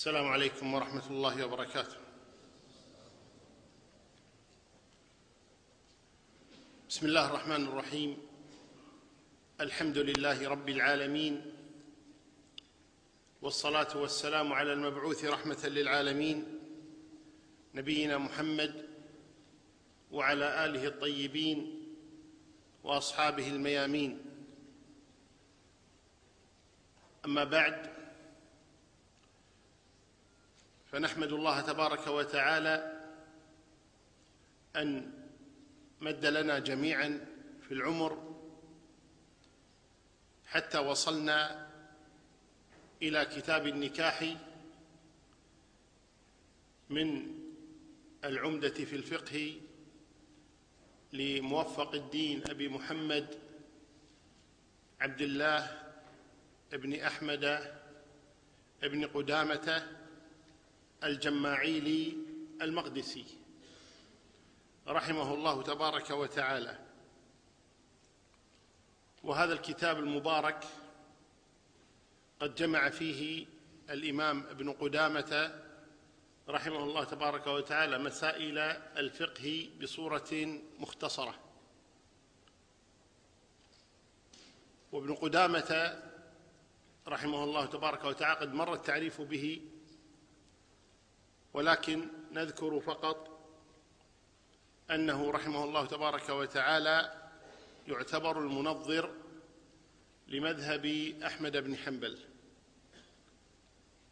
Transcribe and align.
السلام 0.00 0.28
عليكم 0.28 0.74
ورحمة 0.74 1.06
الله 1.10 1.44
وبركاته. 1.44 1.96
بسم 6.88 7.06
الله 7.06 7.26
الرحمن 7.28 7.68
الرحيم. 7.68 8.18
الحمد 9.60 9.98
لله 9.98 10.48
رب 10.48 10.68
العالمين 10.68 11.52
والصلاة 13.42 13.96
والسلام 13.96 14.52
على 14.52 14.72
المبعوث 14.72 15.24
رحمة 15.24 15.66
للعالمين 15.68 16.38
نبينا 17.74 18.18
محمد 18.18 18.88
وعلى 20.12 20.64
آله 20.64 20.86
الطيبين 20.96 21.58
وأصحابه 22.84 23.48
الميامين. 23.48 24.24
أما 27.24 27.44
بعد 27.44 27.99
فنحمد 30.92 31.32
الله 31.32 31.60
تبارك 31.60 32.06
وتعالى 32.06 33.00
أن 34.76 35.12
مد 36.00 36.26
لنا 36.26 36.58
جميعا 36.58 37.26
في 37.60 37.74
العمر 37.74 38.36
حتى 40.46 40.78
وصلنا 40.78 41.68
إلى 43.02 43.24
كتاب 43.24 43.66
النكاح 43.66 44.34
من 46.90 47.38
العمدة 48.24 48.84
في 48.84 48.96
الفقه 48.96 49.60
لموفق 51.12 51.94
الدين 51.94 52.42
أبي 52.50 52.68
محمد 52.68 53.38
عبد 55.00 55.20
الله 55.20 55.90
بن 56.72 56.94
أحمد 57.00 57.74
بن 58.82 59.04
قدامة 59.06 59.99
الجماعيلي 61.04 62.16
المقدسي 62.62 63.24
رحمه 64.88 65.34
الله 65.34 65.62
تبارك 65.62 66.10
وتعالى. 66.10 66.78
وهذا 69.22 69.52
الكتاب 69.52 69.98
المبارك 69.98 70.64
قد 72.40 72.54
جمع 72.54 72.90
فيه 72.90 73.46
الإمام 73.90 74.46
ابن 74.50 74.72
قدامة 74.72 75.62
رحمه 76.48 76.84
الله 76.84 77.04
تبارك 77.04 77.46
وتعالى 77.46 77.98
مسائل 77.98 78.58
الفقه 78.58 79.68
بصورة 79.82 80.60
مختصرة. 80.78 81.34
وابن 84.92 85.14
قدامة 85.14 86.02
رحمه 87.08 87.44
الله 87.44 87.66
تبارك 87.66 88.04
وتعالى 88.04 88.40
قد 88.40 88.54
مر 88.54 88.74
التعريف 88.74 89.20
به 89.20 89.62
ولكن 91.54 92.08
نذكر 92.32 92.80
فقط 92.80 93.40
أنه 94.90 95.30
رحمه 95.30 95.64
الله 95.64 95.86
تبارك 95.86 96.28
وتعالى 96.28 97.30
يعتبر 97.88 98.38
المنظر 98.38 99.14
لمذهب 100.28 100.86
أحمد 101.24 101.56
بن 101.56 101.76
حنبل 101.76 102.18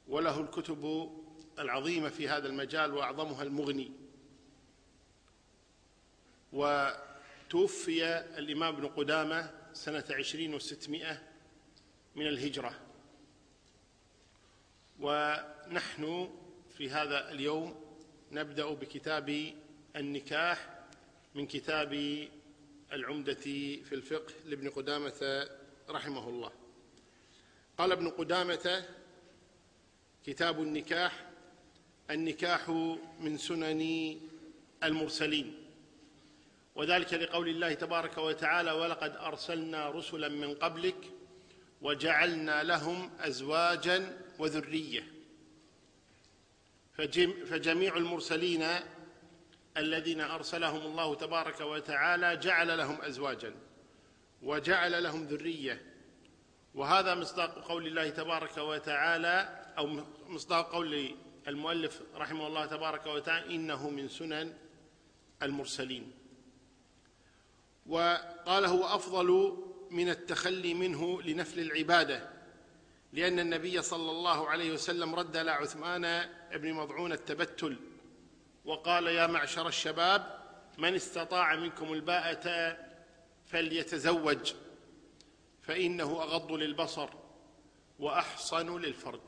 وله 0.08 0.40
الكتب 0.40 1.10
العظيمة 1.58 2.08
في 2.08 2.28
هذا 2.28 2.48
المجال 2.48 2.94
وأعظمها 2.94 3.42
المغني. 3.42 3.92
وتوفي 6.52 8.18
الإمام 8.38 8.74
ابن 8.74 8.86
قدامة 8.88 9.50
سنة 9.72 10.04
عشرين 10.10 10.54
وستمائة 10.54 11.22
من 12.16 12.26
الهجرة. 12.26 12.80
ونحن 15.00 16.30
في 16.78 16.90
هذا 16.90 17.30
اليوم 17.30 17.74
نبدأ 18.32 18.70
بكتاب 18.70 19.54
النكاح 19.96 20.68
من 21.34 21.46
كتاب 21.46 21.92
العمدة 22.92 23.34
في 23.34 23.92
الفقه 23.92 24.34
لابن 24.46 24.70
قدامة 24.70 25.48
رحمه 25.90 26.28
الله. 26.28 26.50
قال 27.78 27.92
ابن 27.92 28.08
قدامة 28.10 28.84
كتاب 30.26 30.62
النكاح 30.62 31.24
النكاح 32.10 32.68
من 33.20 33.38
سنن 33.38 34.16
المرسلين. 34.84 35.54
وذلك 36.74 37.14
لقول 37.14 37.48
الله 37.48 37.74
تبارك 37.74 38.18
وتعالى 38.18 38.72
ولقد 38.72 39.16
أرسلنا 39.16 39.90
رسلا 39.90 40.28
من 40.28 40.54
قبلك 40.54 41.10
وجعلنا 41.82 42.62
لهم 42.62 43.10
أزواجا 43.20 44.18
وذرية 44.38 45.17
فجميع 47.46 47.96
المرسلين 47.96 48.66
الذين 49.76 50.20
أرسلهم 50.20 50.86
الله 50.86 51.14
تبارك 51.14 51.60
وتعالى 51.60 52.36
جعل 52.36 52.78
لهم 52.78 53.00
ازواجا 53.02 53.54
وجعل 54.42 55.02
لهم 55.02 55.24
ذرية. 55.24 55.82
وهذا 56.74 57.14
مصداق 57.14 57.58
قول 57.68 57.86
الله 57.86 58.10
تبارك 58.10 58.58
وتعالى 58.58 59.64
أو 59.78 59.86
مصداق 60.26 60.72
قول 60.72 61.14
المؤلف 61.48 62.02
رحمه 62.14 62.46
الله 62.46 62.66
تبارك 62.66 63.06
وتعالى 63.06 63.54
إنه 63.54 63.90
من 63.90 64.08
سنن 64.08 64.54
المرسلين. 65.42 66.12
وقال 67.86 68.64
هو 68.64 68.84
أفضل 68.84 69.58
من 69.90 70.08
التخلي 70.08 70.74
منه 70.74 71.22
لنفل 71.22 71.60
العبادة. 71.60 72.37
لأن 73.12 73.38
النبي 73.38 73.82
صلى 73.82 74.10
الله 74.10 74.48
عليه 74.48 74.72
وسلم 74.72 75.14
رد 75.14 75.36
على 75.36 75.50
عثمان 75.50 76.28
بن 76.52 76.72
مضعون 76.72 77.12
التبتل 77.12 77.76
وقال 78.64 79.06
يا 79.06 79.26
معشر 79.26 79.68
الشباب 79.68 80.38
من 80.78 80.94
استطاع 80.94 81.56
منكم 81.56 81.92
الباءة 81.92 82.76
فليتزوج 83.46 84.52
فإنه 85.62 86.22
أغض 86.22 86.52
للبصر 86.52 87.08
وأحصن 87.98 88.78
للفرج. 88.78 89.20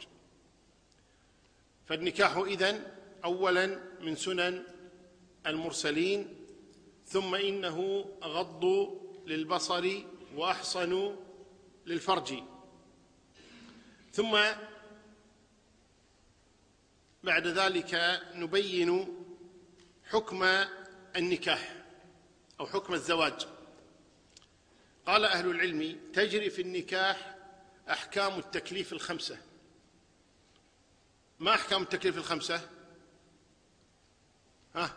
فالنكاح 1.87 2.37
إذن 2.37 2.87
أولا 3.25 3.81
من 4.01 4.17
سنن 4.17 4.65
المرسلين 5.47 6.47
ثم 7.07 7.35
إنه 7.35 8.05
أغض 8.23 8.65
للبصر 9.27 9.91
وأحصن 10.37 11.17
للفرج. 11.87 12.35
ثم 14.13 14.39
بعد 17.23 17.47
ذلك 17.47 18.21
نبين 18.35 19.17
حكم 20.05 20.43
النكاح 21.17 21.85
أو 22.61 22.67
حكم 22.67 22.95
الزواج. 22.95 23.47
قال 25.07 25.25
أهل 25.25 25.51
العلم 25.51 26.01
تجري 26.13 26.51
في 26.51 26.63
النكاح 26.63 27.37
أحكام 27.91 28.39
التكليف 28.39 28.93
الخمسة. 28.93 29.39
ما 31.39 31.55
أحكام 31.55 31.83
التكليف 31.83 32.19
الخمسة؟ 32.19 32.71
ها؟ 34.75 34.97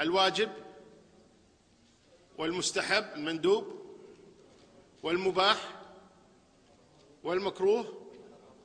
الواجب 0.00 0.52
والمستحب 2.38 3.04
المندوب 3.16 3.86
والمباح 5.02 5.82
والمكروه 7.22 7.95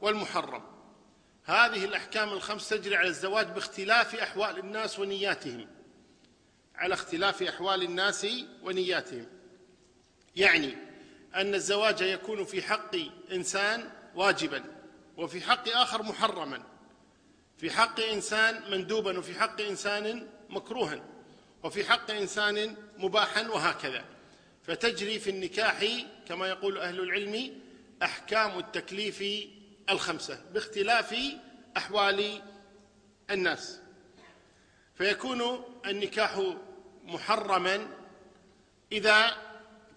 والمحرم. 0.02 0.64
هذه 1.44 1.86
الأحكام 1.86 2.30
الخمس 2.30 2.70
تجري 2.70 2.96
على 2.96 3.08
الزواج 3.08 3.48
باختلاف 3.48 4.16
أحوال 4.16 4.60
الناس 4.60 5.00
ونياتهم. 5.00 5.68
على 6.76 6.94
اختلاف 6.94 7.44
أحوال 7.44 7.84
الناس 7.84 8.28
ونياتهم. 8.64 9.26
يعني 10.36 10.78
أن 11.36 11.56
الزواج 11.56 12.02
يكون 12.02 12.46
في 12.46 12.62
حق 12.62 12.96
إنسان 13.32 13.90
واجبا 14.16 14.64
وفي 15.18 15.42
حق 15.42 15.70
آخر 15.70 16.04
محرما. 16.04 16.64
في 17.58 17.72
حق 17.72 18.00
إنسان 18.00 18.72
مندوبا 18.72 19.20
وفي 19.20 19.40
حق 19.40 19.62
إنسان 19.62 20.28
مكروها 20.50 21.04
وفي 21.64 21.86
حق 21.86 22.12
إنسان 22.12 22.76
مباحا 22.98 23.48
وهكذا. 23.48 24.06
فتجري 24.64 25.20
في 25.20 25.30
النكاح 25.30 25.86
كما 26.28 26.48
يقول 26.48 26.78
أهل 26.78 27.00
العلم 27.00 27.62
أحكام 28.04 28.60
التكليف 28.60 29.24
الخمسة 29.92 30.42
باختلاف 30.54 31.16
أحوال 31.78 32.42
الناس. 33.32 33.80
فيكون 34.96 35.64
النكاح 35.86 36.54
محرما 37.04 37.88
إذا 38.92 39.38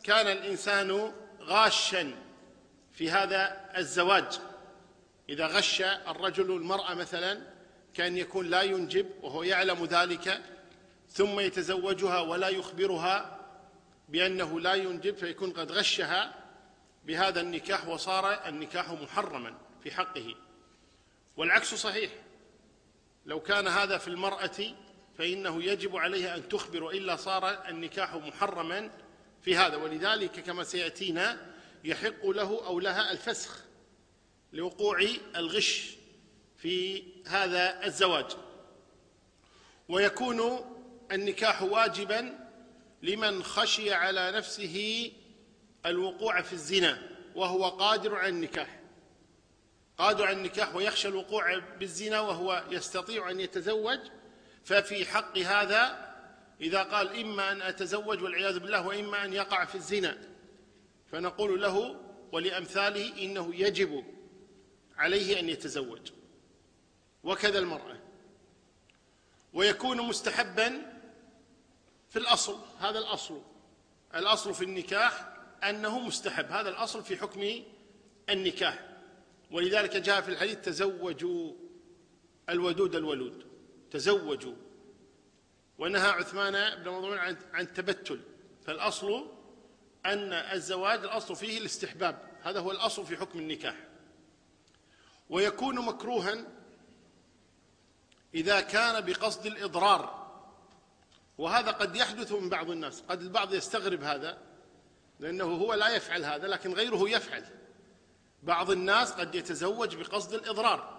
كان 0.05 0.27
الإنسان 0.27 1.13
غاشا 1.41 2.15
في 2.93 3.11
هذا 3.11 3.71
الزواج. 3.77 4.41
إذا 5.29 5.47
غش 5.47 5.83
الرجل 5.83 6.51
المرأة 6.57 6.95
مثلا 6.95 7.41
كان 7.95 8.17
يكون 8.17 8.47
لا 8.47 8.63
ينجب 8.63 9.07
وهو 9.23 9.43
يعلم 9.43 9.85
ذلك 9.85 10.43
ثم 11.11 11.41
يتزوجها 11.41 12.21
ولا 12.21 12.49
يخبرها 12.49 13.41
بأنه 14.09 14.61
لا 14.61 14.75
ينجب 14.75 15.17
فيكون 15.17 15.53
قد 15.53 15.73
غشها 15.73 16.35
بهذا 17.05 17.41
النكاح 17.41 17.89
وصار 17.89 18.49
النكاح 18.49 18.91
محرما. 18.91 19.55
في 19.85 19.91
حقه. 19.91 20.35
والعكس 21.37 21.75
صحيح. 21.75 22.11
لو 23.27 23.41
كان 23.41 23.69
هذا 23.69 23.99
في 23.99 24.09
المرأة 24.09 24.75
فإنه 25.19 25.63
يجب 25.63 25.97
عليها 25.97 26.37
أن 26.37 26.49
تخبر 26.49 26.83
وإلا 26.83 27.17
صار 27.17 27.69
النكاح 27.69 28.15
محرما 28.15 28.91
في 29.43 29.57
هذا. 29.57 29.77
ولذلك 29.77 30.41
كما 30.41 30.65
سيأتينا 30.65 31.55
يحق 31.85 32.27
له 32.27 32.67
أو 32.67 32.81
لها 32.81 33.13
الفسخ 33.13 33.65
لوقوع 34.53 35.07
الغش 35.37 35.97
في 36.57 37.03
هذا 37.27 37.87
الزواج. 37.87 38.31
ويكون 39.89 40.61
النكاح 41.13 41.63
واجبا 41.63 42.49
لمن 43.03 43.43
خشي 43.43 43.93
على 43.93 44.31
نفسه 44.31 45.11
الوقوع 45.87 46.43
في 46.43 46.53
الزنا 46.53 47.09
وهو 47.35 47.69
قادر 47.69 48.15
على 48.15 48.29
النكاح. 48.29 48.84
قادر 49.99 50.27
على 50.27 50.37
النكاح 50.37 50.75
ويخشى 50.75 51.09
الوقوع 51.09 51.59
بالزنا 51.59 52.21
وهو 52.21 52.65
يستطيع 52.71 53.31
أن 53.31 53.41
يتزوج 53.41 53.99
ففي 54.65 55.07
حق 55.07 55.39
هذا 55.39 56.15
إذا 56.61 56.83
قال 56.83 57.21
إما 57.21 57.53
أن 57.53 57.63
أتزوج 57.63 58.23
والعياذ 58.23 58.59
بالله 58.59 58.87
وإما 58.87 59.25
أن 59.25 59.33
يقع 59.33 59.65
في 59.65 59.75
الزنا. 59.75 60.19
فنقول 61.13 61.63
له 61.63 62.01
ولأمثاله 62.33 63.23
إنه 63.23 63.55
يجب 63.55 64.05
عليه 64.97 65.41
أن 65.41 65.49
يتزوج. 65.49 66.11
وكذا 67.25 67.59
المرأة. 67.59 67.99
ويكون 69.53 69.97
مستحبا 69.97 70.83
في 72.11 72.19
الأصل 72.19 72.59
هذا 72.81 72.99
الأصل. 72.99 73.43
الأصل 74.15 74.55
في 74.55 74.65
النكاح 74.65 75.35
أنه 75.65 75.99
مستحب 75.99 76.53
هذا 76.53 76.69
الأصل 76.69 77.05
في 77.05 77.17
حكم 77.17 77.63
النكاح. 78.29 78.94
ولذلك 79.51 79.97
جاء 79.97 80.21
في 80.21 80.29
الحديث 80.29 80.59
تزوجوا 80.59 81.53
الودود 82.49 82.95
الولود. 82.95 83.47
تزوجوا. 83.91 84.55
ونهى 85.79 86.09
عثمان 86.09 86.83
بن 86.83 86.91
مظعون 86.91 87.19
عن 87.19 87.37
عن 87.53 87.65
التبتل 87.65 88.21
فالأصل 88.67 89.27
أن 90.07 90.33
الزواج 90.33 91.05
الأصل 91.05 91.37
فيه 91.37 91.59
الاستحباب. 91.59 92.19
هذا 92.43 92.61
هو 92.61 92.71
الأصل 92.71 93.07
في 93.07 93.17
حكم 93.17 93.39
النكاح. 93.39 93.77
ويكون 95.31 95.85
مكروها 95.85 96.47
إذا 98.35 98.61
كان 98.61 99.05
بقصد 99.05 99.47
الإضرار. 99.47 100.25
وهذا 101.39 101.71
قد 101.71 101.97
يحدث 101.97 102.33
من 102.33 102.49
بعض 102.49 102.71
الناس. 102.71 103.01
قد 103.01 103.23
البعض 103.23 103.55
يستغرب 103.55 104.03
هذا 104.03 104.39
لأنه 105.21 105.45
هو 105.45 105.75
لا 105.75 105.89
يفعل 105.89 106.25
هذا 106.25 106.49
لكن 106.49 106.73
غيره 106.73 107.11
يفعل. 107.11 107.45
بعض 108.45 108.71
الناس 108.71 109.13
قد 109.13 109.35
يتزوج 109.35 109.97
بقصد 109.97 110.35
الإضرار. 110.35 110.95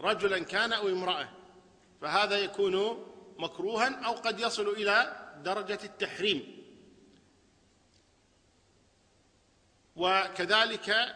رجلا 0.00 0.38
كان 0.38 0.72
أو 0.72 0.88
امرأة. 0.88 1.28
فهذا 2.00 2.38
يكون 2.38 3.06
مكروها 3.38 4.06
أو 4.06 4.12
قد 4.12 4.40
يصل 4.40 4.68
إلى 4.68 5.16
درجة 5.44 5.78
التحريم. 5.84 6.66
وكذلك 9.96 11.14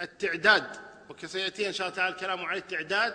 التعداد. 0.00 0.76
وسيأتي 1.22 1.68
إن 1.68 1.72
شاء 1.72 1.86
الله 1.86 1.96
تعالى 1.96 2.14
الكلام 2.14 2.44
عن 2.44 2.56
التعداد. 2.56 3.14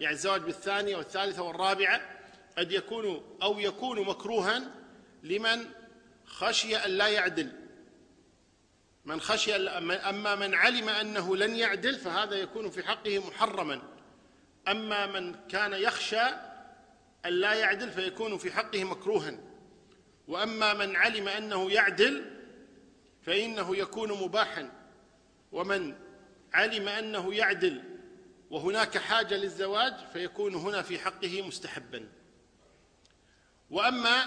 يعني 0.00 0.14
الزواج 0.14 0.40
بالثانية 0.40 0.96
والثالثة 0.96 1.42
والرابعة 1.42 2.00
قد 2.58 2.72
يكون 2.72 3.38
أو 3.42 3.58
يكون 3.58 4.06
مكروها 4.06 4.62
لمن 5.22 5.64
خشي 6.26 6.76
أن 6.76 6.90
لا 6.90 7.08
يعدل. 7.08 7.61
من 9.04 9.20
خشي 9.20 9.56
أما 9.56 10.34
من 10.34 10.54
علم 10.54 10.88
أنه 10.88 11.36
لن 11.36 11.56
يعدل 11.56 11.98
فهذا 11.98 12.36
يكون 12.36 12.70
في 12.70 12.82
حقه 12.82 13.28
محرما. 13.28 13.82
أما 14.68 15.06
من 15.06 15.34
كان 15.48 15.72
يخشى 15.72 16.22
أن 17.26 17.32
لا 17.32 17.54
يعدل 17.54 17.90
فيكون 17.90 18.38
في 18.38 18.52
حقه 18.52 18.84
مكروها. 18.84 19.38
وأما 20.28 20.74
من 20.74 20.96
علم 20.96 21.28
أنه 21.28 21.70
يعدل 21.70 22.24
فإنه 23.22 23.76
يكون 23.76 24.12
مباحا. 24.22 24.70
ومن 25.52 25.94
علم 26.54 26.88
أنه 26.88 27.34
يعدل 27.34 27.82
وهناك 28.50 28.98
حاجة 28.98 29.34
للزواج 29.34 29.94
فيكون 30.12 30.54
هنا 30.54 30.82
في 30.82 30.98
حقه 30.98 31.42
مستحبا. 31.42 32.08
وأما 33.70 34.22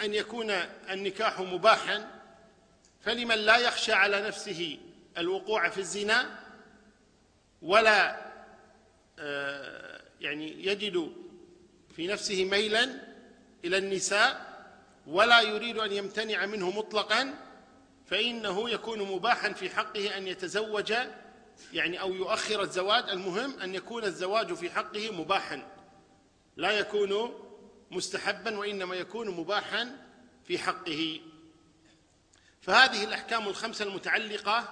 أن 0.00 0.14
يكون 0.14 0.50
النكاح 0.90 1.40
مباحا 1.40 2.17
فلمن 3.00 3.34
لا 3.34 3.56
يخشى 3.56 3.92
على 3.92 4.20
نفسه 4.20 4.78
الوقوع 5.18 5.68
في 5.68 5.78
الزنا 5.78 6.38
ولا 7.62 8.28
آه، 9.18 10.00
يعني 10.20 10.66
يجد 10.66 11.12
في 11.96 12.06
نفسه 12.06 12.44
ميلا 12.44 12.90
إلى 13.64 13.78
النساء 13.78 14.48
ولا 15.06 15.40
يريد 15.40 15.78
أن 15.78 15.92
يمتنع 15.92 16.46
منه 16.46 16.70
مطلقا 16.70 17.34
فإنه 18.06 18.70
يكون 18.70 19.02
مباحا 19.02 19.52
في 19.52 19.70
حقه 19.70 20.16
أن 20.16 20.26
يتزوج 20.26 20.94
يعني 21.72 22.00
أو 22.00 22.14
يؤخر 22.14 22.62
الزواج. 22.62 23.10
المهم 23.10 23.60
أن 23.60 23.74
يكون 23.74 24.04
الزواج 24.04 24.54
في 24.54 24.70
حقه 24.70 25.10
مباحا 25.10 25.62
لا 26.56 26.70
يكون 26.70 27.34
مستحبا 27.90 28.58
وإنما 28.58 28.94
يكون 28.94 29.30
مباحا 29.30 29.96
في 30.44 30.58
حقه. 30.58 31.20
فهذه 32.68 33.04
الأحكام 33.04 33.48
الخمسة 33.48 33.84
المتعلقة 33.84 34.68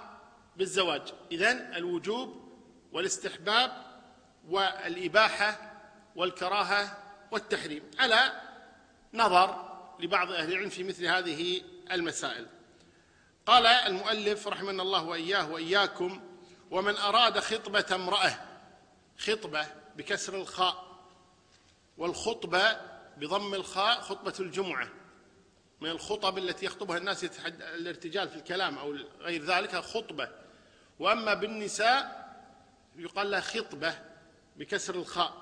بالزواج. 0.57 1.01
إذن 1.31 1.73
الوجوب 1.75 2.51
والاستحباب 2.91 3.71
والإباحة 4.47 5.79
والكراهة 6.15 6.97
والتحريم. 7.31 7.83
على 7.99 8.41
نظر 9.13 9.77
لبعض 9.99 10.31
أهل 10.31 10.51
العلم 10.51 10.69
في 10.69 10.83
مثل 10.83 11.05
هذه 11.05 11.61
المسائل. 11.91 12.47
قال 13.45 13.65
المؤلف 13.65 14.47
رحمنا 14.47 14.83
الله 14.83 15.03
وإياه 15.03 15.51
وإياكم 15.51 16.21
ومن 16.71 16.97
أراد 16.97 17.39
خطبة 17.39 17.85
امرأة 17.91 18.39
خطبة 19.19 19.65
بكسر 19.95 20.35
الخاء 20.35 20.99
والخطبة 21.97 22.77
بضم 23.17 23.53
الخاء 23.53 24.01
خطبة 24.01 24.33
الجمعة 24.39 24.89
من 25.81 25.89
الخطب 25.89 26.37
التي 26.37 26.65
يخطبها 26.65 26.97
الناس 26.97 27.23
الارتجال 27.47 28.29
في 28.29 28.35
الكلام 28.35 28.77
أو 28.77 28.97
غير 29.19 29.45
ذلك 29.45 29.75
خطبة. 29.75 30.29
وأما 30.99 31.33
بالنساء 31.33 32.27
يقال 32.95 33.31
لها 33.31 33.41
خطبة 33.41 33.99
بكسر 34.55 34.95
الخاء. 34.95 35.33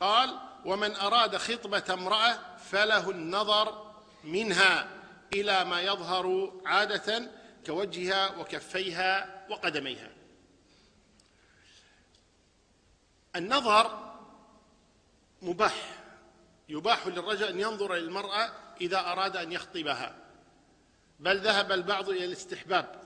قال 0.00 0.38
ومن 0.64 0.96
أراد 0.96 1.36
خطبة 1.36 1.84
امرأة 1.90 2.56
فله 2.56 3.10
النظر 3.10 3.92
منها 4.24 4.88
إلى 5.32 5.64
ما 5.64 5.80
يظهر 5.80 6.52
عادة 6.66 7.30
كوجهها 7.66 8.36
وكفيها 8.36 9.46
وقدميها. 9.50 10.10
النظر 13.36 14.14
مباح. 15.42 16.00
يباح 16.68 17.06
للرجل 17.06 17.44
أن 17.44 17.60
ينظر 17.60 17.94
إلى 17.94 18.04
المرأة 18.04 18.52
إذا 18.80 18.98
أراد 18.98 19.36
أن 19.36 19.52
يخطبها. 19.52 20.16
بل 21.20 21.38
ذهب 21.38 21.72
البعض 21.72 22.08
إلى 22.08 22.24
الاستحباب 22.24 23.00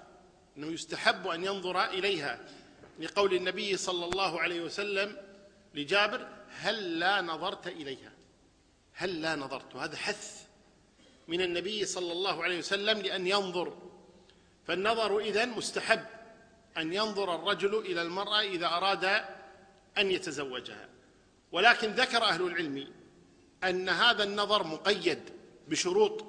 أنه 0.56 0.66
يستحب 0.66 1.26
أن 1.26 1.44
ينظر 1.44 1.84
إليها 1.84 2.40
لقول 2.98 3.34
النبي 3.34 3.76
صلى 3.76 4.04
الله 4.04 4.40
عليه 4.40 4.60
وسلم 4.60 5.16
لجابر 5.74 6.28
هل 6.48 6.98
لا 6.98 7.20
نظرت 7.20 7.66
إليها؟ 7.66 8.12
هل 8.92 9.22
لا 9.22 9.36
نظرت؟ 9.36 9.76
هذا 9.76 9.96
حث 9.96 10.42
من 11.28 11.40
النبي 11.40 11.84
صلى 11.84 12.12
الله 12.12 12.44
عليه 12.44 12.58
وسلم 12.58 12.98
لأن 12.98 13.26
ينظر. 13.26 13.78
فالنظر 14.66 15.18
إذن 15.18 15.48
مستحب 15.48 16.04
أن 16.76 16.92
ينظر 16.92 17.34
الرجل 17.34 17.78
إلى 17.78 18.02
المرأة 18.02 18.40
إذا 18.40 18.66
أراد 18.66 19.04
أن 19.98 20.10
يتزوجها. 20.10 20.88
ولكن 21.52 21.90
ذكر 21.90 22.24
أهل 22.24 22.42
العلم 22.42 22.92
أن 23.64 23.88
هذا 23.88 24.24
النظر 24.24 24.64
مقيد. 24.64 25.20
بشروط 25.68 26.24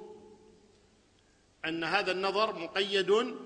أن 1.64 1.84
هذا 1.84 2.12
النظر 2.12 2.58
مقيد 2.58 3.36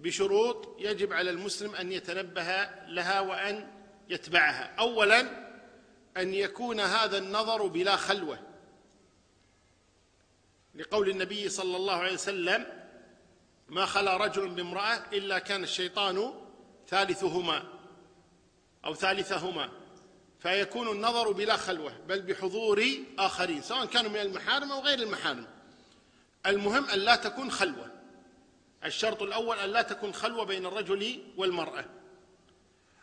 بشروط 0.00 0.76
يجب 0.78 1.12
على 1.12 1.30
المسلم 1.30 1.74
أن 1.74 1.92
يتنبه 1.92 2.64
لها 2.86 3.20
وأن 3.20 3.70
يتبعها. 4.08 4.74
أولا 4.78 5.20
أن 6.16 6.34
يكون 6.34 6.80
هذا 6.80 7.18
النظر 7.18 7.66
بلا 7.66 7.96
خلوة. 7.96 8.38
لقول 10.74 11.10
النبي 11.10 11.48
صلى 11.48 11.76
الله 11.76 11.94
عليه 11.94 12.12
وسلم 12.14 12.66
ما 13.68 13.86
خلا 13.86 14.16
رجل 14.16 14.48
بامرأة 14.48 15.02
إلا 15.12 15.38
كان 15.38 15.62
الشيطان 15.62 16.34
ثالثهما 16.88 17.62
أو 18.84 18.94
ثالثهما. 18.94 19.70
فيكون 20.44 20.88
النظر 20.88 21.32
بلا 21.32 21.56
خلوة 21.56 21.98
بل 22.08 22.22
بحضور 22.22 22.84
آخرين 23.18 23.62
سواء 23.62 23.86
كانوا 23.86 24.10
من 24.10 24.20
المحارم 24.20 24.72
أو 24.72 24.80
غير 24.80 24.98
المحارم. 24.98 25.46
المهم 26.46 26.84
أن 26.84 26.98
لا 26.98 27.16
تكون 27.16 27.50
خلوة. 27.50 27.90
الشرط 28.84 29.22
الأول 29.22 29.58
أن 29.58 29.70
لا 29.70 29.82
تكون 29.82 30.14
خلوة 30.14 30.44
بين 30.44 30.66
الرجل 30.66 31.22
والمرأة. 31.36 31.84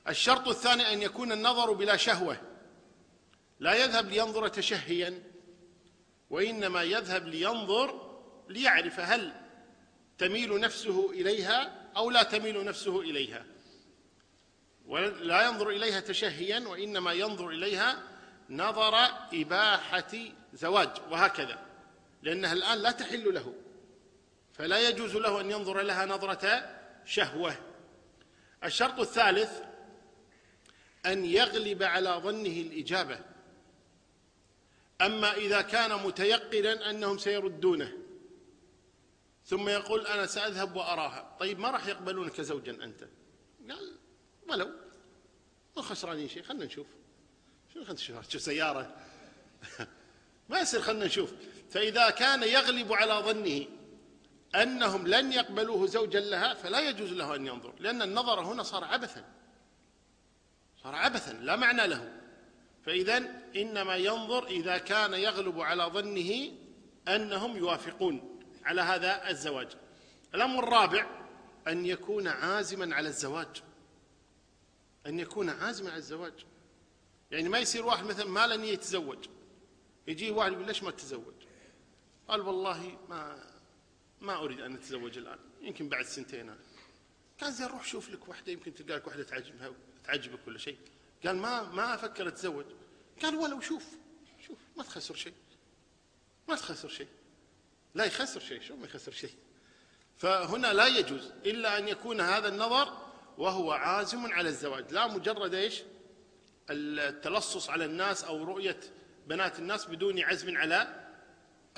الشرط 0.09 0.47
الثاني 0.47 0.93
أن 0.93 1.01
يكون 1.01 1.31
النظر 1.31 1.71
بلا 1.71 1.97
شهوة. 1.97 2.37
لا 3.59 3.73
يذهب 3.73 4.09
لينظر 4.09 4.47
تشهيا 4.47 5.23
وإنما 6.29 6.83
يذهب 6.83 7.27
لينظر 7.27 8.19
ليعرف 8.49 8.99
هل 8.99 9.33
تميل 10.17 10.59
نفسه 10.59 11.11
إليها 11.11 11.89
أو 11.97 12.11
لا 12.11 12.23
تميل 12.23 12.65
نفسه 12.65 13.01
إليها. 13.01 13.45
ولا 14.91 15.47
ينظر 15.47 15.69
إليها 15.69 15.99
تشهيا 15.99 16.59
وإنما 16.59 17.13
ينظر 17.13 17.49
إليها 17.49 18.03
نظر 18.49 18.95
إباحة 19.33 20.11
زواج 20.53 20.89
وهكذا 21.11 21.65
لأنها 22.21 22.53
الآن 22.53 22.77
لا 22.77 22.91
تحل 22.91 23.33
له. 23.33 23.53
فلا 24.53 24.89
يجوز 24.89 25.15
له 25.15 25.41
أن 25.41 25.51
ينظر 25.51 25.81
لها 25.81 26.05
نظرة 26.05 26.75
شهوة. 27.05 27.55
الشرط 28.63 28.99
الثالث 28.99 29.61
أن 31.05 31.25
يغلب 31.25 31.83
على 31.83 32.09
ظنه 32.09 32.61
الإجابة. 32.61 33.19
أما 35.01 35.33
إذا 35.33 35.61
كان 35.61 36.03
متيقنا 36.03 36.89
أنهم 36.89 37.17
سيردونه 37.17 37.97
ثم 39.45 39.69
يقول 39.69 40.07
أنا 40.07 40.25
سأذهب 40.25 40.75
وأراها. 40.75 41.37
طيب 41.39 41.59
ما 41.59 41.71
راح 41.71 41.87
يقبلونك 41.87 42.41
زوجا 42.41 42.71
أنت؟ 42.71 43.07
قال 43.69 43.97
ولو. 44.49 44.80
ما 45.77 45.81
خسرانين 45.81 46.27
شيء 46.27 46.43
خلنا 46.43 46.65
نشوف. 46.65 46.87
شو 47.73 47.83
خلنا 47.83 47.93
نشوف؟ 47.93 48.29
شو 48.29 48.39
سيارة. 48.39 48.95
ما 50.49 50.59
يصير 50.59 50.81
خلنا 50.81 51.05
نشوف. 51.05 51.33
فإذا 51.69 52.09
كان 52.09 52.43
يغلب 52.43 52.93
على 52.93 53.13
ظنه 53.13 53.65
أنهم 54.55 55.07
لن 55.07 55.31
يقبلوه 55.31 55.87
زوجا 55.87 56.19
لها 56.19 56.53
فلا 56.53 56.89
يجوز 56.89 57.11
له 57.11 57.35
أن 57.35 57.47
ينظر 57.47 57.73
لأن 57.79 58.01
النظر 58.01 58.39
هنا 58.39 58.63
صار 58.63 58.83
عبثا. 58.83 59.25
صار 60.83 60.95
عبثا 60.95 61.31
لا 61.31 61.55
معنى 61.55 61.87
له. 61.87 62.21
فإذا 62.85 63.17
إنما 63.55 63.95
ينظر 63.95 64.47
إذا 64.47 64.77
كان 64.77 65.13
يغلب 65.13 65.59
على 65.59 65.83
ظنه 65.83 66.51
أنهم 67.07 67.57
يوافقون 67.57 68.39
على 68.65 68.81
هذا 68.81 69.29
الزواج. 69.29 69.67
الأمر 70.35 70.63
الرابع 70.63 71.05
أن 71.67 71.85
يكون 71.85 72.27
عازما 72.27 72.95
على 72.95 73.09
الزواج. 73.09 73.63
أن 75.05 75.19
يكون 75.19 75.49
عازما 75.49 75.89
على 75.89 75.97
الزواج. 75.97 76.45
يعني 77.31 77.49
ما 77.49 77.59
يصير 77.59 77.85
واحد 77.85 78.05
مثلا 78.05 78.25
ما 78.25 78.55
نية 78.55 78.71
يتزوج. 78.71 79.25
يجي 80.07 80.31
واحد 80.31 80.51
يقول 80.51 80.67
ليش 80.67 80.83
ما 80.83 80.91
تتزوج 80.91 81.33
قال 82.27 82.41
والله 82.41 82.97
ما 83.09 83.51
ما 84.21 84.35
أريد 84.35 84.59
أن 84.59 84.73
أتزوج 84.73 85.17
الآن 85.17 85.39
يمكن 85.61 85.89
بعد 85.89 86.05
سنتين 86.05 86.39
أنا. 86.39 86.57
قال 87.41 87.53
زين 87.53 87.67
روح 87.67 87.85
شوف 87.85 88.09
لك 88.09 88.27
واحدة 88.27 88.51
يمكن 88.51 88.73
تلقى 88.73 88.95
لك 88.95 89.07
واحدة 89.07 89.23
تعجبها 89.23 89.73
تعجبك 90.03 90.47
ولا 90.47 90.57
شيء. 90.57 90.77
قال 91.25 91.35
ما 91.37 91.63
ما 91.63 91.95
أفكر 91.95 92.27
أتزوج. 92.27 92.65
قال 93.21 93.35
ولو 93.35 93.61
شوف 93.61 93.85
شوف 94.47 94.57
ما 94.77 94.83
تخسر 94.83 95.15
شيء. 95.15 95.33
ما 96.47 96.55
تخسر 96.55 96.89
شيء. 96.89 97.07
لا 97.95 98.05
يخسر 98.05 98.39
شيء 98.39 98.61
شو 98.61 98.75
ما 98.75 98.85
يخسر 98.85 99.11
شيء. 99.11 99.33
فهنا 100.17 100.73
لا 100.73 100.87
يجوز 100.87 101.31
إلا 101.45 101.77
أن 101.77 101.87
يكون 101.87 102.21
هذا 102.21 102.47
النظر 102.47 103.00
وهو 103.37 103.71
عازم 103.71 104.33
على 104.33 104.49
الزواج. 104.49 104.93
لا 104.93 105.07
مجرد 105.07 105.53
إيش؟ 105.53 105.81
التلصص 106.69 107.69
على 107.69 107.85
الناس 107.85 108.23
أو 108.23 108.43
رؤية 108.43 108.79
بنات 109.27 109.59
الناس 109.59 109.85
بدون 109.85 110.19
عزم 110.19 110.57
على 110.57 111.05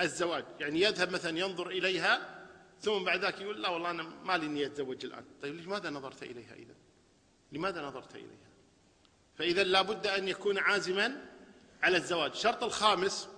الزواج. 0.00 0.44
يعني 0.60 0.80
يذهب 0.80 1.12
مثلا 1.12 1.38
ينظر 1.38 1.66
إليها 1.66 2.44
ثم 2.80 3.04
بعد 3.04 3.24
ذلك 3.24 3.40
يقول 3.40 3.62
لا 3.62 3.68
والله 3.68 3.90
أنا 3.90 4.02
ما 4.02 4.38
لي 4.38 4.48
نية 4.48 4.66
أتزوج 4.66 5.04
الآن. 5.04 5.24
طيب 5.42 5.54
لماذا 5.54 5.90
نظرت 5.90 6.22
إليها 6.22 6.54
إذا 6.54 6.74
لماذا 7.52 7.82
نظرت 7.82 8.14
إليها؟ 8.14 8.50
فإذا 9.38 9.64
لابد 9.64 10.06
أن 10.06 10.28
يكون 10.28 10.58
عازما 10.58 11.24
على 11.82 11.96
الزواج. 11.96 12.30
الشرط 12.30 12.64
الخامس 12.64 13.28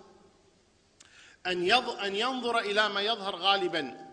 أن, 1.46 1.73
أن 1.73 2.16
ينظر 2.16 2.58
إلى 2.58 2.88
ما 2.88 3.00
يظهر 3.00 3.37
غالبا 3.37 4.06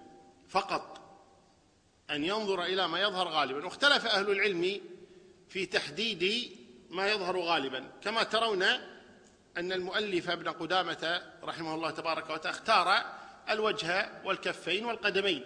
فقط. 0.49 1.02
أن 2.09 2.23
ينظر 2.23 2.63
إلى 2.63 2.87
ما 2.87 3.01
يظهر 3.01 3.27
غالبا. 3.27 3.65
واختلف 3.65 4.05
أهل 4.05 4.31
العلم 4.31 4.81
في 5.49 5.65
تحديد 5.65 6.51
ما 6.89 7.11
يظهر 7.11 7.39
غالبا. 7.39 7.91
كما 8.03 8.23
ترون 8.23 8.63
أن 9.57 9.71
المؤلف 9.71 10.29
ابن 10.29 10.49
قدامة 10.49 11.21
رحمه 11.43 11.75
الله 11.75 11.91
تبارك 11.91 12.29
وتعالى 12.29 12.57
اختار 12.57 13.03
الوجه 13.49 14.09
والكفين 14.25 14.85
والقدمين. 14.85 15.45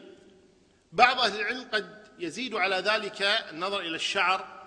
بعض 0.92 1.20
أهل 1.20 1.40
العلم 1.40 1.68
قد 1.74 2.08
يزيد 2.20 2.56
على 2.56 2.76
ذلك 2.76 3.22
النظر 3.22 3.80
إلى 3.80 3.96
الشعر 3.96 4.58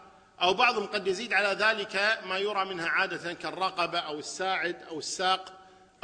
أو 0.43 0.55
بعضهم 0.55 0.87
قد 0.87 1.07
يزيد 1.07 1.33
على 1.33 1.49
ذلك 1.49 2.21
ما 2.27 2.39
يرى 2.39 2.65
منها 2.65 2.89
عادة 2.89 3.33
كالرقبة 3.33 3.99
أو 3.99 4.19
الساعد 4.19 4.83
أو 4.83 4.99
الساق 4.99 5.53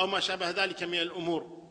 أو 0.01 0.07
ما 0.07 0.21
شابه 0.21 0.51
ذلك 0.51 0.83
من 0.83 0.99
الأمور. 1.01 1.66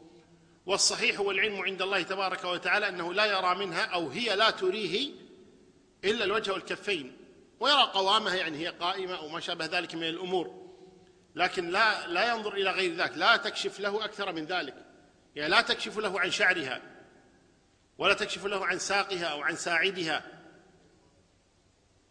والصحيح 0.65 1.19
والعلم 1.19 1.62
عند 1.62 1.81
الله 1.81 2.01
تبارك 2.01 2.43
وتعالى 2.43 2.89
أنه 2.89 3.13
لا 3.13 3.25
يرى 3.25 3.55
منها 3.55 3.86
أو 3.86 4.10
هي 4.10 4.36
لا 4.36 4.50
تريه 4.50 5.12
إلا 6.03 6.25
الوجه 6.25 6.51
والكفين 6.51 7.17
ويرى 7.60 7.84
قوامها 7.93 8.36
يعني 8.36 8.57
هي 8.57 8.67
قائمة 8.67 9.15
أو 9.15 9.29
ما 9.29 9.39
شابه 9.39 9.65
ذلك 9.65 9.95
من 9.95 10.03
الأمور 10.03 10.65
لكن 11.36 11.69
لا 11.69 12.07
لا 12.07 12.34
ينظر 12.34 12.53
إلى 12.53 12.72
غير 12.72 12.95
ذلك 12.95 13.17
لا 13.17 13.38
تكشف 13.38 13.79
له 13.79 14.05
أكثر 14.05 14.34
من 14.34 14.45
ذلك 14.45 14.75
يعني 15.36 15.50
لا 15.50 15.62
تكشف 15.62 15.98
له 15.98 16.19
عن 16.19 16.31
شعرها 16.31 16.81
ولا 17.98 18.13
تكشف 18.13 18.45
له 18.45 18.65
عن 18.65 18.79
ساقها 18.79 19.25
أو 19.25 19.41
عن 19.41 19.55
ساعدها 19.55 20.24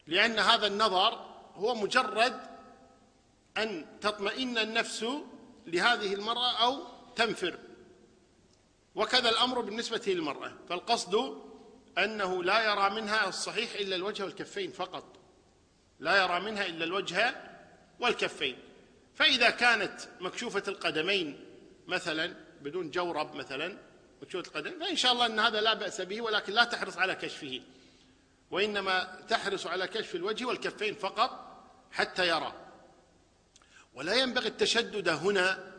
لأن 0.07 0.39
هذا 0.39 0.67
النظر 0.67 1.35
هو 1.55 1.75
مجرد 1.75 2.41
أن 3.57 3.87
تطمئن 4.01 4.59
النفس 4.59 5.07
لهذه 5.67 6.15
المرأة 6.15 6.65
أو 6.65 6.83
تنفر. 7.17 7.59
وكذا 8.95 9.29
الأمر 9.31 9.61
بالنسبة 9.61 10.03
للمرأة. 10.07 10.53
فالقصد 10.69 11.43
أنه 11.99 12.45
لا 12.45 12.73
يرى 12.73 12.91
منها 12.91 13.29
الصحيح 13.29 13.75
إلا 13.75 13.97
الوجه 13.97 14.25
والكفين 14.25 14.71
فقط. 14.71 15.05
لا 16.01 16.23
يرى 16.23 16.41
منها 16.41 16.67
إلا 16.67 16.85
الوجه 16.85 17.35
والكفين. 18.01 18.59
فإذا 19.15 19.51
كانت 19.51 20.01
مكشوفة 20.21 20.63
القدمين 20.69 21.45
مثلا 21.87 22.35
بدون 22.61 22.91
جورب 22.91 23.35
مثلا 23.35 23.79
مكشوفة 24.23 24.49
القدمين 24.49 24.81
فإن 24.81 24.97
شاء 24.97 25.13
الله 25.13 25.27
أن 25.27 25.41
هذا 25.41 25.61
لا 25.61 25.75
بأس 25.75 26.01
به 26.01 26.21
ولكن 26.21 26.53
لا 26.53 26.65
تحرص 26.65 26.99
على 26.99 27.15
كشفه. 27.15 27.61
وإنما 28.51 29.21
تحرص 29.29 29.67
على 29.67 29.87
كشف 29.87 30.15
الوجه 30.15 30.45
والكفين 30.45 30.95
فقط 30.95 31.61
حتى 31.93 32.29
يرى. 32.29 32.53
ولا 33.95 34.15
ينبغي 34.15 34.49
التشدد 34.49 35.09
هنا 35.09 35.74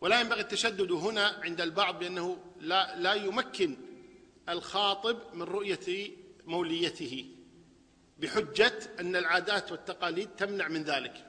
ولا 0.00 0.20
ينبغي 0.20 0.40
التشدد 0.40 0.92
هنا 0.92 1.40
عند 1.42 1.60
البعض 1.60 1.98
بأنه 1.98 2.38
لا, 2.60 2.96
لا 2.96 3.14
يمكن 3.14 3.76
الخاطب 4.48 5.34
من 5.34 5.42
رؤية 5.42 6.10
موليته 6.44 7.26
بحجة 8.18 8.78
أن 9.00 9.16
العادات 9.16 9.72
والتقاليد 9.72 10.28
تمنع 10.28 10.68
من 10.68 10.82
ذلك. 10.82 11.26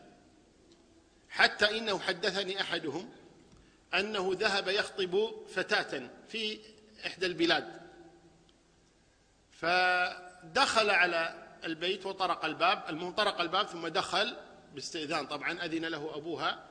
حتى 1.29 1.77
إنه 1.77 1.99
حدثني 1.99 2.61
أحدهم 2.61 3.09
أنه 3.93 4.31
ذهب 4.33 4.67
يخطب 4.67 5.31
فتاة 5.47 6.09
في 6.27 6.59
إحدى 7.05 7.25
البلاد. 7.25 7.81
فدخل 9.51 10.89
على 10.89 11.47
البيت 11.63 12.05
وطرق 12.05 12.45
الباب 12.45 12.83
المهم 12.89 13.11
طرق 13.11 13.41
الباب 13.41 13.67
ثم 13.67 13.87
دخل 13.87 14.37
باستئذان 14.75 15.27
طبعا 15.27 15.65
أذن 15.65 15.85
له 15.85 16.15
أبوها. 16.15 16.70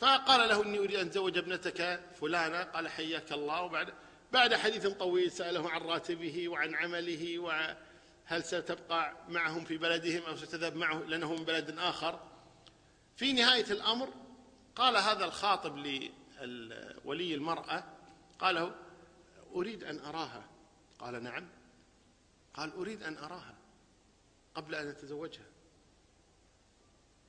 فقال 0.00 0.48
له 0.48 0.62
إني 0.62 0.78
أريد 0.78 0.94
أن 0.94 1.06
أتزوج 1.06 1.38
ابنتك 1.38 2.00
فلانة. 2.20 2.62
قال 2.62 2.88
حياك 2.88 3.32
الله. 3.32 3.62
وبعد 3.62 3.94
بعد 4.32 4.54
حديث 4.54 4.86
طويل 4.86 5.32
سأله 5.32 5.70
عن 5.70 5.80
راتبه 5.80 6.48
وعن 6.48 6.74
عمله 6.74 7.38
وهل 7.38 8.44
ستبقى 8.44 9.16
معهم 9.28 9.64
في 9.64 9.76
بلدهم 9.76 10.22
أو 10.22 10.36
ستذهب 10.36 10.76
معه 10.76 10.98
لأنه 10.98 11.34
من 11.34 11.44
بلد 11.44 11.78
آخر. 11.78 12.20
في 13.16 13.32
نهاية 13.32 13.64
الأمر 13.70 14.08
قال 14.76 14.96
هذا 14.96 15.24
الخاطب 15.24 15.76
لولي 15.76 17.34
المرأة 17.34 17.84
قال 18.38 18.54
له 18.54 18.74
أريد 19.54 19.84
أن 19.84 19.98
أراها. 19.98 20.44
قال 20.98 21.22
نعم. 21.22 21.48
قال 22.54 22.72
أريد 22.72 23.02
أن 23.02 23.16
أراها 23.16 23.54
قبل 24.54 24.74
أن 24.74 24.88
أتزوجها. 24.88 25.46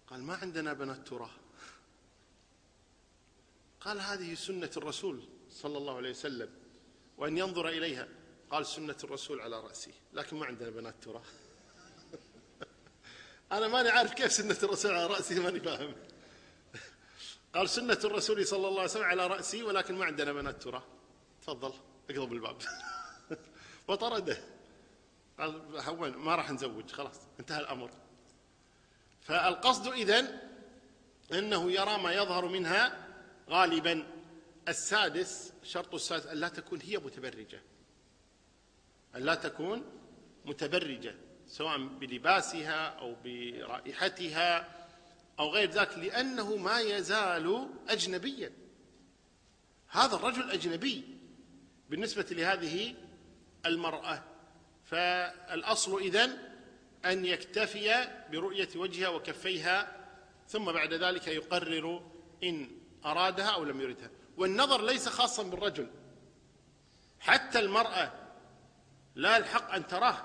قال 0.07 0.23
ما 0.23 0.35
عندنا 0.35 0.73
بنات 0.73 1.07
تراه. 1.07 1.40
قال 3.85 4.01
هذه 4.01 4.33
سنة 4.33 4.69
الرسول 4.77 5.23
صلى 5.49 5.77
الله 5.77 5.97
عليه 5.97 6.09
وسلم 6.09 6.49
وأن 7.17 7.37
ينظر 7.37 7.67
إليها. 7.67 8.07
قال 8.51 8.65
سنة 8.65 8.95
الرسول 9.03 9.41
على 9.41 9.59
رأسي. 9.59 9.93
لكن 10.13 10.37
ما 10.37 10.45
عندنا 10.45 10.69
بنات 10.69 10.95
تراه 11.01 11.23
أنا 13.51 13.67
ماني 13.67 13.89
عارف 13.89 14.13
كيف 14.13 14.31
سنة 14.31 14.57
الرسول 14.63 14.91
على 14.91 15.07
رأسي 15.07 15.39
ماني 15.39 15.59
فاهم. 15.59 15.95
قال 17.55 17.69
سنة 17.69 17.99
الرسول 18.03 18.47
صلى 18.47 18.67
الله 18.67 18.79
عليه 18.79 18.91
وسلم 18.91 19.03
على 19.03 19.27
رأسي 19.27 19.63
ولكن 19.63 19.95
ما 19.95 20.05
عندنا 20.05 20.33
بنات 20.33 20.63
تراه 20.63 20.83
تفضل 21.41 21.73
اقلب 22.09 22.33
الباب 22.33 22.57
وطرده. 23.87 24.37
قال 25.39 26.17
ما 26.17 26.35
راح 26.35 26.51
نزوج 26.51 26.91
خلاص 26.91 27.19
انتهى 27.39 27.59
الأمر. 27.59 27.91
فالقصد 29.21 29.87
إذن 29.87 30.39
أنه 31.33 31.71
يرى 31.71 31.97
ما 31.97 32.13
يظهر 32.13 32.45
منها 32.45 33.10
غالبا 33.51 34.07
السادس 34.67 35.53
شرط 35.63 35.93
السادس 35.93 36.25
أن 36.25 36.37
لا 36.37 36.47
تكون 36.47 36.81
هي 36.81 36.97
متبرجة. 36.97 37.61
أن 39.15 39.21
لا 39.21 39.35
تكون 39.35 39.83
متبرجة 40.45 41.15
سواء 41.47 41.77
بلباسها 41.77 42.85
أو 42.87 43.15
برائحتها 43.23 44.69
أو 45.39 45.49
غير 45.49 45.69
ذلك 45.71 45.97
لأنه 45.97 46.55
ما 46.55 46.79
يزال 46.79 47.69
أجنبيا. 47.89 48.51
هذا 49.87 50.15
الرجل 50.15 50.51
أجنبي 50.51 51.03
بالنسبة 51.89 52.25
لهذه 52.31 52.95
المرأة. 53.65 54.23
فالأصل 54.85 55.99
إذن 56.01 56.37
أن 57.05 57.25
يكتفي 57.25 58.07
برؤية 58.31 58.69
وجهها 58.75 59.09
وكفيها 59.09 60.07
ثم 60.47 60.71
بعد 60.71 60.93
ذلك 60.93 61.27
يقرر 61.27 62.11
إن 62.43 62.80
أرادها 63.05 63.49
أو 63.49 63.63
لم 63.63 63.81
يردها. 63.81 64.09
والنظر 64.37 64.81
ليس 64.81 65.09
خاصا 65.09 65.43
بالرجل. 65.43 65.89
حتى 67.19 67.59
المرأة 67.59 68.11
لا 69.15 69.37
الحق 69.37 69.73
أن 69.73 69.87
تراه 69.87 70.17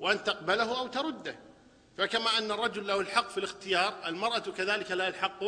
وأن 0.00 0.24
تقبله 0.24 0.78
أو 0.78 0.86
ترده. 0.86 1.38
فكما 1.98 2.38
أن 2.38 2.50
الرجل 2.50 2.86
له 2.86 3.00
الحق 3.00 3.28
في 3.28 3.38
الاختيار 3.38 4.06
المرأة 4.06 4.38
كذلك 4.38 4.90
لا 4.90 5.08
الحق 5.08 5.44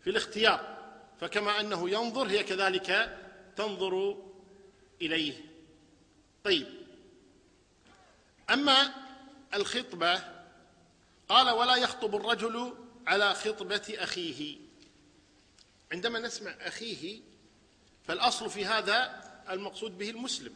في 0.00 0.10
الاختيار. 0.10 0.74
فكما 1.20 1.60
أنه 1.60 1.90
ينظر 1.90 2.26
هي 2.26 2.42
كذلك 2.42 3.18
تنظر 3.56 4.16
إليه. 5.02 5.34
طيب. 6.44 6.66
أما 8.50 8.94
الخطبة 9.54 10.20
قال 11.28 11.50
ولا 11.50 11.76
يخطب 11.76 12.16
الرجل 12.16 12.74
على 13.06 13.34
خطبة 13.34 13.94
أخيه. 13.98 14.63
عندما 15.94 16.18
نسمع 16.18 16.50
أخيه 16.50 17.20
فالأصل 18.04 18.50
في 18.50 18.64
هذا 18.66 19.24
المقصود 19.50 19.98
به 19.98 20.10
المسلم. 20.10 20.54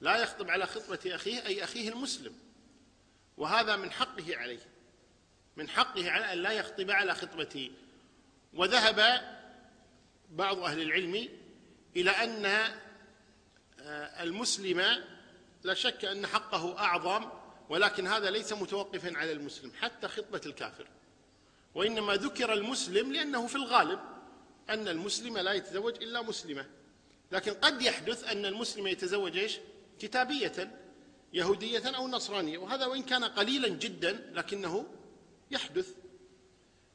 لا 0.00 0.16
يخطب 0.16 0.50
على 0.50 0.66
خطبة 0.66 0.98
أخيه 1.06 1.46
أي 1.46 1.64
أخيه 1.64 1.88
المسلم. 1.88 2.32
وهذا 3.36 3.76
من 3.76 3.92
حقه 3.92 4.36
عليه. 4.36 4.60
من 5.56 5.68
حقه 5.68 6.10
على 6.10 6.32
أن 6.32 6.38
لا 6.38 6.50
يخطب 6.50 6.90
على 6.90 7.14
خطبته. 7.14 7.70
وذهب 8.54 9.20
بعض 10.30 10.58
أهل 10.58 10.82
العلم 10.82 11.28
إلى 11.96 12.10
أن 12.10 12.46
آه، 13.80 14.22
المسلم 14.22 15.04
لا 15.64 15.74
شك 15.74 16.04
أن 16.04 16.26
حقه 16.26 16.78
أعظم 16.78 17.30
ولكن 17.68 18.06
هذا 18.06 18.30
ليس 18.30 18.52
متوقفا 18.52 19.16
على 19.16 19.32
المسلم 19.32 19.72
حتى 19.80 20.08
خطبة 20.08 20.40
الكافر. 20.46 20.86
وإنما 21.74 22.14
ذكر 22.14 22.52
المسلم 22.52 23.12
لأنه 23.12 23.46
في 23.46 23.56
الغالب 23.56 24.15
أن 24.70 24.88
المسلم 24.88 25.38
لا 25.38 25.52
يتزوج 25.52 26.02
إلا 26.02 26.22
مسلمة. 26.22 26.66
لكن 27.32 27.52
قد 27.52 27.82
يحدث 27.82 28.24
أن 28.24 28.46
المسلم 28.46 28.86
يتزوج 28.86 29.36
إيش؟ 29.36 29.58
كتابية 29.98 30.70
يهودية 31.32 31.96
أو 31.96 32.08
نصرانية. 32.08 32.58
وهذا 32.58 32.86
وإن 32.86 33.02
كان 33.02 33.24
قليلا 33.24 33.68
جدا 33.68 34.30
لكنه 34.32 34.86
يحدث. 35.50 35.94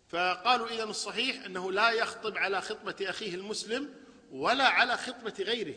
فقالوا 0.09 0.67
إذا 0.67 0.83
الصحيح 0.83 1.45
أنه 1.45 1.71
لا 1.71 1.91
يخطب 1.91 2.37
على 2.37 2.61
خطبة 2.61 2.95
أخيه 3.01 3.35
المسلم 3.35 3.93
ولا 4.31 4.67
على 4.67 4.97
خطبة 4.97 5.33
غيره. 5.39 5.75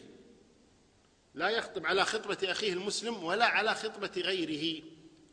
لا 1.35 1.49
يخطب 1.49 1.87
على 1.87 2.05
خطبة 2.05 2.39
أخيه 2.43 2.73
المسلم 2.73 3.25
ولا 3.25 3.45
على 3.45 3.75
خطبة 3.75 4.13
غيره 4.17 4.83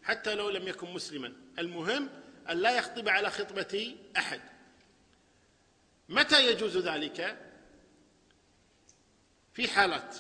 حتى 0.04 0.36
لو 0.36 0.50
لم 0.50 0.68
يكن 0.68 0.94
مسلما. 0.94 1.34
المهم 1.60 2.10
أن 2.50 2.58
لا 2.58 2.78
يخطب 2.78 3.10
على 3.10 3.30
خطبة 3.30 3.96
أحد. 4.18 4.42
متى 6.12 6.52
يجوز 6.52 6.78
ذلك؟ 6.78 7.38
في 9.54 9.68
حالات. 9.68 10.18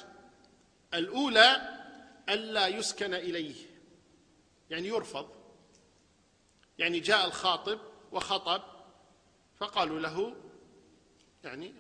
الأولى 0.93 1.77
ألا 2.29 2.67
يسكن 2.67 3.13
إليه. 3.13 3.65
يعني 4.69 4.87
يرفض. 4.87 5.29
يعني 6.77 6.99
جاء 6.99 7.27
الخاطب 7.27 7.79
وخطب 8.11 8.63
فقالوا 9.57 9.99
له 9.99 10.35
يعني 11.43 11.73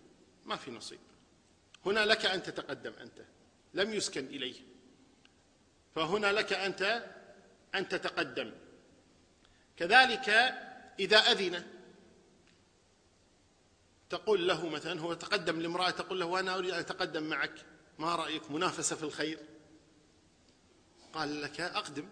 ما 0.45 0.55
في 0.55 0.71
نصيب. 0.71 0.99
هنا 1.85 2.05
لك 2.05 2.25
أن 2.25 2.43
تتقدم 2.43 2.93
أنت. 2.93 3.21
لم 3.73 3.93
يسكن 3.93 4.25
إليه. 4.25 4.61
فهنا 5.95 6.31
لك 6.31 6.53
أنت 6.53 7.05
أن 7.75 7.87
تتقدم. 7.87 8.51
كذلك 9.77 10.29
إذا 10.99 11.17
أذن. 11.17 11.80
تقول 14.11 14.47
له 14.47 14.69
مثلا 14.69 15.01
هو 15.01 15.13
تقدم 15.13 15.61
لامرأة 15.61 15.89
تقول 15.89 16.19
له 16.19 16.39
أنا 16.39 16.57
أريد 16.57 16.69
أن 16.69 16.79
أتقدم 16.79 17.23
معك 17.23 17.53
ما 17.99 18.15
رأيك؟ 18.15 18.51
منافسة 18.51 18.95
في 18.95 19.03
الخير. 19.03 19.39
قال 21.13 21.41
لك 21.41 21.61
أقدم 21.61 22.09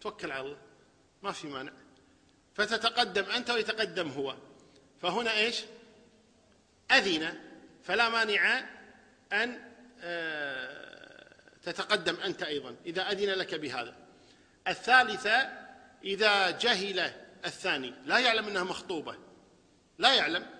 توكل 0.00 0.32
على 0.32 0.40
الله 0.40 0.58
ما 1.22 1.32
في 1.32 1.46
مانع. 1.46 1.72
فتتقدم 2.54 3.24
أنت 3.24 3.50
ويتقدم 3.50 4.08
هو. 4.08 4.36
فهنا 5.02 5.32
إيش؟ 5.32 5.64
أذن 6.90 7.38
فلا 7.84 8.08
مانع 8.08 8.64
أن 9.32 9.72
آه، 10.00 11.32
تتقدم 11.62 12.16
أنت 12.16 12.42
أيضا. 12.42 12.76
إذا 12.86 13.02
أذن 13.02 13.30
لك 13.30 13.54
بهذا. 13.54 13.96
الثالثة 14.68 15.50
إذا 16.04 16.50
جهل 16.50 17.12
الثاني. 17.44 17.94
لا 18.04 18.18
يعلم 18.18 18.48
أنها 18.48 18.64
مخطوبة. 18.64 19.18
لا 19.98 20.14
يعلم. 20.14 20.55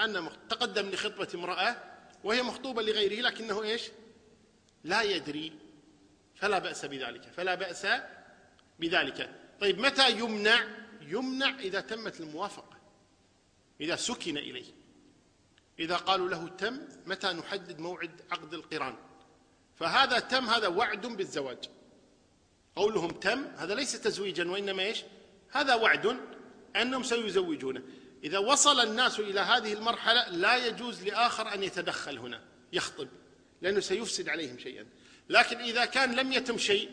أن 0.00 0.30
تقدم 0.48 0.90
لخطبة 0.90 1.28
امرأة 1.34 1.76
وهي 2.24 2.42
مخطوبة 2.42 2.82
لغيره 2.82 3.22
لكنه 3.22 3.62
إيش؟ 3.62 3.82
لا 4.84 5.02
يدري 5.02 5.52
فلا 6.34 6.58
بأس 6.58 6.84
بذلك 6.84 7.22
فلا 7.22 7.54
بأس 7.54 7.86
بذلك. 8.78 9.30
طيب 9.60 9.78
متى 9.78 10.10
يمنع؟ 10.10 10.64
يمنع 11.00 11.58
إذا 11.58 11.80
تمت 11.80 12.20
الموافقة 12.20 12.78
إذا 13.80 13.96
سكن 13.96 14.38
إليه. 14.38 14.72
إذا 15.78 15.96
قالوا 15.96 16.28
له 16.28 16.48
تم 16.48 16.80
متى 17.06 17.32
نحدد 17.32 17.78
موعد 17.78 18.10
عقد 18.30 18.54
القران؟ 18.54 18.96
فهذا 19.76 20.18
تم 20.18 20.44
هذا 20.44 20.68
وعد 20.68 21.06
بالزواج. 21.06 21.68
قولهم 22.76 23.10
تم 23.10 23.44
هذا 23.56 23.74
ليس 23.74 23.92
تزويجا 23.92 24.50
وإنما 24.50 24.82
إيش؟ 24.82 25.02
هذا 25.50 25.74
وعد 25.74 26.16
أنهم 26.76 27.02
سيزوجونه. 27.02 27.82
إذا 28.24 28.38
وصل 28.38 28.80
الناس 28.80 29.20
إلى 29.20 29.40
هذه 29.40 29.72
المرحلة 29.72 30.28
لا 30.28 30.66
يجوز 30.66 31.02
لآخر 31.02 31.54
أن 31.54 31.62
يتدخل 31.62 32.18
هنا 32.18 32.42
يخطب 32.72 33.08
لأنه 33.62 33.80
سيفسد 33.80 34.28
عليهم 34.28 34.58
شيئا. 34.58 34.86
لكن 35.28 35.56
إذا 35.58 35.84
كان 35.84 36.14
لم 36.14 36.32
يتم 36.32 36.58
شيء 36.58 36.90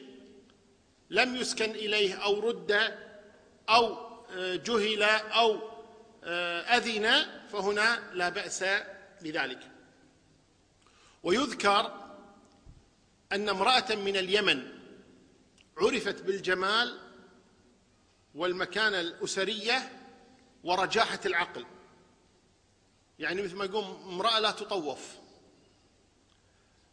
لم 1.09 1.35
يسكن 1.35 1.71
إليه 1.71 2.15
أو 2.15 2.49
رد 2.49 2.71
أو 3.69 4.07
آه، 4.31 4.55
جهل 4.55 5.03
أو 5.03 5.59
آه، 6.23 6.61
أذن 6.61 7.25
فهنا 7.51 8.11
لا 8.13 8.29
بأس 8.29 8.65
بذلك. 9.21 9.59
ويذكر 11.23 12.07
أن 13.31 13.49
امرأة 13.49 13.95
من 13.95 14.17
اليمن 14.17 14.67
عرفت 15.77 16.21
بالجمال 16.21 16.97
والمكانة 18.35 18.99
الأسرية 18.99 19.96
ورجاحة 20.67 21.19
العقل. 21.25 21.65
يعني 23.19 23.41
مثل 23.41 23.55
ما 23.55 23.65
يقول 23.65 23.83
امرأة 23.83 24.39
لا 24.39 24.51
تطوف. 24.51 25.15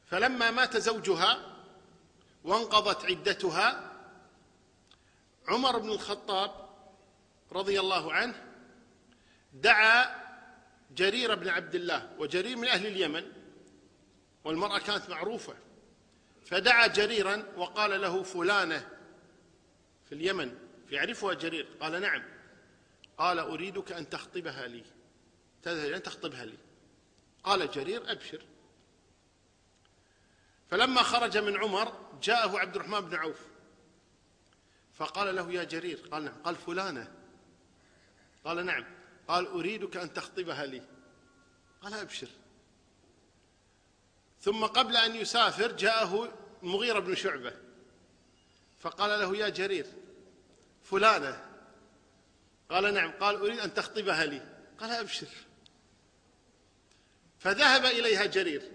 فلما 0.06 0.50
مات 0.50 0.76
زوجها 0.76 1.56
وانقضت 2.44 3.04
عدتها 3.04 3.92
عمر 5.48 5.78
بن 5.78 5.90
الخطاب 5.90 6.68
رضي 7.52 7.80
الله 7.80 8.12
عنه 8.12 8.34
دعا 9.52 10.24
جرير 10.96 11.34
بن 11.34 11.48
عبد 11.48 11.74
الله 11.74 12.10
وجرير 12.18 12.56
من 12.56 12.68
أهل 12.68 12.86
اليمن 12.86 13.32
والمرأة 14.44 14.78
كانت 14.78 15.10
معروفة. 15.10 15.54
فدعا 16.46 16.86
جريرا 16.86 17.46
وقال 17.56 18.00
له 18.00 18.22
فلانة 18.22 18.88
في 20.04 20.14
اليمن 20.14 20.58
يعرفها 20.90 21.34
جرير؟ 21.34 21.68
قال 21.80 22.00
نعم. 22.00 22.33
قال 23.18 23.38
أريدك 23.38 23.92
أن 23.92 24.08
تخطبها 24.08 24.66
لي. 24.66 24.84
تذهب 25.62 25.92
أن 25.92 26.02
تخطبها 26.02 26.44
لي. 26.44 26.58
قال 27.44 27.70
جرير 27.70 28.12
أبشر. 28.12 28.42
فلما 30.70 31.02
خرج 31.02 31.38
من 31.38 31.56
عمر 31.56 32.10
جاءه 32.22 32.58
عبد 32.58 32.76
الرحمن 32.76 33.00
بن 33.00 33.14
عوف. 33.14 33.40
فقال 34.94 35.36
له 35.36 35.52
يا 35.52 35.64
جرير 35.64 36.08
قال 36.12 36.24
نعم. 36.24 36.42
قال 36.42 36.56
فلانة. 36.56 37.12
قال 38.44 38.66
نعم. 38.66 38.84
قال 39.28 39.46
أريدك 39.46 39.96
أن 39.96 40.12
تخطبها 40.12 40.66
لي. 40.66 40.82
قال 41.82 41.94
أبشر. 41.94 42.28
ثم 44.40 44.64
قبل 44.64 44.96
أن 44.96 45.16
يسافر 45.16 45.72
جاءه 45.72 46.38
المغيرة 46.62 46.98
بن 46.98 47.14
شعبة. 47.14 47.52
فقال 48.78 49.20
له 49.20 49.36
يا 49.36 49.48
جرير 49.48 49.86
فلانة. 50.82 51.53
قال 52.74 52.94
نعم 52.94 53.12
قال 53.20 53.36
أريد 53.36 53.58
أن 53.58 53.74
تخطبها 53.74 54.24
لي. 54.24 54.42
قال 54.78 54.90
أبشر. 54.90 55.26
فذهب 57.38 57.84
إليها 57.84 58.26
جرير. 58.26 58.70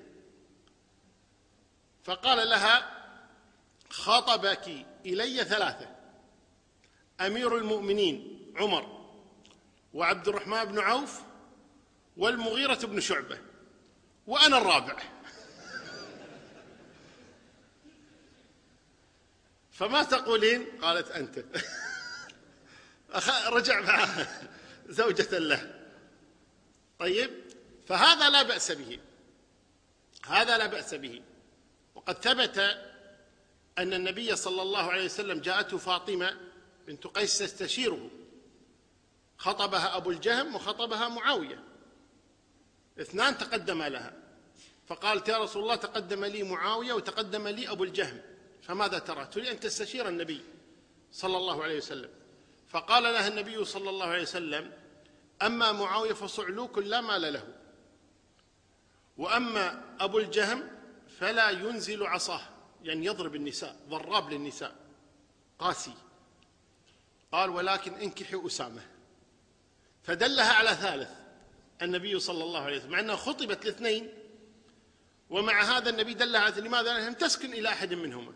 فقال 2.04 2.50
لها 2.50 2.92
خطبك 3.90 4.86
إلي 5.06 5.44
ثلاثة. 5.44 5.96
أمير 7.22 7.58
المؤمنين 7.58 8.46
عمر 8.56 9.12
وعبد 9.94 10.28
الرحمن 10.28 10.66
بن 10.66 10.80
عوف 10.80 11.22
والمغيرة 12.18 12.86
بن 12.86 13.00
شعبة. 13.00 13.40
وأنا 14.28 14.58
الرابع. 14.58 14.98
فما 19.72 20.04
تقولين؟ 20.04 20.66
قالت 20.82 21.12
أنت. 21.12 21.46
رجع 23.48 23.82
معها 23.82 24.50
زوجة 24.89 25.38
له. 25.38 25.76
طيب؟ 27.00 27.32
فهذا 27.88 28.30
لا 28.30 28.43
بأس 28.43 28.72
به. 28.72 29.00
هذا 30.26 30.58
لا 30.58 30.67
بأس 30.67 30.93
به. 30.93 31.22
وقد 31.95 32.24
ثبت 32.24 32.58
أن 33.78 33.93
النبي 33.93 34.36
صلى 34.36 34.62
الله 34.62 34.91
عليه 34.91 35.06
وسلم 35.06 35.39
جاءته 35.39 35.78
فاطمة 35.78 36.38
بنت 36.88 37.08
قيس 37.08 37.38
تستشيره. 37.38 38.10
خطبها 39.38 39.98
أبو 39.98 40.12
الجهم 40.12 40.56
وخطبها 40.56 41.08
معاوية. 41.08 41.63
اثنان 43.02 43.38
تقدما 43.38 43.89
لها. 43.89 44.13
فقالت 44.88 45.30
يا 45.30 45.38
رسول 45.38 45.63
الله 45.63 45.76
تقدم 45.76 46.26
لي 46.26 46.43
معاوية 46.43 46.93
وتقدم 46.93 47.48
لي 47.48 47.72
أبو 47.72 47.84
الجهم. 47.84 48.22
فماذا 48.62 49.00
ترى؟ 49.00 49.26
تريد 49.26 49.48
أن 49.48 49.60
تستشير 49.60 50.08
النبي 50.08 50.41
صلى 51.12 51.38
الله 51.38 51.63
عليه 51.63 51.78
وسلم. 51.78 52.10
فقال 52.70 53.04
لها 53.04 53.28
النبي 53.28 53.66
صلى 53.66 53.90
الله 53.90 54.06
عليه 54.06 54.22
وسلم 54.22 54.72
أما 55.42 55.72
معاوية 55.72 56.14
فصعلوك 56.14 56.78
لا 56.78 57.02
مال 57.02 57.34
له. 57.34 57.48
وأما 59.18 59.96
أبو 60.00 60.20
الجهم 60.20 60.70
فلا 61.20 61.50
ينزل 61.50 62.06
عصاه 62.06 62.42
يعني 62.84 63.06
يضرب 63.06 63.36
النساء 63.36 63.76
ضراب 63.90 64.34
للنساء. 64.34 64.76
قاسي. 65.60 65.94
قال 67.32 67.50
ولكن 67.50 67.94
انكحي 67.94 68.42
أسامة. 68.46 68.82
فدلها 70.04 70.54
على 70.54 70.70
ثالث 70.70 71.10
النبي 71.82 72.20
صلى 72.20 72.44
الله 72.44 72.62
عليه 72.62 72.78
وسلم 72.78 72.92
مع 72.92 73.00
أنها 73.00 73.16
خطبت 73.16 73.66
الاثنين 73.66 74.14
ومع 75.30 75.62
هذا 75.62 75.90
النبي 75.90 76.14
دلها 76.14 76.42
على 76.42 76.62
لماذا؟ 76.62 77.08
لم 77.08 77.14
تسكن 77.14 77.54
إلى 77.54 77.70
أحد 77.70 77.94
منهما. 77.94 78.34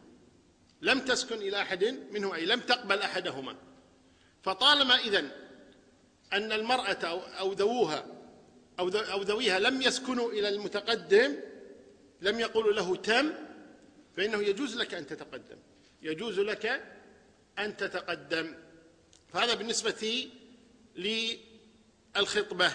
لم 0.81 0.99
تسكن 0.99 1.35
إلى 1.35 1.61
أحد 1.61 1.83
منهما 2.11 2.35
أي 2.35 2.45
لم 2.45 2.59
تقبل 2.59 3.01
أحدهما. 3.01 3.55
فطالما 4.43 4.95
إذن 4.95 5.31
أن 6.33 6.51
المرأة 6.51 7.05
أو 7.39 7.53
ذووها 7.53 8.05
أو 8.79 9.21
ذويها 9.21 9.59
لم 9.59 9.81
يسكنوا 9.81 10.31
إلى 10.31 10.49
المتقدم 10.49 11.35
لم 12.21 12.39
يقولوا 12.39 12.73
له 12.73 12.95
تم 12.95 13.33
فإنه 14.17 14.37
يجوز 14.37 14.75
لك 14.75 14.93
أن 14.93 15.07
تتقدم. 15.07 15.57
يجوز 16.01 16.39
لك 16.39 16.83
أن 17.59 17.77
تتقدم. 17.77 18.55
فهذا 19.33 19.53
بالنسبة 19.53 20.29
للخطبة. 22.15 22.73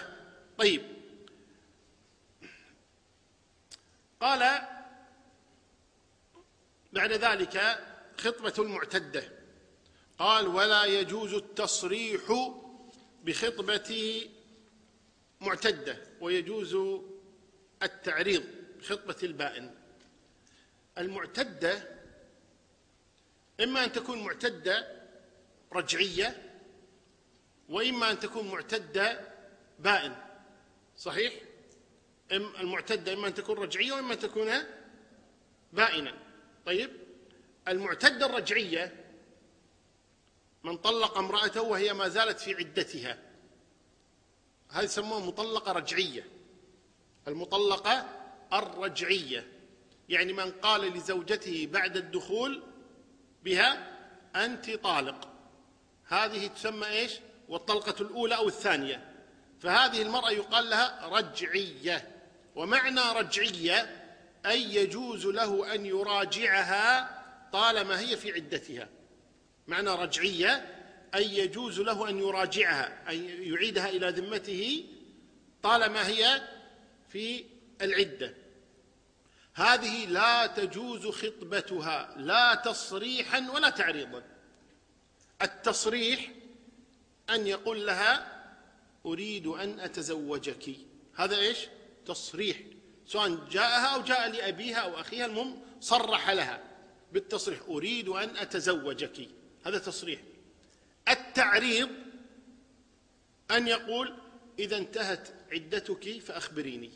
طيب. 0.57 0.81
قال 4.19 4.61
بعد 6.93 7.11
ذلك 7.11 7.85
خطبة 8.17 8.53
المعتدة. 8.59 9.38
قال 10.19 10.47
ولا 10.47 10.85
يجوز 10.85 11.33
التصريح 11.33 12.21
بخطبة 13.23 14.21
معتدة 15.41 15.97
ويجوز 16.21 16.77
التعريض 17.83 18.43
بخطبة 18.79 19.15
البائن. 19.23 19.75
المعتدة 20.97 21.99
إما 23.63 23.83
أن 23.83 23.91
تكون 23.91 24.23
معتدة 24.23 25.05
رجعية 25.73 26.59
وإما 27.69 28.11
أن 28.11 28.19
تكون 28.19 28.47
معتدة 28.47 29.33
بائن. 29.79 30.15
صحيح؟ 30.97 31.33
المعتدة 32.31 33.13
إما 33.13 33.27
أن 33.27 33.33
تكون 33.33 33.57
رجعية 33.57 33.93
وإما 33.93 34.13
أن 34.13 34.19
تكون 34.19 34.51
بائنا. 35.73 36.17
طيب؟ 36.65 36.91
المعتدة 37.67 38.25
الرجعية 38.25 39.08
من 40.63 40.77
طلق 40.77 41.17
امرأته 41.17 41.61
وهي 41.61 41.93
ما 41.93 42.07
زالت 42.07 42.39
في 42.39 42.55
عدتها. 42.55 43.17
هذه 44.69 44.83
يسموها 44.83 45.25
مطلقة 45.25 45.71
رجعية. 45.71 46.27
المطلقة 47.27 48.05
الرجعية. 48.53 49.47
يعني 50.09 50.33
من 50.33 50.51
قال 50.51 50.81
لزوجته 50.81 51.67
بعد 51.71 51.97
الدخول 51.97 52.63
بها 53.43 53.97
أنت 54.35 54.69
طالق. 54.71 55.27
هذه 56.07 56.47
تسمى 56.47 56.87
إيش؟ 56.87 57.19
والطلقة 57.49 58.01
الأولى 58.01 58.35
أو 58.35 58.47
الثانية. 58.47 59.15
فهذه 59.59 60.01
المرأة 60.01 60.29
يقال 60.29 60.69
لها 60.69 61.07
رجعية. 61.07 62.15
ومعنى 62.55 63.01
رجعية 63.15 64.05
أي 64.45 64.75
يجوز 64.75 65.25
له 65.25 65.75
أن 65.75 65.85
يراجعها 65.85 67.19
طالما 67.51 67.99
هي 67.99 68.17
في 68.17 68.31
عدتها. 68.31 68.89
معنى 69.69 69.89
رجعية 69.89 70.75
أي 71.15 71.37
يجوز 71.37 71.79
له 71.79 72.09
أن 72.09 72.19
يراجعها 72.19 73.11
أن 73.11 73.25
يعيدها 73.53 73.89
إلى 73.89 74.09
ذمته 74.09 74.85
طالما 75.63 76.07
هي 76.07 76.41
في 77.09 77.45
العدة. 77.81 78.33
هذه 79.53 80.05
لا 80.05 80.47
تجوز 80.47 81.07
خطبتها 81.07 82.15
لا 82.17 82.55
تصريحا 82.55 83.51
ولا 83.51 83.69
تعريضا. 83.69 84.23
التصريح 85.41 86.31
أن 87.29 87.47
يقول 87.47 87.85
لها 87.85 88.41
أريد 89.05 89.47
أن 89.47 89.79
أتزوجك. 89.79 90.75
هذا 91.15 91.37
إيش؟ 91.37 91.57
تصريح. 92.05 92.57
سواء 93.07 93.29
جاءها 93.51 93.95
أو 93.95 94.01
جاء 94.01 94.29
لأبيها 94.31 94.77
أو 94.77 94.99
أخيها 94.99 95.25
المهم 95.25 95.61
صرح 95.81 96.29
لها 96.29 96.63
بالتصريح 97.11 97.59
أريد 97.69 98.09
أن 98.09 98.37
أتزوجك. 98.37 99.38
هذا 99.65 99.77
تصريح. 99.77 100.19
التعريض 101.09 101.89
أن 103.51 103.67
يقول 103.67 104.15
إذا 104.59 104.77
انتهت 104.77 105.29
عدتك 105.51 106.19
فأخبريني. 106.19 106.91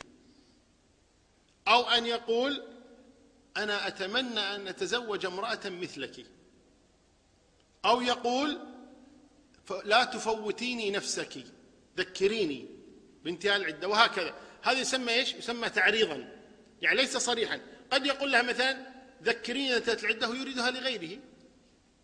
أو 1.67 1.81
أن 1.81 2.05
يقول 2.05 2.63
أنا 3.57 3.87
أتمنى 3.87 4.39
أن 4.39 4.67
أتزوج 4.67 5.25
امرأة 5.25 5.59
مثلك. 5.65 6.25
أو 7.85 8.01
يقول 8.01 8.59
لا 9.85 10.03
تفوتيني 10.03 10.91
نفسك 10.91 11.43
ذكريني 11.97 12.67
بانتهاء 13.23 13.55
العدة 13.55 13.87
وهكذا. 13.87 14.35
هذا 14.61 14.79
يسمى 14.79 15.13
إيش؟ 15.13 15.33
يسمى 15.33 15.69
تعريضا. 15.69 16.39
يعني 16.81 16.97
ليس 16.97 17.17
صريحا. 17.17 17.61
قد 17.91 18.05
يقول 18.05 18.31
لها 18.31 18.41
مثلا 18.41 18.93
ذكريني 19.23 19.77
انتهت 19.77 20.03
العدة 20.03 20.29
ويريدها 20.29 20.71
لغيره. 20.71 21.19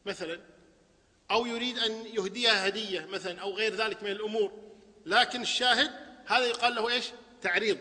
مثلا 0.05 0.39
أو 1.31 1.45
يريد 1.45 1.77
أن 1.79 2.05
يهديها 2.05 2.67
هدية 2.67 3.05
مثلا 3.05 3.41
أو 3.41 3.53
غير 3.53 3.75
ذلك 3.75 4.03
من 4.03 4.11
الأمور. 4.11 4.51
لكن 5.05 5.41
الشاهد 5.41 5.91
هذا 6.25 6.45
يقال 6.45 6.75
له 6.75 6.89
إيش؟ 6.89 7.05
تعريض. 7.41 7.77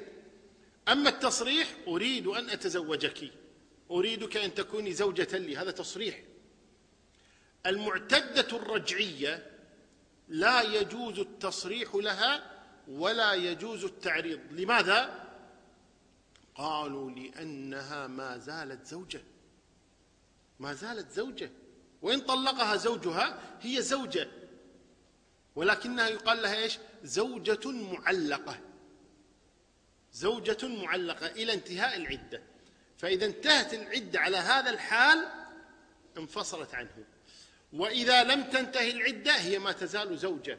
أما 0.88 1.08
التصريح 1.08 1.68
أريد 1.88 2.26
أن 2.26 2.50
أتزوجك. 2.50 3.30
أريدك 3.90 4.36
أن 4.36 4.54
تكوني 4.54 4.92
زوجة 4.92 5.38
لي. 5.38 5.56
هذا 5.56 5.70
تصريح. 5.70 6.22
المعتدة 7.66 8.56
الرجعية 8.56 9.50
لا 10.28 10.62
يجوز 10.62 11.18
التصريح 11.18 11.94
لها 11.94 12.62
ولا 12.88 13.32
يجوز 13.32 13.84
التعريض. 13.84 14.40
لماذا؟ 14.50 15.24
قالوا 16.54 17.10
لأنها 17.10 18.06
ما 18.06 18.38
زالت 18.38 18.86
زوجة. 18.86 19.22
ما 20.58 20.74
زالت 20.74 21.10
زوجة. 21.10 21.50
وإن 22.02 22.20
طلقها 22.20 22.76
زوجها 22.76 23.40
هي 23.60 23.82
زوجة. 23.82 24.28
ولكنها 25.56 26.08
يقال 26.08 26.42
لها 26.42 26.56
إيش؟ 26.56 26.78
زوجة 27.04 27.70
معلقة. 27.70 28.60
زوجة 30.12 30.68
معلقة 30.68 31.26
إلى 31.26 31.54
انتهاء 31.54 31.96
العدة. 31.96 32.42
فإذا 32.98 33.26
انتهت 33.26 33.74
العدة 33.74 34.20
على 34.20 34.36
هذا 34.36 34.70
الحال 34.70 35.28
انفصلت 36.18 36.74
عنه. 36.74 37.04
وإذا 37.72 38.24
لم 38.24 38.42
تنتهي 38.42 38.90
العدة 38.90 39.32
هي 39.32 39.58
ما 39.58 39.72
تزال 39.72 40.18
زوجة. 40.18 40.58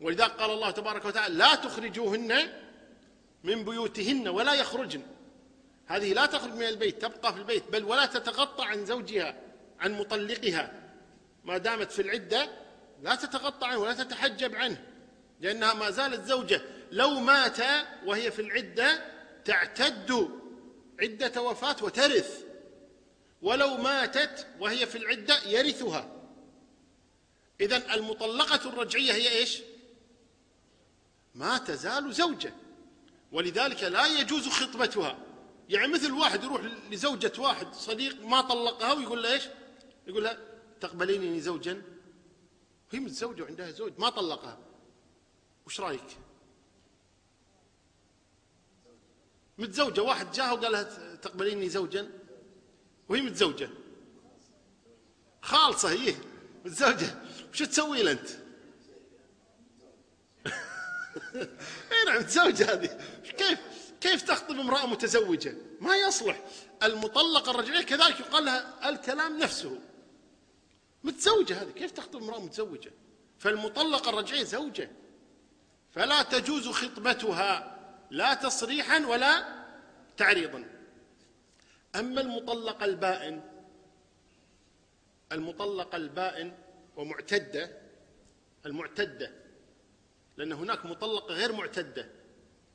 ولذلك 0.00 0.30
قال 0.30 0.50
الله 0.50 0.70
تبارك 0.70 1.04
وتعالى 1.04 1.34
لا 1.34 1.54
تخرجوهن 1.54 2.52
من 3.44 3.64
بيوتهن 3.64 4.28
ولا 4.28 4.54
يخرجن. 4.54 5.02
هذه 5.86 6.12
لا 6.12 6.26
تخرج 6.26 6.52
من 6.52 6.62
البيت 6.62 7.02
تبقى 7.02 7.32
في 7.34 7.38
البيت 7.38 7.64
بل 7.72 7.84
ولا 7.84 8.06
تتغطى 8.06 8.64
عن 8.64 8.86
زوجها. 8.86 9.49
عن 9.80 9.92
مطلقها. 9.92 10.72
ما 11.44 11.58
دامت 11.58 11.92
في 11.92 12.02
العدة 12.02 12.50
لا 13.02 13.14
تتغطى 13.14 13.66
عنه 13.66 13.78
ولا 13.78 13.94
تتحجب 13.94 14.54
عنه 14.54 14.84
لأنها 15.40 15.74
ما 15.74 15.90
زالت 15.90 16.24
زوجة. 16.26 16.62
لو 16.90 17.10
مات 17.10 17.58
وهي 18.04 18.30
في 18.30 18.42
العدة 18.42 19.04
تعتد 19.44 20.28
عدة 21.00 21.42
وفاة 21.42 21.76
وترث. 21.82 22.44
ولو 23.42 23.76
ماتت 23.76 24.46
وهي 24.60 24.86
في 24.86 24.98
العدة 24.98 25.42
يرثها. 25.46 26.16
إذا 27.60 27.94
المطلقة 27.94 28.68
الرجعية 28.68 29.12
هي 29.12 29.28
إيش؟ 29.28 29.62
ما 31.34 31.58
تزال 31.58 32.12
زوجة. 32.12 32.52
ولذلك 33.32 33.82
لا 33.82 34.06
يجوز 34.06 34.48
خطبتها. 34.48 35.18
يعني 35.68 35.88
مثل 35.92 36.12
واحد 36.12 36.44
يروح 36.44 36.60
لزوجة 36.90 37.32
واحد 37.38 37.74
صديق 37.74 38.26
ما 38.26 38.40
طلقها 38.40 38.92
ويقول 38.92 39.22
له 39.22 39.32
إيش؟ 39.32 39.42
يقول 40.10 40.24
لها 40.24 40.38
تقبليني 40.80 41.40
زوجا؟ 41.40 41.82
هي 42.90 43.00
متزوجة 43.00 43.42
وعندها 43.42 43.70
زوج 43.70 43.92
ما 43.98 44.08
طلقها. 44.08 44.58
وش 45.66 45.80
رأيك؟ 45.80 46.16
متزوجة 49.58 50.02
واحد 50.02 50.32
جاها 50.32 50.52
وقال 50.52 50.72
لها 50.72 51.14
تقبليني 51.16 51.68
زوجا؟ 51.68 52.10
وهي 53.08 53.20
متزوجة. 53.20 53.70
خالصة 55.42 55.90
هي 55.90 56.14
متزوجة. 56.64 57.22
وش 57.52 57.58
تسوي 57.58 58.02
له 58.02 58.10
أنت؟ 58.10 58.28
اي 61.92 62.04
نعم 62.06 62.20
متزوجة 62.20 62.72
هذه. 62.72 63.00
كيف 63.38 63.58
كيف 64.00 64.22
تخطب 64.22 64.58
امرأة 64.58 64.86
متزوجة؟ 64.86 65.54
ما 65.80 65.96
يصلح. 65.96 66.44
المطلقة 66.82 67.50
الرجعية 67.50 67.82
كذلك 67.82 68.20
يقال 68.20 68.44
لها 68.44 68.88
الكلام 68.88 69.38
نفسه. 69.38 69.89
متزوجة 71.04 71.62
هذه 71.62 71.70
كيف 71.70 71.90
تخطب 71.90 72.22
امرأة 72.22 72.40
متزوجة؟ 72.40 72.92
فالمطلقة 73.38 74.10
الرجعية 74.10 74.42
زوجة. 74.42 74.90
فلا 75.90 76.22
تجوز 76.22 76.68
خطبتها 76.68 77.76
لا 78.10 78.34
تصريحا 78.34 79.06
ولا 79.06 79.64
تعريضا. 80.16 80.64
أما 81.96 82.20
المطلقة 82.20 82.84
البائن 82.84 83.42
المطلقة 85.32 85.96
البائن 85.96 86.56
ومعتدة 86.96 87.78
المعتدة 88.66 89.32
لأن 90.36 90.52
هناك 90.52 90.86
مطلقة 90.86 91.34
غير 91.34 91.52
معتدة 91.52 92.08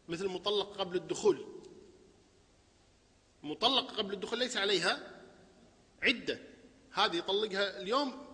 مثل 0.07 0.27
مطلقة 0.27 0.79
قبل 0.79 0.95
الدخول. 0.95 1.45
مطلقة 3.43 3.95
قبل 3.95 4.13
الدخول 4.13 4.39
ليس 4.39 4.57
عليها 4.57 4.99
عدة. 6.03 6.39
هذه 6.95 7.15
يطلقها 7.15 7.81
اليوم 7.81 8.25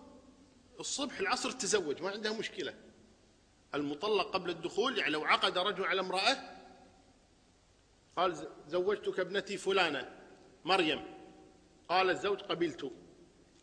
الصبح 0.80 1.20
العصر 1.20 1.50
تزوج 1.50 2.02
ما 2.02 2.10
عندها 2.10 2.32
مشكلة. 2.32 2.74
المطلق 3.74 4.30
قبل 4.34 4.50
الدخول 4.50 4.98
يعني 4.98 5.10
لو 5.10 5.24
عقد 5.24 5.58
رجل 5.58 5.84
على 5.84 6.00
امرأة 6.00 6.36
قال 8.16 8.48
زوجتك 8.68 9.20
ابنتي 9.20 9.56
فلانة 9.56 10.18
مريم. 10.64 11.04
قال 11.88 12.10
الزوج 12.10 12.40
قبلت. 12.40 12.90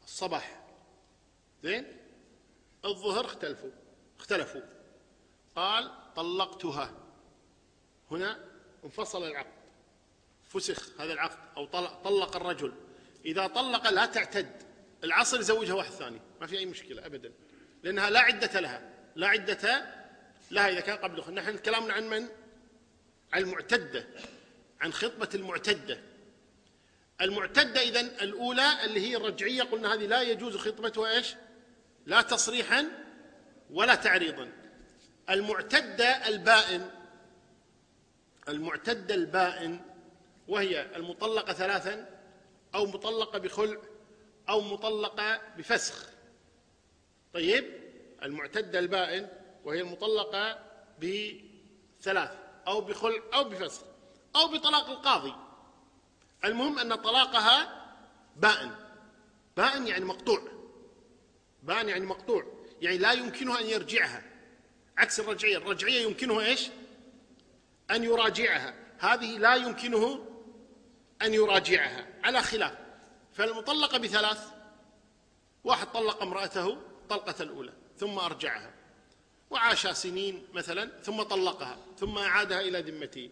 الصباح 0.03 0.67
زين؟ 1.63 1.97
الظهر 2.85 3.25
اختلفوا 3.25 3.71
اختلفوا. 4.19 4.61
قال 5.55 5.91
طلقتها. 6.15 6.93
هنا 8.11 8.45
انفصل 8.83 9.23
العقد 9.23 9.59
فسخ 10.43 11.01
هذا 11.01 11.13
العقد 11.13 11.39
أو 11.57 11.65
طلق, 11.65 12.01
طلق 12.03 12.35
الرجل. 12.35 12.73
إذا 13.25 13.47
طلق 13.47 13.89
لا 13.89 14.05
تعتد. 14.05 14.68
العصر 15.03 15.39
يزوجها 15.39 15.73
واحد 15.73 15.91
ثاني. 15.91 16.21
ما 16.41 16.47
في 16.47 16.57
أي 16.57 16.65
مشكلة 16.65 17.05
ابدا. 17.05 17.31
لأنها 17.83 18.09
لا 18.09 18.19
عدة 18.19 18.59
لها. 18.59 18.89
لا 19.15 19.27
عدة 19.27 19.85
لها 20.51 20.69
إذا 20.69 20.79
كان 20.79 20.97
قبل 20.97 21.33
نحن 21.33 21.57
كلامنا 21.57 21.93
عن 21.93 22.03
من؟ 22.03 22.27
عن 23.33 23.41
المعتدة 23.41 24.07
عن 24.81 24.93
خطبة 24.93 25.29
المعتدة. 25.35 25.99
المعتدة 27.21 27.81
اذا 27.81 28.01
الأولى 28.01 28.85
اللي 28.85 28.99
هي 28.99 29.15
الرجعية 29.17 29.63
قلنا 29.63 29.93
هذه 29.93 30.05
لا 30.05 30.21
يجوز 30.21 30.57
خطبتها 30.57 31.11
إيش 31.11 31.35
لا 32.05 32.21
تصريحا 32.21 32.85
ولا 33.71 33.95
تعريضا. 33.95 34.51
المعتدة 35.29 36.27
البائن 36.27 36.89
المعتدة 38.49 39.15
البائن 39.15 39.79
وهي 40.47 40.95
المطلقة 40.95 41.53
ثلاثا 41.53 42.09
أو 42.75 42.85
مطلقة 42.85 43.39
بخلع 43.39 43.77
أو 44.49 44.61
مطلقة 44.61 45.41
بفسخ. 45.57 46.09
طيب 47.33 47.65
المعتدة 48.23 48.79
البائن 48.79 49.27
وهي 49.63 49.81
المطلقة 49.81 50.59
بثلاث 50.99 52.31
أو 52.67 52.81
بخلع 52.81 53.21
أو 53.33 53.43
بفسخ 53.43 53.81
أو 54.35 54.47
بطلاق 54.47 54.89
القاضي. 54.89 55.33
المهم 56.45 56.79
أن 56.79 56.95
طلاقها 56.95 57.85
بائن. 58.35 58.71
بائن 59.57 59.87
يعني 59.87 60.05
مقطوع. 60.05 60.41
بان 61.63 61.89
يعني 61.89 62.05
مقطوع. 62.05 62.45
يعني 62.81 62.97
لا 62.97 63.11
يمكنه 63.11 63.59
أن 63.59 63.65
يرجعها. 63.65 64.23
عكس 64.97 65.19
الرجعية. 65.19 65.57
الرجعية 65.57 66.01
يمكنه 66.01 66.39
إيش؟ 66.39 66.69
أن 67.91 68.03
يراجعها. 68.03 68.73
هذه 68.99 69.37
لا 69.37 69.55
يمكنه 69.55 70.25
أن 71.21 71.33
يراجعها. 71.33 72.07
على 72.23 72.41
خلاف. 72.41 72.88
فالمطلقة 73.39 73.97
بثلاث. 73.97 74.47
واحد 75.63 75.87
طلق 75.91 76.21
امرأته 76.21 76.77
طلقة 77.09 77.43
الأولى 77.43 77.73
ثم 77.97 78.19
أرجعها. 78.19 78.73
وعاش 79.49 79.87
سنين 79.87 80.47
مثلا 80.53 81.01
ثم 81.01 81.21
طلقها 81.21 81.77
ثم 81.97 82.17
أعادها 82.17 82.61
إلى 82.61 82.81
ذمته. 82.81 83.29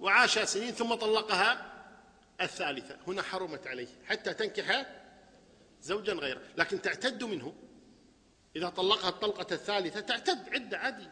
وعاش 0.00 0.38
سنين 0.38 0.72
ثم 0.72 0.94
طلقها 0.94 1.72
الثالثة. 2.40 2.98
هنا 3.06 3.22
حرمت 3.22 3.66
عليه 3.66 3.88
حتى 4.06 4.34
تنكح 4.34 4.86
زوجا 5.82 6.12
غيره. 6.12 6.42
لكن 6.56 6.82
تعتد 6.82 7.24
منه. 7.24 7.54
إذا 8.56 8.68
طلقها 8.68 9.08
الطلقة 9.08 9.54
الثالثة 9.54 10.00
تعتد 10.00 10.48
عدة 10.48 10.78
عادي. 10.78 11.08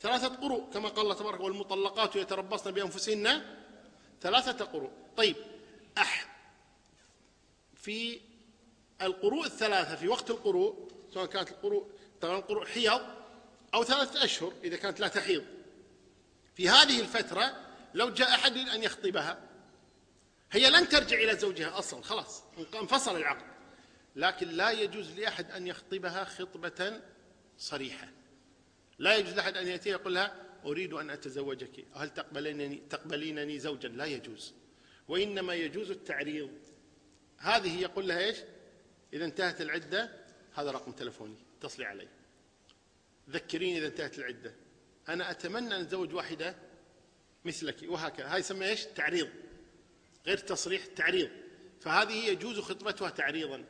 ثلاثة 0.00 0.28
قروء 0.28 0.70
كما 0.70 0.88
قال 0.88 1.04
الله 1.04 1.14
تبارك 1.14 1.40
والمطلقات 1.40 2.16
يتربصن 2.16 2.70
بأنفسهن 2.70 3.56
ثلاثة 4.20 4.64
قروء. 4.64 4.90
طيب 5.16 5.36
أح 5.98 6.33
في 7.84 8.20
القروء 9.02 9.46
الثلاثة 9.46 9.96
في 9.96 10.08
وقت 10.08 10.30
القروء 10.30 10.88
سواء 11.14 11.26
كانت 11.26 11.50
القروء 11.50 11.90
طبعا 12.20 12.38
القروء 12.38 12.64
حيض 12.64 13.00
أو 13.74 13.84
ثلاثة 13.84 14.24
أشهر 14.24 14.52
إذا 14.64 14.76
كانت 14.76 15.00
لا 15.00 15.08
تحيض. 15.08 15.44
في 16.54 16.68
هذه 16.68 17.00
الفترة 17.00 17.66
لو 17.94 18.10
جاء 18.10 18.28
أحد 18.28 18.56
أن 18.56 18.82
يخطبها 18.82 19.40
هي 20.52 20.70
لن 20.70 20.88
ترجع 20.88 21.16
إلى 21.16 21.36
زوجها 21.36 21.78
أصلا 21.78 22.02
خلاص 22.02 22.42
انفصل 22.80 23.16
العقد. 23.16 23.46
لكن 24.16 24.48
لا 24.48 24.70
يجوز 24.70 25.20
لأحد 25.20 25.50
أن 25.50 25.66
يخطبها 25.66 26.24
خطبة 26.24 27.00
صريحة. 27.58 28.08
لا 28.98 29.16
يجوز 29.16 29.32
لأحد 29.32 29.56
أن 29.56 29.66
يأتي 29.66 29.90
يقول 29.90 30.14
لها 30.14 30.34
أريد 30.64 30.92
أن 30.92 31.10
أتزوجك 31.10 31.84
هل 31.94 32.10
تقبلينني, 32.10 32.82
تقبلينني 32.90 33.58
زوجا؟ 33.58 33.88
لا 33.88 34.04
يجوز. 34.04 34.54
وإنما 35.08 35.54
يجوز 35.54 35.90
التعريض. 35.90 36.50
هذه 37.44 37.80
يقول 37.80 38.08
لها 38.08 38.18
إيش؟ 38.18 38.36
إذا 39.12 39.24
انتهت 39.24 39.60
العدة 39.60 40.10
هذا 40.54 40.70
رقم 40.70 40.92
تلفوني 40.92 41.36
اتصلي 41.58 41.84
علي. 41.84 42.08
ذكريني 43.30 43.78
إذا 43.78 43.86
انتهت 43.86 44.18
العدة. 44.18 44.54
أنا 45.08 45.30
أتمنى 45.30 45.76
أن 45.76 45.80
أتزوج 45.80 46.14
واحدة 46.14 46.56
مثلك. 47.44 47.76
وهكذا. 47.82 48.34
هاي 48.34 48.40
يسمى 48.40 48.66
إيش؟ 48.66 48.84
تعريض. 48.84 49.28
غير 50.26 50.38
تصريح 50.38 50.86
تعريض. 50.86 51.30
فهذه 51.80 52.28
يجوز 52.28 52.60
خطبتها 52.60 53.10
تعريضا. 53.10 53.64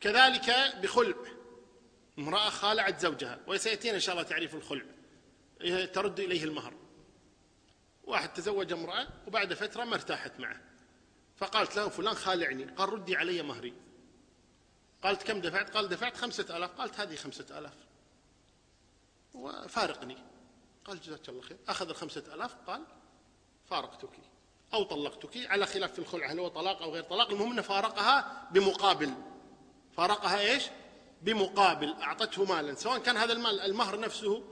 كذلك 0.00 0.76
بخلع. 0.82 1.16
امرأة 2.18 2.50
خالعت 2.50 3.00
زوجها 3.00 3.40
وسيأتينا 3.46 3.94
إن 3.94 4.00
شاء 4.00 4.14
الله 4.14 4.28
تعريف 4.28 4.54
الخلع. 4.54 4.84
ترد 5.86 6.20
إليه 6.20 6.44
المهر. 6.44 6.74
واحد 8.04 8.32
تزوج 8.32 8.72
امرأة 8.72 9.08
وبعد 9.26 9.54
فترة 9.54 9.84
ما 9.84 9.94
ارتاحت 9.94 10.40
معه. 10.40 10.71
فقالت 11.42 11.76
له 11.76 11.88
فلان 11.88 12.14
خالعني 12.14 12.64
قال 12.64 12.92
ردي 12.92 13.16
علي 13.16 13.42
مهري. 13.42 13.74
قالت 15.02 15.22
كم 15.22 15.40
دفعت؟ 15.40 15.70
قال 15.70 15.88
دفعت 15.88 16.16
خمسة 16.16 16.56
ألاف. 16.56 16.70
قالت 16.70 17.00
هذه 17.00 17.16
خمسة 17.16 17.58
ألاف. 17.58 17.74
وفارقني. 19.34 20.16
قال 20.84 21.00
جزاك 21.00 21.28
الله 21.28 21.42
خير. 21.42 21.56
أخذ 21.68 21.88
الخمسة 21.88 22.34
ألاف. 22.34 22.54
قال 22.66 22.84
فارقتك. 23.70 24.10
أو 24.74 24.82
طلقتك 24.82 25.36
على 25.50 25.66
خلاف 25.66 25.92
في 25.92 25.98
الخلع 25.98 26.32
هل 26.32 26.38
هو 26.38 26.48
طلاق 26.48 26.82
أو 26.82 26.90
غير 26.90 27.02
طلاق. 27.02 27.30
المهم 27.30 27.52
أنه 27.52 27.62
فارقها 27.62 28.48
بمقابل. 28.50 29.14
فارقها 29.96 30.40
إيش؟ 30.40 30.64
بمقابل. 31.22 31.92
أعطته 31.92 32.44
مالا 32.44 32.74
سواء 32.74 32.98
كان 32.98 33.16
هذا 33.16 33.32
المال 33.32 33.60
المهر 33.60 34.00
نفسه 34.00 34.44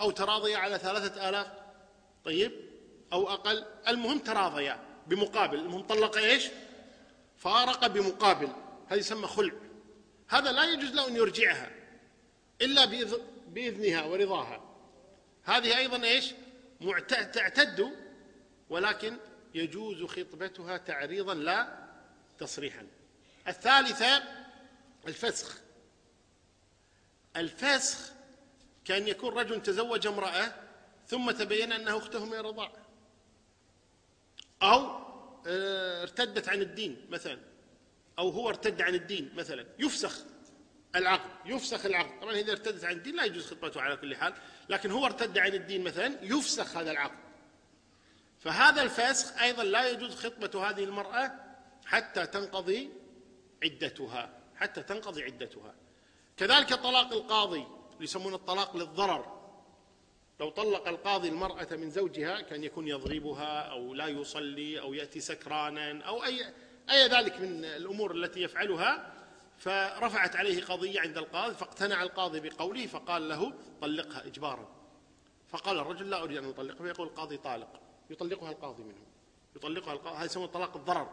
أو 0.00 0.10
تراضيا 0.10 0.58
على 0.58 0.78
ثلاثة 0.78 1.28
آلاف. 1.28 1.52
طيب؟ 2.24 2.52
أو 3.12 3.28
أقل. 3.28 3.64
المهم 3.88 4.18
تراضيا. 4.18 4.85
بمقابل. 5.06 5.58
المهم 5.58 5.82
طلق 5.82 6.16
إيش؟ 6.16 6.48
فارق 7.36 7.86
بمقابل. 7.86 8.48
هذا 8.88 9.00
يسمى 9.00 9.26
خلع. 9.26 9.52
هذا 10.28 10.52
لا 10.52 10.64
يجوز 10.64 10.90
له 10.90 11.08
أن 11.08 11.16
يرجعها 11.16 11.70
إلا 12.60 12.84
بإذنها 13.48 14.04
ورضاها. 14.04 14.64
هذه 15.44 15.78
أيضا 15.78 16.04
إيش؟ 16.04 16.34
تعتد 17.08 17.92
ولكن 18.70 19.16
يجوز 19.54 20.04
خطبتها 20.04 20.76
تعريضا 20.76 21.34
لا 21.34 21.88
تصريحا. 22.38 22.86
الثالثة 23.48 24.22
الفسخ. 25.06 25.60
الفسخ 27.36 28.12
كأن 28.84 29.08
يكون 29.08 29.34
رجل 29.34 29.62
تزوج 29.62 30.06
امرأة 30.06 30.54
ثم 31.06 31.30
تبين 31.30 31.72
أنها 31.72 31.98
أخته 31.98 32.24
من 32.24 32.34
الرضاع. 32.34 32.72
أو 34.62 35.06
آه، 35.46 36.02
ارتدت 36.02 36.48
عن 36.48 36.60
الدين 36.60 37.06
مثلا. 37.10 37.38
أو 38.18 38.28
هو 38.28 38.48
ارتد 38.48 38.82
عن 38.82 38.94
الدين 38.94 39.32
مثلا. 39.36 39.66
يفسخ 39.78 40.18
العقد 40.96 41.30
يفسخ 41.46 41.86
العقد. 41.86 42.20
طبعا 42.20 42.34
إذا 42.34 42.52
ارتدت 42.52 42.84
عن 42.84 42.92
الدين 42.92 43.16
لا 43.16 43.24
يجوز 43.24 43.46
خطبته 43.46 43.80
على 43.80 43.96
كل 43.96 44.16
حال 44.16 44.34
لكن 44.68 44.90
هو 44.90 45.06
ارتد 45.06 45.38
عن 45.38 45.54
الدين 45.54 45.84
مثلا 45.84 46.18
يفسخ 46.22 46.76
هذا 46.76 46.90
العقد. 46.90 47.18
فهذا 48.38 48.82
الفسخ 48.82 49.42
أيضا 49.42 49.64
لا 49.64 49.90
يجوز 49.90 50.14
خطبة 50.14 50.68
هذه 50.68 50.84
المرأة 50.84 51.32
حتى 51.86 52.26
تنقضي 52.26 52.90
عدتها 53.62 54.30
حتى 54.56 54.82
تنقضي 54.82 55.22
عدتها. 55.24 55.74
كذلك 56.36 56.74
طلاق 56.74 57.12
القاضي 57.12 57.66
يسمونه 58.00 58.36
الطلاق 58.36 58.76
للضرر. 58.76 59.35
لو 60.40 60.50
طلق 60.50 60.88
القاضي 60.88 61.28
المرأة 61.28 61.68
من 61.70 61.90
زوجها 61.90 62.40
كان 62.40 62.64
يكون 62.64 62.88
يضربها 62.88 63.60
أو 63.60 63.94
لا 63.94 64.06
يصلي 64.06 64.80
أو 64.80 64.94
يأتي 64.94 65.20
سكرانا 65.20 66.04
أو 66.04 66.24
أي 66.24 66.54
أي 66.90 67.08
ذلك 67.08 67.40
من 67.40 67.64
الأمور 67.64 68.14
التي 68.14 68.42
يفعلها 68.42 69.12
فرفعت 69.58 70.36
عليه 70.36 70.64
قضية 70.64 71.00
عند 71.00 71.18
القاضي 71.18 71.54
فاقتنع 71.54 72.02
القاضي 72.02 72.40
بقوله 72.40 72.86
فقال 72.86 73.28
له 73.28 73.52
طلقها 73.80 74.26
إجبارا. 74.26 74.68
فقال 75.48 75.78
الرجل 75.78 76.10
لا 76.10 76.22
أريد 76.22 76.36
أن 76.36 76.48
أطلقها 76.48 76.82
فيقول 76.82 77.06
القاضي 77.06 77.36
طالق. 77.36 77.80
يطلقها 78.10 78.50
القاضي 78.50 78.82
منه 78.82 79.06
يطلقها 79.56 79.92
القاضي 79.92 80.16
هذا 80.16 80.24
يسمى 80.24 80.46
طلاق 80.46 80.76
الضرر 80.76 81.10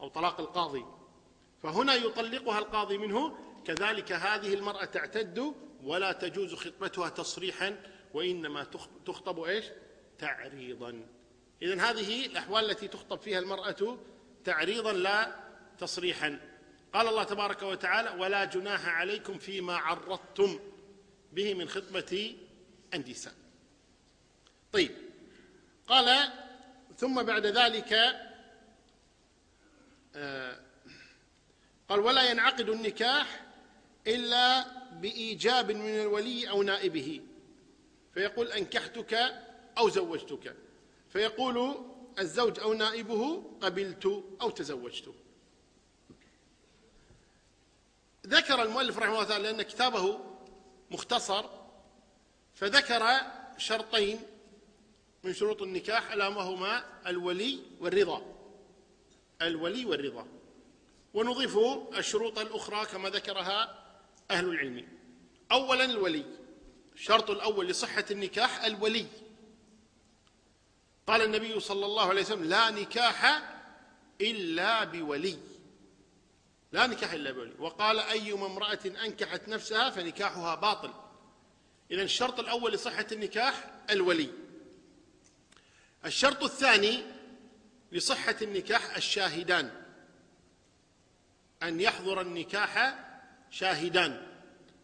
أو 0.00 0.08
طلاق 0.08 0.40
القاضي. 0.40 0.84
فهنا 1.62 1.94
يطلقها 1.94 2.58
القاضي 2.58 2.98
منه 2.98 3.38
كذلك 3.64 4.12
هذه 4.12 4.54
المرأة 4.54 4.84
تعتد 4.84 5.54
ولا 5.82 6.12
تجوز 6.12 6.54
خطبتها 6.54 7.08
تصريحا 7.08 7.76
وإنما 8.14 8.66
تخطب 9.06 9.40
إيش؟ 9.40 9.64
تعريضا. 10.18 11.06
إذا 11.62 11.90
هذه 11.90 12.26
الأحوال 12.26 12.70
التي 12.70 12.88
تخطب 12.88 13.20
فيها 13.20 13.38
المرأة 13.38 13.98
تعريضا 14.44 14.92
لا 14.92 15.34
تصريحا. 15.78 16.40
قال 16.92 17.08
الله 17.08 17.24
تبارك 17.24 17.62
وتعالى 17.62 18.10
ولا 18.10 18.44
جناح 18.44 18.88
عليكم 18.88 19.38
فيما 19.38 19.76
عرضتم 19.76 20.60
به 21.32 21.54
من 21.54 21.68
خطبة 21.68 22.36
النساء. 22.94 23.34
طيب. 24.72 24.90
قال 25.88 26.32
ثم 26.96 27.22
بعد 27.22 27.46
ذلك 27.46 27.92
آه 30.16 30.60
قال 31.88 32.00
ولا 32.00 32.30
ينعقد 32.30 32.68
النكاح 32.68 33.44
إلا 34.06 34.64
بإيجاب 34.92 35.72
من 35.72 36.00
الولي 36.00 36.50
أو 36.50 36.62
نائبه. 36.62 37.20
فيقول 38.18 38.52
أنكحتك 38.52 39.14
أو 39.78 39.88
زوجتك. 39.88 40.56
فيقول 41.08 41.74
الزوج 42.18 42.60
أو 42.60 42.72
نائبه 42.72 43.42
قبلت 43.60 44.24
أو 44.40 44.50
تزوجت. 44.50 45.14
ذكر 48.26 48.62
المؤلف 48.62 48.98
رحمه 48.98 49.12
الله 49.12 49.24
تعالى 49.24 49.52
لأن 49.52 49.62
كتابه 49.62 50.20
مختصر 50.90 51.44
فذكر 52.54 53.02
شرطين 53.58 54.20
من 55.24 55.34
شروط 55.34 55.62
النكاح 55.62 56.12
ألا 56.12 56.28
وهما 56.28 56.84
الولي 57.06 57.60
والرضا. 57.80 58.22
الولي 59.42 59.84
والرضا. 59.84 60.26
ونضيف 61.14 61.58
الشروط 61.98 62.38
الأخرى 62.38 62.86
كما 62.86 63.10
ذكرها 63.10 63.84
أهل 64.30 64.48
العلم. 64.48 64.88
أولا 65.52 65.84
الولي. 65.84 66.37
الشرط 66.98 67.30
الأول 67.30 67.68
لصحة 67.68 68.04
النكاح 68.10 68.64
الولي. 68.64 69.06
قال 71.06 71.22
النبي 71.22 71.60
صلى 71.60 71.86
الله 71.86 72.08
عليه 72.08 72.20
وسلم 72.20 72.44
لا 72.44 72.70
نكاح 72.70 73.42
إلا 74.20 74.84
بولي. 74.84 75.38
لا 76.72 76.86
نكاح 76.86 77.12
إلا 77.12 77.32
بولي. 77.32 77.54
وقال 77.58 77.98
أيما 77.98 78.46
امرأة 78.46 78.78
أنكحت 78.84 79.48
نفسها 79.48 79.90
فنكاحها 79.90 80.54
باطل. 80.54 80.94
إذا 81.90 82.02
الشرط 82.02 82.40
الأول 82.40 82.72
لصحة 82.72 83.06
النكاح 83.12 83.70
الولي. 83.90 84.30
الشرط 86.04 86.44
الثاني 86.44 87.02
لصحة 87.92 88.36
النكاح 88.42 88.96
الشاهدان. 88.96 89.70
أن 91.62 91.80
يحضر 91.80 92.20
النكاح 92.20 92.98
شاهدان. 93.50 94.26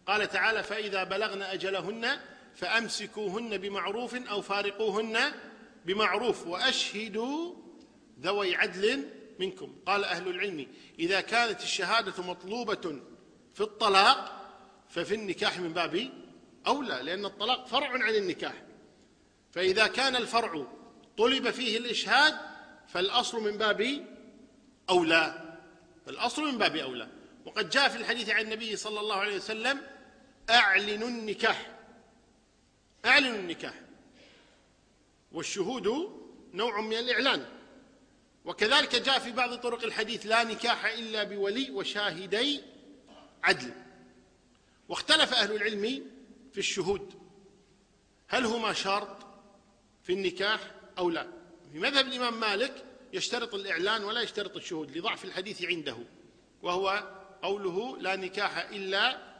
قال 0.06 0.28
تعالى 0.28 0.62
فإذا 0.62 1.04
بلغن 1.04 1.42
أجلهن 1.42 2.20
فأمسكوهن 2.54 3.58
بمعروف 3.58 4.14
أو 4.14 4.42
فارقوهن 4.42 5.18
بمعروف 5.84 6.46
وأشهدوا 6.46 7.54
ذوي 8.20 8.56
عدل 8.56 9.10
منكم. 9.38 9.76
قال 9.86 10.04
أهل 10.04 10.28
العلم 10.28 10.66
إذا 10.98 11.20
كانت 11.20 11.62
الشهادة 11.62 12.22
مطلوبة 12.22 13.00
في 13.54 13.60
الطلاق 13.60 14.40
ففي 14.88 15.14
النكاح 15.14 15.58
من 15.58 15.72
باب 15.72 16.10
أولى 16.66 17.00
لأن 17.02 17.24
الطلاق 17.24 17.66
فرع 17.66 17.88
عن 17.88 18.14
النكاح. 18.14 18.62
فإذا 19.52 19.86
كان 19.86 20.16
الفرع 20.16 20.66
طلب 21.18 21.50
فيه 21.50 21.78
الإشهاد 21.78 22.34
فالأصل 22.88 23.42
من 23.42 23.58
باب 23.58 24.06
أولى 24.90 25.56
الأصل 26.08 26.42
من 26.42 26.58
باب 26.58 26.76
أولى. 26.76 27.08
وقد 27.44 27.70
جاء 27.70 27.88
في 27.88 27.96
الحديث 27.96 28.30
عن 28.30 28.44
النبي 28.44 28.76
صلى 28.76 29.00
الله 29.00 29.16
عليه 29.16 29.36
وسلم 29.36 29.80
أعلنوا 30.50 31.08
النكاح. 31.08 31.70
أعلنوا 33.04 33.38
النكاح. 33.38 33.80
والشهود 35.32 35.88
نوع 36.54 36.80
من 36.80 36.96
الإعلان. 36.96 37.46
وكذلك 38.44 38.96
جاء 38.96 39.18
في 39.18 39.30
بعض 39.30 39.54
طرق 39.54 39.84
الحديث 39.84 40.26
لا 40.26 40.44
نكاح 40.44 40.84
إلا 40.84 41.24
بولي 41.24 41.70
وشاهدي 41.70 42.62
عدل. 43.42 43.72
واختلف 44.88 45.34
أهل 45.34 45.52
العلم 45.52 46.10
في 46.52 46.58
الشهود. 46.58 47.14
هل 48.28 48.46
هما 48.46 48.72
شرط 48.72 49.26
في 50.02 50.12
النكاح 50.12 50.60
أو 50.98 51.10
لا؟ 51.10 51.26
في 51.72 51.78
مذهب 51.78 52.06
الإمام 52.06 52.40
مالك 52.40 52.84
يشترط 53.12 53.54
الإعلان 53.54 54.04
ولا 54.04 54.20
يشترط 54.20 54.56
الشهود 54.56 54.96
لضعف 54.96 55.24
الحديث 55.24 55.62
عنده. 55.62 55.96
وهو 56.62 57.10
قوله 57.42 57.98
لا 57.98 58.16
نكاح 58.16 58.58
إلا 58.58 59.33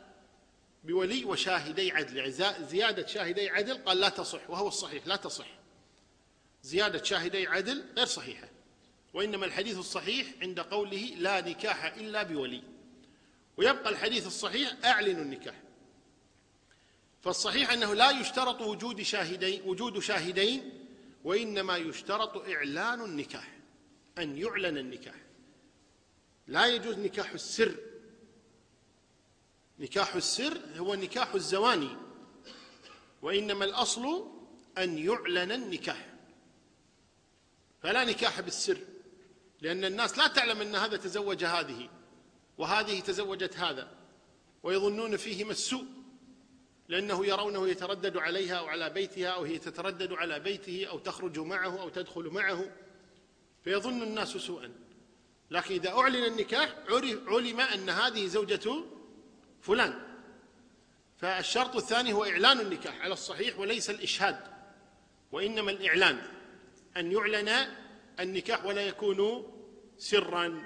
بولي 0.85 1.25
وشاهدي 1.25 1.93
عدل. 1.93 2.17
يعني 2.17 2.31
زيادة 2.67 3.07
شاهدي 3.07 3.51
عدل 3.51 3.75
قال 3.75 4.01
لا 4.01 4.09
تصح 4.09 4.51
وهو 4.51 4.69
الصحيح 4.69 5.07
لا 5.07 5.17
تصح. 5.17 5.47
زيادة 6.63 7.03
شاهدي 7.03 7.47
عدل 7.47 7.85
غير 7.97 8.07
صحيحة. 8.07 8.49
وإنما 9.15 9.47
الحديث 9.47 9.79
الصحيح 9.79 10.27
عند 10.43 10.61
قوله 10.61 11.15
لا 11.17 11.41
نكاح 11.41 11.85
إلا 11.85 12.23
بولي. 12.23 12.63
ويبقى 13.57 13.91
الحديث 13.91 14.27
الصحيح 14.27 14.73
أعلن 14.85 15.19
النكاح. 15.19 15.55
فالصحيح 17.23 17.73
أنه 17.73 17.95
لا 17.95 18.11
يشترط 18.11 18.61
وجود 18.61 19.03
شاهدين 19.03 19.63
وجود 19.65 19.99
شاهدين 19.99 20.87
وإنما 21.25 21.77
يشترط 21.77 22.37
إعلان 22.37 23.01
النكاح 23.01 23.59
أن 24.19 24.39
يعلن 24.39 24.79
النكاح. 24.79 25.15
لا 26.47 26.67
يجوز 26.67 26.99
نكاح 26.99 27.31
السر 27.31 27.77
نكاح 29.79 30.15
السر 30.15 30.61
هو 30.77 30.95
نكاح 30.95 31.35
الزواني 31.35 31.97
وإنما 33.23 33.65
الأصل 33.65 34.31
أن 34.79 34.99
يعلن 34.99 35.53
النكاح 35.53 36.15
فلا 37.83 38.05
نكاح 38.05 38.41
بالسر 38.41 38.79
لأن 39.61 39.85
الناس 39.85 40.19
لا 40.19 40.27
تعلم 40.27 40.61
أن 40.61 40.75
هذا 40.75 40.97
تزوج 40.97 41.45
هذه 41.45 41.89
وهذه 42.59 43.01
تزوجت 43.01 43.57
هذا 43.57 43.91
ويظنون 44.63 45.17
فيهما 45.17 45.51
السوء 45.51 45.85
لأنه 46.89 47.27
يرونه 47.27 47.69
يتردد 47.69 48.17
عليها 48.17 48.55
أو 48.55 48.67
على 48.67 48.91
بيتها 48.91 49.29
أو 49.29 49.45
هي 49.45 49.59
تتردد 49.59 50.13
على 50.13 50.41
بيته 50.41 50.87
أو 50.87 50.99
تخرج 50.99 51.39
معه 51.39 51.81
أو 51.81 51.89
تدخل 51.89 52.23
معه 52.23 52.65
فيظن 53.65 54.03
الناس 54.03 54.29
سوءا. 54.29 54.73
لكن 55.51 55.75
إذا 55.75 55.91
أعلن 55.91 56.25
النكاح 56.25 56.77
علم 57.29 57.61
أن 57.61 57.91
هذه 57.91 58.27
زوجة 58.27 58.85
فلان. 59.65 60.01
فالشرط 61.19 61.77
الثاني 61.77 62.13
هو 62.13 62.25
إعلان 62.25 62.61
النكاح 62.61 63.01
على 63.01 63.13
الصحيح 63.13 63.59
وليس 63.59 63.91
الإشهاد 63.91 64.41
وإنما 65.33 65.71
الإعلان. 65.71 66.23
أن 66.97 67.13
يعلن 67.13 67.49
النكاح 68.21 68.65
ولا 68.65 68.87
يكون 68.87 69.51
سرا. 69.99 70.63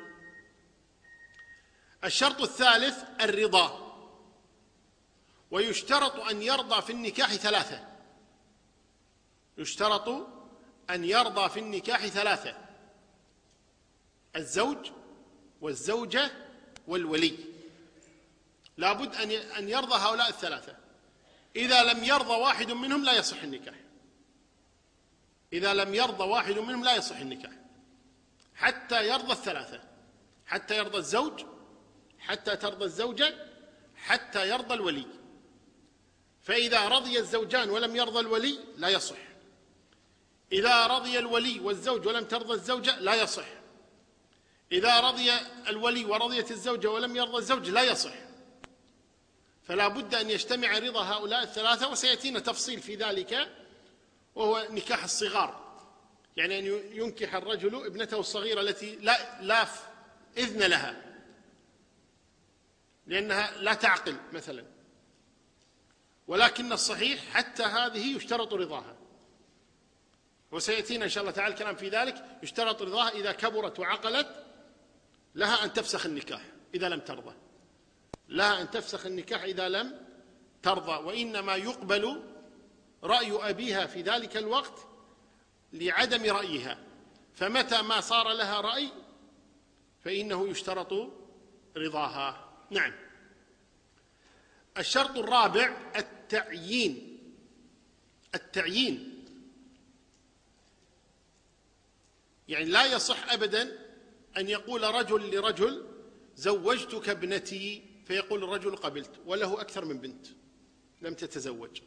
الشرط 2.05 2.41
الثالث 2.41 3.05
الرضا. 3.21 3.89
ويشترط 5.51 6.21
أن 6.21 6.43
يرضى 6.43 6.83
في 6.83 6.93
النكاح 6.93 7.35
ثلاثة. 7.35 7.89
يشترط 9.59 10.09
أن 10.91 11.05
يرضى 11.05 11.49
في 11.49 11.61
النكاح 11.61 12.07
ثلاثة. 12.07 12.57
الزوج 14.37 14.91
والزوجة 15.61 16.31
والولي. 16.87 17.48
لابد 18.79 19.15
أن 19.15 19.31
أن 19.31 19.69
يرضى 19.69 19.95
هؤلاء 19.95 20.29
الثلاثة. 20.29 20.77
إذا 21.57 21.83
لم 21.83 22.05
يرضى 22.05 22.35
واحد 22.35 22.73
منهم 22.73 23.05
لا 23.05 23.13
يصح 23.13 23.43
النكاح. 23.43 23.75
إذا 25.53 25.75
لم 25.75 25.95
يرضى 25.95 26.25
واحد 26.25 26.59
منهم 26.59 26.85
لا 26.85 26.97
يصح 26.97 27.17
النكاح. 27.17 27.53
حتى 28.55 29.09
يرضى 29.09 29.33
الثلاثة. 29.33 29.81
حتى 30.47 30.77
يرضى 30.77 30.99
الزوج 30.99 31.45
حتى 32.19 32.57
ترضى 32.57 32.85
الزوجة 32.85 33.35
حتى 33.97 34.49
يرضى 34.49 34.75
الولي. 34.75 35.07
فإذا 36.43 36.89
رضي 36.89 37.19
الزوجان 37.19 37.71
ولم 37.71 37.97
يرضى 37.97 38.21
الولي 38.21 38.59
لا 38.77 38.89
يصح. 38.89 39.17
إذا 40.53 40.87
رضي 40.87 41.19
الولي 41.19 41.61
والزوج 41.61 42.07
ولم 42.07 42.25
ترضى 42.25 42.53
الزوجة 42.53 42.99
لا 42.99 43.15
يصح. 43.23 43.47
إذا 44.73 45.01
رضي 45.01 45.33
الولي 45.69 46.05
ورضيت 46.05 46.51
الزوجة 46.51 46.91
ولم 46.91 47.17
يرضى 47.17 47.39
الزوج 47.39 47.69
لا 47.71 47.83
يصح. 47.83 48.28
فلا 49.69 49.89
بد 49.89 50.15
أن 50.15 50.31
يجتمع 50.31 50.79
رضا 50.79 51.03
هؤلاء 51.03 51.43
الثلاثة 51.43 51.89
وسيأتينا 51.89 52.41
تفصيل 52.41 52.81
في 52.81 52.95
ذلك 52.95 53.49
وهو 54.35 54.67
نكاح 54.71 55.05
الصغار. 55.05 55.69
يعني 56.37 56.59
أن 56.59 56.65
ينكح 56.93 57.35
الرجل 57.35 57.87
ابنته 57.87 58.21
الصغيرة 58.21 58.61
التي 58.61 58.97
لا 58.97 59.43
لا 59.43 59.67
إذن 60.37 60.63
لها. 60.63 61.05
لأنها 63.07 63.59
لا 63.61 63.75
تعقل 63.75 64.17
مثلا. 64.33 64.65
ولكن 66.27 66.73
الصحيح 66.73 67.21
حتى 67.33 67.63
هذه 67.63 68.17
يشترط 68.17 68.55
رضاها. 68.55 68.97
وسيأتينا 70.51 71.05
إن 71.05 71.11
شاء 71.11 71.23
الله 71.23 71.33
تعالى 71.33 71.55
الكلام 71.55 71.77
في 71.77 71.89
ذلك. 71.89 72.25
يشترط 72.43 72.83
رضاها 72.83 73.09
إذا 73.09 73.33
كبرت 73.33 73.79
وعقلت 73.79 74.45
لها 75.35 75.65
أن 75.65 75.73
تفسخ 75.73 76.07
النكاح 76.07 76.43
إذا 76.75 76.89
لم 76.89 77.01
ترضى. 77.01 77.35
لها 78.29 78.63
أن 78.63 78.71
تفسخ 78.71 79.07
النكاح 79.07 79.43
إذا 79.43 79.69
لم 79.69 80.07
ترضى 80.63 81.05
وإنما 81.05 81.57
يقبل 81.57 82.23
رأي 83.03 83.51
أبيها 83.51 83.87
في 83.87 84.03
ذلك 84.03 84.37
الوقت 84.37 84.87
لعدم 85.73 86.25
رأيها. 86.37 86.79
فمتى 87.35 87.83
ما 87.83 88.01
صار 88.01 88.33
لها 88.33 88.61
رأي 88.61 88.89
فإنه 90.05 90.49
يشترط 90.49 91.13
رضاها. 91.77 92.49
نعم. 92.71 92.93
الشرط 94.79 95.19
الرابع 95.19 95.77
التعيين. 95.97 97.19
التعيين. 98.35 99.25
يعني 102.49 102.65
لا 102.65 102.87
يصح 102.87 103.33
ابدا 103.33 103.79
أن 104.37 104.49
يقول 104.49 104.83
رجل 104.83 105.35
لرجل 105.35 105.87
زوجتك 106.37 107.09
ابنتي 107.09 107.88
فيقول 108.09 108.45
الرجل 108.45 108.77
قبلت 108.77 109.11
وله 109.27 109.61
أكثر 109.61 109.85
من 109.85 109.99
بنت 109.99 110.27
لم 111.03 111.15
تتزوج. 111.15 111.81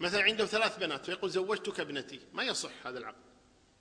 مثلا 0.00 0.22
عنده 0.22 0.46
ثلاث 0.46 0.78
بنات 0.78 1.06
فيقول 1.06 1.30
زوجتك 1.30 1.80
ابنتي 1.80 2.20
ما 2.32 2.42
يصح 2.42 2.86
هذا 2.86 2.98
العقد 2.98 3.24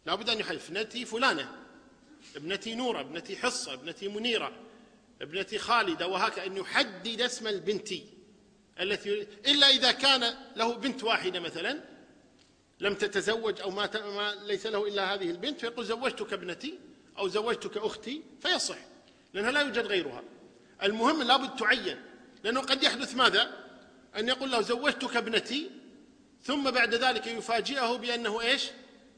لابد 0.05 0.29
أن 0.29 0.39
يحلف. 0.39 0.69
ابنتي 0.69 1.05
فلانة 1.05 1.65
ابنتي 2.35 2.75
نورة 2.75 2.99
ابنتي 2.99 3.37
حصة 3.37 3.73
ابنتي 3.73 4.07
منيرة 4.07 4.51
ابنتي 5.21 5.57
خالدة 5.57 6.07
وهكذا. 6.07 6.45
أن 6.45 6.57
يحدد 6.57 7.21
اسم 7.21 7.47
البنت 7.47 7.89
التي 8.79 9.21
إلا 9.21 9.67
إذا 9.67 9.91
كان 9.91 10.35
له 10.55 10.73
بنت 10.73 11.03
واحدة 11.03 11.39
مثلا 11.39 11.83
لم 12.79 12.93
تتزوج 12.93 13.61
أو 13.61 13.71
ما, 13.71 13.89
ما 14.15 14.35
ليس 14.45 14.65
له 14.65 14.87
إلا 14.87 15.13
هذه 15.13 15.31
البنت 15.31 15.59
فيقول 15.59 15.85
زوجتك 15.85 16.33
ابنتي 16.33 16.79
أو 17.17 17.27
زوجتك 17.27 17.77
أختي 17.77 18.21
فيصح 18.41 18.77
لأنها 19.33 19.51
لا 19.51 19.61
يوجد 19.61 19.85
غيرها. 19.85 20.23
المهم 20.83 21.23
لابد 21.23 21.55
تعين. 21.55 22.01
لأنه 22.43 22.61
قد 22.61 22.83
يحدث 22.83 23.15
ماذا؟ 23.15 23.63
أن 24.17 24.27
يقول 24.27 24.51
له 24.51 24.61
زوجتك 24.61 25.15
ابنتي 25.15 25.71
ثم 26.43 26.71
بعد 26.71 26.95
ذلك 26.95 27.27
يفاجئه 27.27 27.95
بأنه 27.95 28.41
إيش؟ 28.41 28.63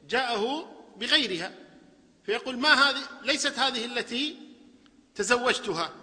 جاءه 0.10 0.72
بغيرها. 0.98 1.52
فيقول 2.24 2.58
ما 2.58 2.74
هذه؟ 2.74 3.02
ليست 3.24 3.60
هذه 3.60 3.86
التي 3.86 4.38
تزوجتها. 5.16 5.94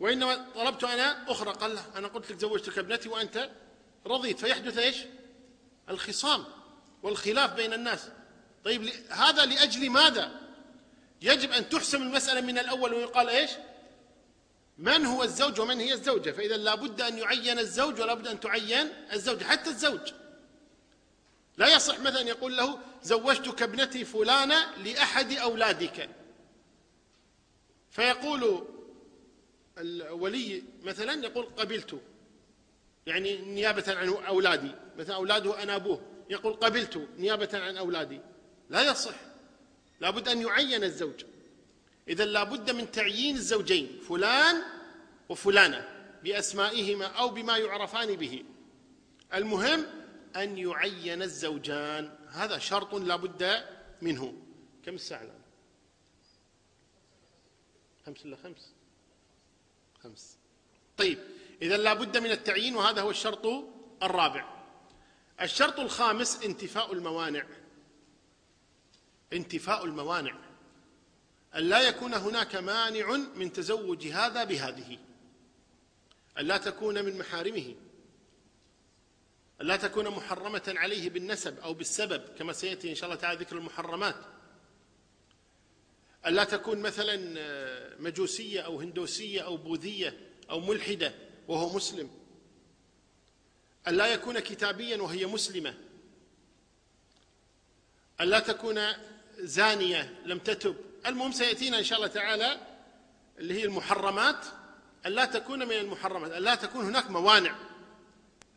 وإنما 0.00 0.46
طلبت 0.54 0.84
أنا 0.84 1.30
أخرى. 1.32 1.52
قال 1.52 1.74
له 1.74 1.82
أنا 1.96 2.08
قلت 2.08 2.30
لك 2.30 2.38
زوجتك 2.38 2.78
ابنتي 2.78 3.08
وأنت 3.08 3.50
رضيت. 4.06 4.38
فيحدث 4.38 4.78
إيش؟ 4.78 4.96
الخصام 5.88 6.44
والخلاف 7.02 7.54
بين 7.54 7.72
الناس. 7.72 8.08
طيب 8.64 8.90
هذا 9.10 9.44
لأجل 9.46 9.90
ماذا؟ 9.90 10.40
يجب 11.22 11.52
أن 11.52 11.68
تحسم 11.68 12.02
المسألة 12.02 12.40
من 12.40 12.58
الأول 12.58 12.94
ويقال 12.94 13.28
إيش؟ 13.28 13.50
من 14.80 15.06
هو 15.06 15.22
الزوج 15.22 15.60
ومن 15.60 15.80
هي 15.80 15.92
الزوجة؟ 15.92 16.30
فإذا 16.30 16.56
لابد 16.56 17.00
أن 17.00 17.18
يعين 17.18 17.58
الزوج 17.58 18.00
ولا 18.00 18.14
بد 18.14 18.26
أن 18.26 18.40
تعين 18.40 18.88
الزوجه 19.12 19.44
حتى 19.44 19.70
الزوج. 19.70 20.12
لا 21.56 21.74
يصح 21.74 22.00
مثلا 22.00 22.20
يقول 22.20 22.56
له 22.56 22.78
زوجتك 23.02 23.62
ابنتي 23.62 24.04
فلانة 24.04 24.76
لأحد 24.76 25.32
أولادك. 25.32 26.08
فيقول 27.90 28.66
الولي 29.78 30.62
مثلا 30.82 31.24
يقول 31.24 31.44
قبلت. 31.44 32.00
يعني 33.06 33.36
نيابة 33.36 33.84
عن 33.88 34.08
أولادي. 34.08 34.72
مثلا 34.98 35.14
أولاده 35.14 35.62
أنا 35.62 35.76
أبوه. 35.76 36.02
يقول 36.30 36.52
قبلت 36.52 37.08
نيابة 37.18 37.48
عن 37.52 37.76
أولادي. 37.76 38.20
لا 38.70 38.90
يصح. 38.90 39.14
لابد 40.00 40.28
أن 40.28 40.42
يعين 40.42 40.84
الزوج. 40.84 41.24
إذا 42.08 42.24
لابد 42.24 42.70
من 42.70 42.90
تعيين 42.90 43.36
الزوجين. 43.36 44.00
فلان 44.08 44.62
وفلانة 45.30 45.88
بأسمائهما 46.24 47.06
أو 47.06 47.28
بما 47.28 47.56
يعرفان 47.58 48.16
به. 48.16 48.44
المهم 49.34 49.86
أن 50.36 50.58
يعين 50.58 51.22
الزوجان. 51.22 52.18
هذا 52.28 52.58
شرط 52.58 52.94
لابد 52.94 53.64
منه. 54.02 54.34
كم 54.84 54.94
الساعة 54.94 55.22
الآن؟ 55.22 55.40
خمس 58.06 58.24
إلا 58.24 58.36
خمس؟ 58.36 58.72
خمس. 60.02 60.36
طيب 60.96 61.18
إذا 61.62 61.76
لابد 61.76 62.18
من 62.18 62.30
التعيين 62.30 62.76
وهذا 62.76 63.00
هو 63.02 63.10
الشرط 63.10 63.46
الرابع. 64.02 64.60
الشرط 65.40 65.80
الخامس 65.80 66.42
انتفاء 66.44 66.92
الموانع. 66.92 67.46
انتفاء 69.32 69.84
الموانع. 69.84 70.38
أن 71.54 71.62
لا 71.62 71.80
يكون 71.80 72.14
هناك 72.14 72.56
مانع 72.56 73.16
من 73.16 73.52
تزوج 73.52 74.06
هذا 74.06 74.44
بهذه. 74.44 74.98
أن 76.38 76.46
لا 76.46 76.58
تكون 76.58 77.04
من 77.04 77.18
محارمه. 77.18 77.74
أن 79.60 79.66
لا 79.66 79.76
تكون 79.76 80.08
محرمة 80.08 80.74
عليه 80.76 81.10
بالنسب 81.10 81.58
أو 81.58 81.74
بالسبب 81.74 82.22
كما 82.38 82.52
سيأتي 82.52 82.90
إن 82.90 82.94
شاء 82.94 83.04
الله 83.04 83.20
تعالى 83.20 83.40
ذكر 83.40 83.56
المحرمات. 83.56 84.16
أن 86.26 86.34
لا 86.34 86.44
تكون 86.44 86.78
مثلا 86.78 87.16
مجوسية 88.00 88.60
أو 88.60 88.80
هندوسية 88.80 89.40
أو 89.40 89.56
بوذية 89.56 90.18
أو 90.50 90.60
ملحدة 90.60 91.14
وهو 91.48 91.76
مسلم. 91.76 92.10
أن 93.88 93.94
لا 93.94 94.06
يكون 94.06 94.38
كتابيا 94.38 94.96
وهي 95.02 95.26
مسلمة. 95.26 95.74
أن 98.20 98.28
لا 98.28 98.40
تكون 98.40 98.80
زانية 99.38 100.22
لم 100.24 100.38
تتب. 100.38 100.76
المهم 101.06 101.32
سيأتينا 101.32 101.78
إن 101.78 101.84
شاء 101.84 101.98
الله 101.98 102.08
تعالى 102.08 102.60
اللي 103.38 103.54
هي 103.54 103.64
المحرمات. 103.64 104.46
أن 105.06 105.12
لا 105.12 105.24
تكون 105.24 105.58
من 105.58 105.72
المحرمات 105.72 106.32
أن 106.32 106.42
لا 106.42 106.54
تكون 106.54 106.84
هناك 106.84 107.10
موانع 107.10 107.54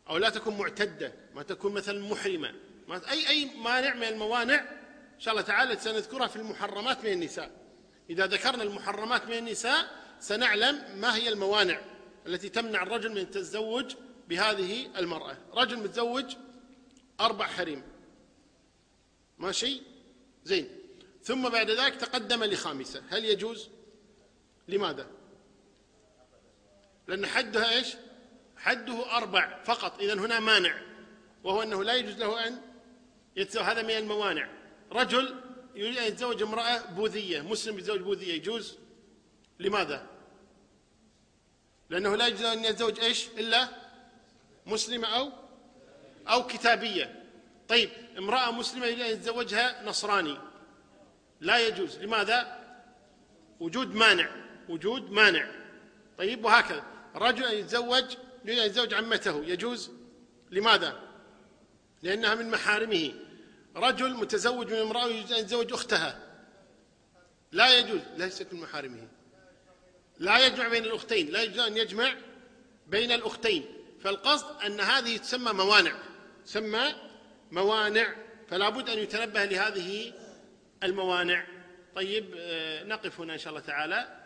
أو 0.08 0.16
لا 0.16 0.30
تكون 0.30 0.58
معتدة 0.58 1.12
ما 1.34 1.42
تكون 1.42 1.72
مثلا 1.72 2.00
محرمة. 2.10 2.54
ما 2.88 3.10
أي 3.10 3.28
أي 3.28 3.44
مانع 3.44 3.94
من 3.94 4.04
الموانع 4.04 4.60
إن 5.14 5.20
شاء 5.20 5.34
الله 5.34 5.42
تعالى 5.44 5.76
سنذكرها 5.76 6.26
في 6.26 6.36
المحرمات 6.36 7.04
من 7.04 7.12
النساء. 7.12 7.50
إذا 8.10 8.26
ذكرنا 8.26 8.62
المحرمات 8.62 9.26
من 9.26 9.38
النساء 9.38 10.04
سنعلم 10.20 11.00
ما 11.00 11.16
هي 11.16 11.28
الموانع 11.28 11.80
التي 12.26 12.48
تمنع 12.48 12.82
الرجل 12.82 13.10
من 13.10 13.18
التزوج 13.18 13.94
بهذه 14.28 14.90
المرأة. 14.98 15.36
رجل 15.54 15.78
متزوج 15.78 16.36
أربع 17.20 17.46
حريم. 17.46 17.82
ماشي؟ 19.38 19.82
زين. 20.44 20.68
ثم 21.22 21.48
بعد 21.48 21.70
ذلك 21.70 21.96
تقدم 21.96 22.44
لخامسة. 22.44 23.02
هل 23.10 23.24
يجوز؟ 23.24 23.68
لماذا؟ 24.68 25.06
لأن 27.08 27.26
حدها 27.26 27.70
إيش؟ 27.70 27.96
حده 28.56 29.16
أربع 29.16 29.62
فقط 29.64 30.00
إذا 30.00 30.14
هنا 30.14 30.40
مانع 30.40 30.74
وهو 31.44 31.62
أنه 31.62 31.84
لا 31.84 31.94
يجوز 31.94 32.18
له 32.18 32.46
أن 32.46 32.60
يتزوج 33.36 33.64
هذا 33.64 33.82
من 33.82 33.90
الموانع. 33.90 34.48
رجل 34.92 35.40
يريد 35.74 35.98
أن 35.98 36.04
يتزوج 36.04 36.42
امرأة 36.42 36.78
بوذية 36.78 37.40
مسلم 37.40 37.78
يتزوج 37.78 38.00
بوذية 38.00 38.34
يجوز؟ 38.34 38.78
لماذا؟ 39.58 40.06
لأنه 41.90 42.16
لا 42.16 42.26
يجوز 42.26 42.42
أن 42.42 42.64
يتزوج 42.64 43.00
إيش؟ 43.00 43.28
إلا 43.28 43.68
مسلمة 44.66 45.08
أو 45.08 45.32
أو 46.28 46.46
كتابية. 46.46 47.24
طيب 47.68 47.90
امرأة 48.18 48.50
مسلمة 48.50 48.86
يتزوجها 48.86 49.82
نصراني. 49.84 50.38
لا 51.40 51.58
يجوز. 51.58 51.98
لماذا؟ 51.98 52.64
وجود 53.60 53.94
مانع 53.94 54.28
وجود 54.68 55.10
مانع. 55.10 55.50
طيب 56.18 56.44
وهكذا. 56.44 56.93
رجل 57.14 57.44
يتزوج 57.44 58.16
يتزوج 58.44 58.94
عمته. 58.94 59.44
يجوز؟ 59.44 59.90
لماذا؟ 60.50 61.00
لأنها 62.02 62.34
من 62.34 62.50
محارمه. 62.50 63.14
رجل 63.76 64.14
متزوج 64.14 64.72
من 64.72 64.78
امرأة 64.78 65.06
يتزوج 65.06 65.72
أختها. 65.72 66.18
لا 67.52 67.78
يجوز. 67.78 68.00
ليست 68.16 68.52
من 68.52 68.60
محارمه. 68.60 69.08
لا 70.18 70.46
يجمع 70.46 70.68
بين 70.68 70.84
الأختين. 70.84 71.30
لا 71.30 71.42
يجوز 71.42 71.58
أن 71.58 71.76
يجمع 71.76 72.14
بين 72.86 73.12
الأختين. 73.12 73.64
فالقصد 74.00 74.62
أن 74.62 74.80
هذه 74.80 75.16
تسمى 75.16 75.52
موانع. 75.52 75.96
تسمى 76.44 76.94
موانع. 77.52 78.14
فلا 78.48 78.68
بد 78.68 78.90
أن 78.90 78.98
يتنبه 78.98 79.44
لهذه 79.44 80.12
الموانع. 80.82 81.46
طيب 81.94 82.34
آه، 82.36 82.84
نقف 82.84 83.20
هنا 83.20 83.32
إن 83.32 83.38
شاء 83.38 83.48
الله 83.48 83.60
تعالى 83.60 84.20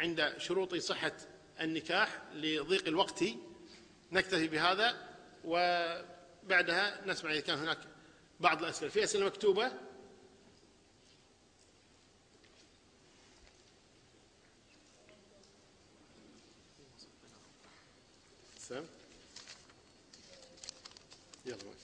عند 0.00 0.34
شروط 0.38 0.74
صحة 0.74 1.12
النكاح 1.60 2.22
لضيق 2.34 2.88
الوقت 2.88 3.24
نكتفي 4.12 4.48
بهذا 4.48 5.08
وبعدها 5.44 7.06
نسمع 7.06 7.32
إذا 7.32 7.40
كان 7.40 7.58
هناك 7.58 7.78
بعض 8.40 8.62
الأسئلة. 8.62 8.90
في 8.90 9.04
أسئلة 9.04 9.26
مكتوبة 9.26 9.72
سم 18.58 18.84
يلا 21.46 21.74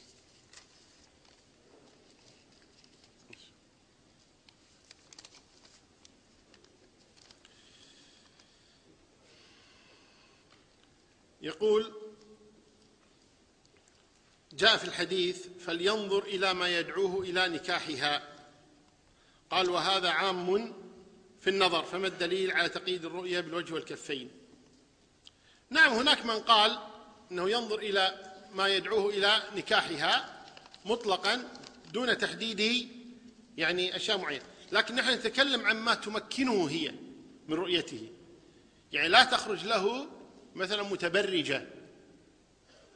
يقول 11.42 11.92
جاء 14.52 14.76
في 14.76 14.84
الحديث 14.84 15.46
فلينظر 15.66 16.22
إلى 16.22 16.54
ما 16.54 16.78
يدعوه 16.78 17.22
إلى 17.22 17.48
نكاحها. 17.48 18.22
قال 19.50 19.70
وهذا 19.70 20.08
عام 20.08 20.74
في 21.40 21.50
النظر 21.50 21.84
فما 21.84 22.06
الدليل 22.06 22.50
على 22.52 22.68
تقييد 22.68 23.04
الرؤية 23.04 23.40
بالوجه 23.40 23.74
والكفين؟ 23.74 24.30
نعم 25.70 25.92
هناك 25.92 26.26
من 26.26 26.38
قال 26.38 26.78
إنه 27.30 27.50
ينظر 27.50 27.78
إلى 27.78 28.32
ما 28.54 28.68
يدعوه 28.68 29.10
إلى 29.10 29.42
نكاحها 29.56 30.44
مطلقا 30.84 31.48
دون 31.92 32.18
تحديد 32.18 32.88
يعني 33.56 33.96
أشياء 33.96 34.18
معينة. 34.18 34.44
لكن 34.72 34.94
نحن 34.94 35.10
نتكلم 35.10 35.66
عن 35.66 35.76
ما 35.76 35.94
تمكنه 35.94 36.68
هي 36.68 36.94
من 37.48 37.54
رؤيته. 37.54 38.08
يعني 38.92 39.08
لا 39.08 39.24
تخرج 39.24 39.64
له 39.64 40.06
مثلا 40.54 40.82
متبرجة 40.82 41.66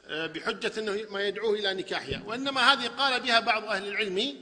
آه، 0.07 0.27
بحجة 0.27 0.73
أنه 0.79 1.07
ما 1.11 1.23
يدعوه 1.23 1.55
إلى 1.55 1.75
نكاحها. 1.75 2.23
وإنما 2.27 2.73
هذه 2.73 2.87
قال 2.87 3.21
بها 3.21 3.41
بعض 3.41 3.65
أهل 3.65 3.89
العلم 3.89 4.37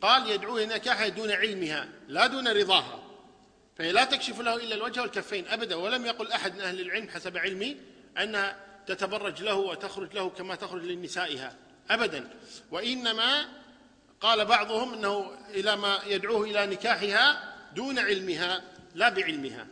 قال 0.00 0.30
يدعوه 0.30 0.64
إلى 0.64 0.74
نكاحها 0.74 1.08
دون 1.08 1.30
علمها 1.30 1.88
لا 2.08 2.26
دون 2.26 2.48
رضاها. 2.48 3.02
فهي 3.78 3.92
لا 3.92 4.04
تكشف 4.04 4.40
له 4.40 4.56
إلا 4.56 4.74
الوجه 4.74 5.00
والكفين 5.00 5.48
أبدا. 5.48 5.74
ولم 5.74 6.06
يقل 6.06 6.32
أحد 6.32 6.54
من 6.54 6.60
أهل 6.60 6.80
العلم 6.80 7.08
حسب 7.08 7.36
علمي 7.36 7.76
أنها 8.18 8.56
تتبرج 8.86 9.42
له 9.42 9.54
وتخرج 9.54 10.14
له 10.14 10.30
كما 10.30 10.54
تخرج 10.54 10.84
لنسائها 10.84 11.56
أبدا. 11.90 12.30
وإنما 12.70 13.48
قال 14.20 14.44
بعضهم 14.44 14.94
أنه 14.94 15.30
إلى 15.50 15.76
ما 15.76 15.98
يدعوه 16.06 16.44
إلى 16.44 16.66
نكاحها 16.66 17.54
دون 17.74 17.98
علمها 17.98 18.62
لا 18.94 19.08
بعلمها. 19.08 19.66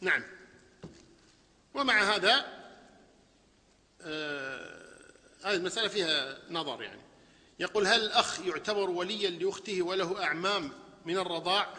نعم. 0.00 0.37
ومع 1.78 2.14
هذا 2.14 2.46
آه 4.02 4.78
هذه 5.44 5.56
المسألة 5.56 5.88
فيها 5.88 6.38
نظر 6.50 6.82
يعني. 6.82 7.00
يقول 7.58 7.86
هل 7.86 8.00
الأخ 8.00 8.40
يعتبر 8.40 8.90
وليا 8.90 9.30
لأخته 9.30 9.82
وله 9.82 10.24
أعمام 10.24 10.72
من 11.04 11.18
الرضاع؟ 11.18 11.74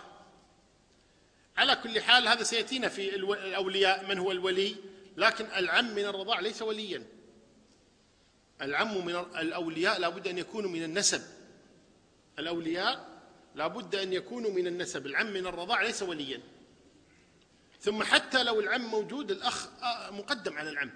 على 1.58 1.76
كل 1.76 2.02
حال 2.02 2.28
هذا 2.28 2.44
سيأتينا 2.44 2.88
في 2.88 3.16
الأولياء 3.16 4.08
من 4.08 4.20
هو 4.20 4.32
الولي 4.32 4.76
لكن 5.18 5.46
العم 5.46 5.96
من 5.96 6.06
الرضاع 6.06 6.40
ليس 6.40 6.62
وليا. 6.62 7.06
العم 8.62 9.06
من 9.06 9.16
الأولياء 9.16 10.00
لا 10.00 10.10
بد 10.10 10.28
أن 10.28 10.38
يكونوا 10.38 10.70
من 10.70 10.84
النسب. 10.84 11.22
الأولياء 12.40 13.08
لا 13.56 13.68
بد 13.68 13.96
أن 13.96 14.14
يكونوا 14.14 14.52
من 14.52 14.68
النسب. 14.68 15.06
العم 15.06 15.28
من 15.28 15.48
الرضاع 15.48 15.82
ليس 15.82 16.04
وليا. 16.04 16.42
ثم 17.80 18.04
حتى 18.04 18.44
لو 18.44 18.60
العم 18.60 18.82
موجود 18.82 19.32
الأخ 19.32 19.68
آه، 19.84 20.10
مقدم 20.10 20.58
على 20.58 20.70
العم. 20.70 20.92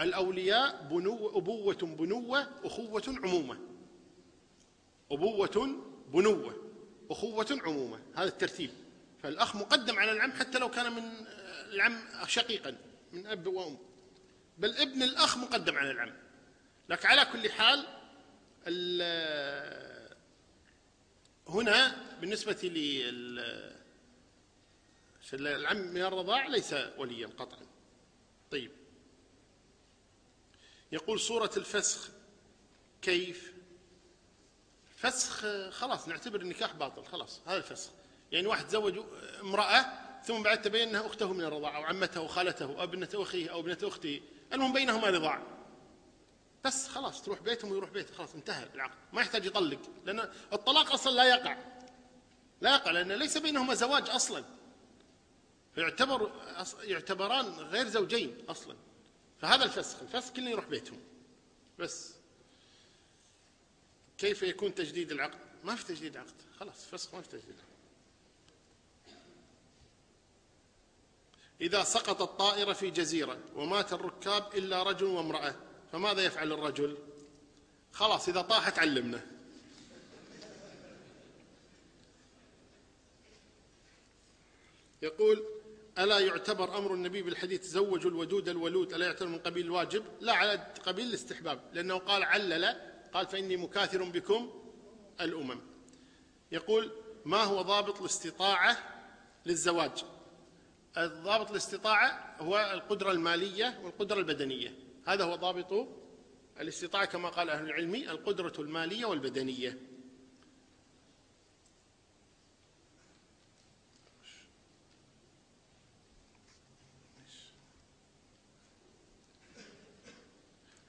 الأولياء 0.00 0.88
بنو 0.90 1.38
أبوة 1.38 1.74
بنوة 1.74 2.48
أخوة 2.64 3.02
عمومة. 3.06 3.58
أبوة 5.10 5.82
بنوة 6.12 6.56
أخوة 7.10 7.46
عمومة. 7.50 8.00
هذا 8.14 8.28
الترتيب. 8.28 8.70
فالأخ 9.22 9.56
مقدم 9.56 9.98
على 9.98 10.12
العم 10.12 10.32
حتى 10.32 10.58
لو 10.58 10.70
كان 10.70 10.92
من 10.92 11.02
العم 11.72 12.00
شقيقا 12.26 12.76
من 13.12 13.26
أب 13.26 13.46
وأم. 13.46 13.78
بل 14.58 14.76
ابن 14.76 15.02
الأخ 15.02 15.38
مقدم 15.38 15.76
على 15.76 15.90
العم. 15.90 16.12
لكن 16.88 17.08
على 17.08 17.24
كل 17.24 17.50
حال 17.50 17.86
هنا 21.48 21.96
بالنسبة 22.20 22.56
للعم 25.34 25.76
من 25.76 26.02
الرضاع 26.02 26.46
ليس 26.46 26.74
وليا 26.98 27.26
قطعا. 27.26 27.66
طيب. 28.50 28.70
يقول 30.92 31.20
صورة 31.20 31.50
الفسخ 31.56 32.08
كيف؟ 33.02 33.52
فسخ 34.96 35.46
خلاص 35.70 36.08
نعتبر 36.08 36.40
النكاح 36.40 36.74
باطل 36.74 37.04
خلاص 37.04 37.40
هذا 37.46 37.56
الفسخ. 37.56 37.90
يعني 38.32 38.46
واحد 38.46 38.68
زوج 38.68 38.98
امرأة 39.40 39.86
ثم 40.24 40.42
بعد 40.42 40.62
تبين 40.62 40.88
أنها 40.88 41.06
أخته 41.06 41.32
من 41.32 41.44
الرضاعة 41.44 41.76
أو 41.76 41.82
عمته 41.82 42.18
أو 42.18 42.28
خالته 42.28 42.64
أو 42.64 42.82
ابنة 42.82 43.08
أخيه 43.14 43.52
أو 43.52 43.60
ابنة 43.60 43.78
أخته 43.82 44.20
المهم 44.52 44.72
بينهما 44.72 45.10
رضاع. 45.10 45.42
بس 46.64 46.88
خلاص 46.88 47.22
تروح 47.22 47.40
بيتهم 47.40 47.70
ويروح 47.70 47.90
بيته 47.90 48.14
خلاص 48.14 48.34
انتهى 48.34 48.68
العقد. 48.74 48.98
ما 49.12 49.20
يحتاج 49.20 49.46
يطلق 49.46 49.80
لأن 50.04 50.20
الطلاق 50.52 50.92
أصلا 50.92 51.12
لا 51.12 51.24
يقع. 51.24 51.58
لا 52.60 52.74
يقع 52.74 52.90
لأن 52.90 53.12
ليس 53.12 53.38
بينهما 53.38 53.74
زواج 53.74 54.10
أصلا. 54.10 54.44
فيعتبر 55.78 56.30
يعتبران 56.82 57.46
غير 57.46 57.88
زوجين 57.88 58.36
أصلا. 58.48 58.76
فهذا 59.40 59.64
الفسخ 59.64 60.02
الفسخ 60.02 60.32
كله 60.32 60.50
يروح 60.50 60.66
بيتهم. 60.66 61.00
بس. 61.78 62.14
كيف 64.18 64.42
يكون 64.42 64.74
تجديد 64.74 65.12
العقد؟ 65.12 65.38
ما 65.64 65.74
في 65.74 65.84
تجديد 65.84 66.16
عقد. 66.16 66.34
خلاص 66.60 66.84
فسخ 66.84 67.14
ما 67.14 67.22
في 67.22 67.28
تجديد 67.28 67.54
عقد. 67.54 67.68
إذا 71.60 71.84
سقطت 71.84 72.38
طائرة 72.38 72.72
في 72.72 72.90
جزيرة 72.90 73.38
ومات 73.54 73.92
الركاب 73.92 74.54
إلا 74.54 74.82
رجل 74.82 75.06
وامرأة 75.06 75.54
فماذا 75.92 76.24
يفعل 76.24 76.52
الرجل؟ 76.52 76.98
خلاص 77.92 78.28
إذا 78.28 78.42
طاحت 78.42 78.78
علمنا. 78.78 79.26
يقول 85.02 85.57
ألا 85.98 86.18
يعتبر 86.18 86.78
أمر 86.78 86.94
النبي 86.94 87.22
بالحديث 87.22 87.60
تزوجوا 87.60 88.10
الودود 88.10 88.48
الولود 88.48 88.92
ألا 88.92 89.06
يعتبر 89.06 89.28
من 89.28 89.38
قبيل 89.38 89.66
الواجب؟ 89.66 90.04
لا 90.20 90.32
على 90.32 90.72
قبيل 90.86 91.06
الاستحباب 91.06 91.60
لأنه 91.72 91.98
قال 91.98 92.22
علل 92.22 92.76
قال 93.12 93.26
فإني 93.26 93.56
مكاثر 93.56 94.04
بكم 94.04 94.50
الأمم. 95.20 95.60
يقول 96.52 96.92
ما 97.24 97.44
هو 97.44 97.62
ضابط 97.62 98.00
الاستطاعة 98.00 98.78
للزواج؟ 99.46 100.04
ضابط 100.98 101.50
الاستطاعة 101.50 102.36
هو 102.40 102.70
القدرة 102.74 103.10
المالية 103.10 103.80
والقدرة 103.82 104.18
البدنية. 104.18 104.74
هذا 105.06 105.24
هو 105.24 105.34
ضابط 105.34 105.88
الاستطاعة 106.60 107.04
كما 107.04 107.28
قال 107.28 107.50
أهل 107.50 107.64
العلم 107.64 107.94
القدرة 107.94 108.52
المالية 108.58 109.06
والبدنية. 109.06 109.87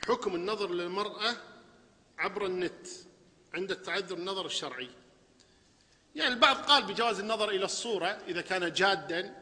حكم 0.10 0.36
النظر 0.36 0.72
للمرأة 0.74 1.36
عبر 2.18 2.46
النت 2.46 2.88
عند 3.54 3.72
التعذر 3.72 4.18
النظر 4.18 4.46
الشرعي. 4.46 4.90
يعني 6.16 6.34
البعض 6.34 6.56
قال 6.56 6.84
بجواز 6.84 7.20
النظر 7.20 7.50
إلى 7.50 7.66
الصورة 7.66 8.08
إذا 8.28 8.42
كان 8.42 8.74
جادا 8.74 9.36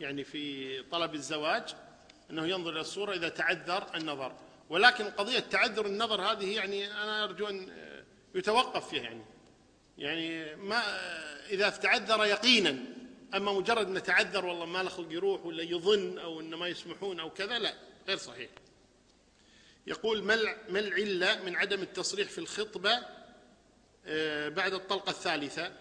يعني 0.00 0.24
في 0.24 0.82
طلب 0.82 1.14
الزواج 1.14 1.74
أنه 2.30 2.46
ينظر 2.46 2.70
إلى 2.70 2.80
الصورة 2.80 3.14
إذا 3.14 3.28
تعذر 3.28 3.86
النظر. 3.94 4.32
ولكن 4.70 5.04
قضية 5.04 5.38
تعذر 5.38 5.86
النظر 5.86 6.22
هذه 6.22 6.56
يعني 6.56 6.92
أنا 6.92 7.24
أرجو 7.24 7.48
أن 7.48 7.68
يتوقف 8.34 8.88
فيها 8.88 9.02
يعني. 9.02 9.24
يعني 9.98 10.56
ما 10.56 10.82
إذا 11.50 11.70
تعذر 11.70 12.24
يقينا 12.24 12.84
أما 13.34 13.52
مجرد 13.52 13.86
أن 13.86 14.02
تعذر 14.02 14.46
والله 14.46 14.64
ما 14.64 14.82
له 14.82 14.88
خلق 14.88 15.12
يروح 15.12 15.46
ولا 15.46 15.62
يظن 15.62 16.18
أو 16.18 16.40
أن 16.40 16.54
ما 16.54 16.68
يسمحون 16.68 17.20
أو 17.20 17.30
كذا 17.30 17.58
لا 17.58 17.74
غير 18.08 18.16
صحيح. 18.16 18.50
يقول 19.86 20.22
ما 20.68 20.78
العلة 20.78 21.42
من 21.42 21.56
عدم 21.56 21.82
التصريح 21.82 22.28
في 22.28 22.38
الخطبة 22.38 22.98
آه، 24.06 24.48
بعد 24.48 24.72
الطلقة 24.72 25.10
الثالثة 25.10 25.72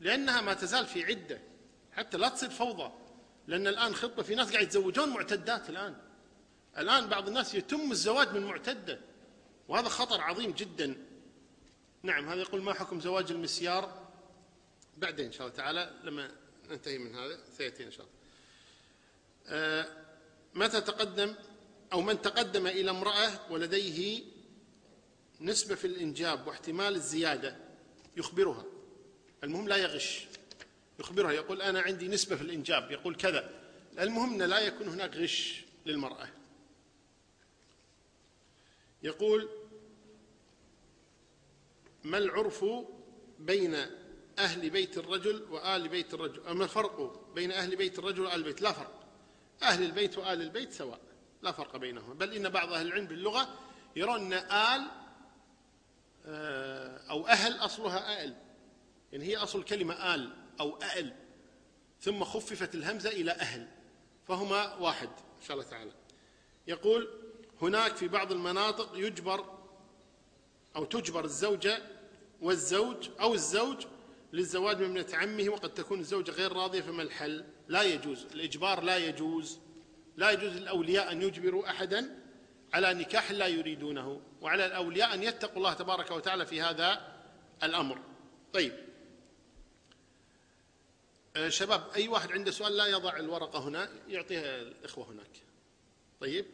لأنها 0.00 0.40
ما 0.40 0.54
تزال 0.54 0.86
في 0.86 1.04
عدة 1.04 1.40
حتى 1.92 2.18
لا 2.18 2.28
تصير 2.28 2.50
فوضى 2.50 2.92
لأن 3.46 3.66
الآن 3.66 3.94
خطبة 3.94 4.22
في 4.22 4.34
ناس 4.34 4.52
قاعد 4.52 4.62
يتزوجون 4.62 5.08
معتدات 5.08 5.70
الآن. 5.70 5.96
الآن 6.78 7.06
بعض 7.08 7.28
الناس 7.28 7.54
يتم 7.54 7.90
الزواج 7.92 8.34
من 8.34 8.42
معتدة 8.44 9.00
وهذا 9.68 9.88
خطر 9.88 10.20
عظيم 10.20 10.50
جدا. 10.50 10.96
نعم 12.02 12.28
هذا 12.28 12.40
يقول 12.40 12.62
ما 12.62 12.74
حكم 12.74 13.00
زواج 13.00 13.32
المسيار؟ 13.32 14.06
بعدين 14.96 15.26
إن 15.26 15.32
شاء 15.32 15.46
الله 15.46 15.56
تعالى 15.56 15.94
لما 16.04 16.30
ننتهي 16.70 16.98
من 16.98 17.14
هذا 17.14 17.38
سيأتي 17.56 17.84
إن 17.84 17.90
شاء 17.90 18.06
الله. 18.06 18.16
آه 19.48 19.86
متى 20.54 20.80
تقدم؟ 20.80 21.34
أو 21.92 22.00
من 22.00 22.22
تقدم 22.22 22.66
إلى 22.66 22.90
امرأة 22.90 23.52
ولديه 23.52 24.22
نسبة 25.40 25.74
في 25.74 25.86
الإنجاب 25.86 26.46
واحتمال 26.46 26.94
الزيادة 26.94 27.56
يخبرها. 28.16 28.64
المهم 29.44 29.68
لا 29.68 29.76
يغش 29.76 30.26
يخبرها 31.00 31.32
يقول 31.32 31.62
أنا 31.62 31.80
عندي 31.80 32.08
نسبة 32.08 32.36
في 32.36 32.42
الإنجاب 32.42 32.90
يقول 32.90 33.14
كذا. 33.16 33.50
المهم 33.98 34.42
لا 34.42 34.58
يكون 34.58 34.88
هناك 34.88 35.16
غش 35.16 35.64
للمرأة. 35.86 36.28
يقول 39.02 39.48
ما 42.04 42.18
العرف 42.18 42.64
بين 43.38 43.86
أهل 44.38 44.70
بيت 44.70 44.98
الرجل 44.98 45.46
وآل 45.50 45.88
بيت 45.88 46.14
الرجل؟ 46.14 46.46
أما 46.46 46.64
الفرق 46.64 47.26
بين 47.34 47.52
أهل 47.52 47.76
بيت 47.76 47.98
الرجل 47.98 48.20
وآل 48.20 48.34
البيت؟ 48.34 48.62
لا 48.62 48.72
فرق. 48.72 49.06
أهل 49.62 49.82
البيت 49.82 50.18
وآل 50.18 50.42
البيت 50.42 50.72
سواء. 50.72 51.00
لا 51.42 51.52
فرق 51.52 51.76
بينهما. 51.76 52.14
بل 52.14 52.34
إن 52.34 52.48
بعض 52.48 52.72
أهل 52.72 52.86
العلم 52.86 53.06
باللغة 53.06 53.48
يرون 53.96 54.32
أن 54.32 54.32
آل 54.32 54.90
آه، 56.26 57.10
أو 57.10 57.26
أهل 57.26 57.52
أصلها 57.52 58.24
آل. 58.24 58.36
يعني 59.12 59.24
هي 59.24 59.36
أصل 59.36 59.64
كلمة 59.64 60.14
آل 60.14 60.32
أو 60.60 60.78
أل. 60.96 61.16
ثم 62.00 62.24
خففت 62.24 62.74
الهمزة 62.74 63.10
إلى 63.10 63.30
أهل. 63.30 63.68
فهما 64.28 64.74
واحد 64.74 65.08
إن 65.08 65.46
شاء 65.46 65.56
الله 65.56 65.70
تعالى. 65.70 65.92
يقول 66.66 67.08
هناك 67.62 67.96
في 67.96 68.08
بعض 68.08 68.32
المناطق 68.32 68.92
يجبر 68.94 69.58
أو 70.76 70.84
تجبر 70.84 71.24
الزوجة 71.24 71.82
والزوج 72.40 73.08
أو 73.20 73.34
الزوج 73.34 73.86
للزواج 74.32 74.82
من 74.82 74.98
ابنة 74.98 75.16
عمه 75.18 75.48
وقد 75.48 75.74
تكون 75.74 76.00
الزوجة 76.00 76.30
غير 76.30 76.52
راضية 76.52 76.80
فما 76.80 77.02
الحل؟ 77.02 77.44
لا 77.68 77.82
يجوز. 77.82 78.26
الإجبار 78.34 78.82
لا 78.82 78.96
يجوز. 78.96 79.58
لا 80.16 80.30
يجوز 80.30 80.56
للأولياء 80.56 81.12
أن 81.12 81.22
يجبروا 81.22 81.70
أحدا 81.70 82.22
على 82.72 82.94
نكاح 82.94 83.30
لا 83.30 83.46
يريدونه 83.46 84.22
وعلى 84.40 84.66
الأولياء 84.66 85.14
أن 85.14 85.22
يتقوا 85.22 85.56
الله 85.56 85.72
تبارك 85.72 86.10
وتعالى 86.10 86.46
في 86.46 86.60
هذا 86.60 87.16
الأمر. 87.62 88.02
طيب. 88.52 88.72
آه، 91.36 91.48
شباب 91.48 91.90
أي 91.96 92.08
واحد 92.08 92.32
عنده 92.32 92.50
سؤال 92.50 92.76
لا 92.76 92.86
يضع 92.86 93.16
الورقة 93.16 93.58
هنا 93.58 93.90
يعطيها 94.08 94.62
الإخوة 94.62 95.10
هناك. 95.10 95.42
طيب. 96.20 96.46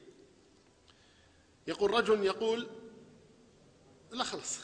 يقول 1.67 1.91
رجل 1.91 2.25
يقول 2.25 2.69
لا 4.13 4.25
خلاص 4.25 4.59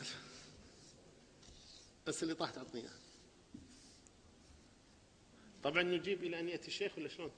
بس 2.07 2.22
اللي 2.22 2.34
طاح 2.34 2.51
تعطينا 2.51 2.90
طبعا 5.62 5.82
نجيب 5.82 6.24
إلى 6.24 6.40
أن 6.40 6.49
يأتي 6.49 6.68
الشيخ 6.68 6.99
ولا 6.99 7.09
شلون؟ 7.09 7.30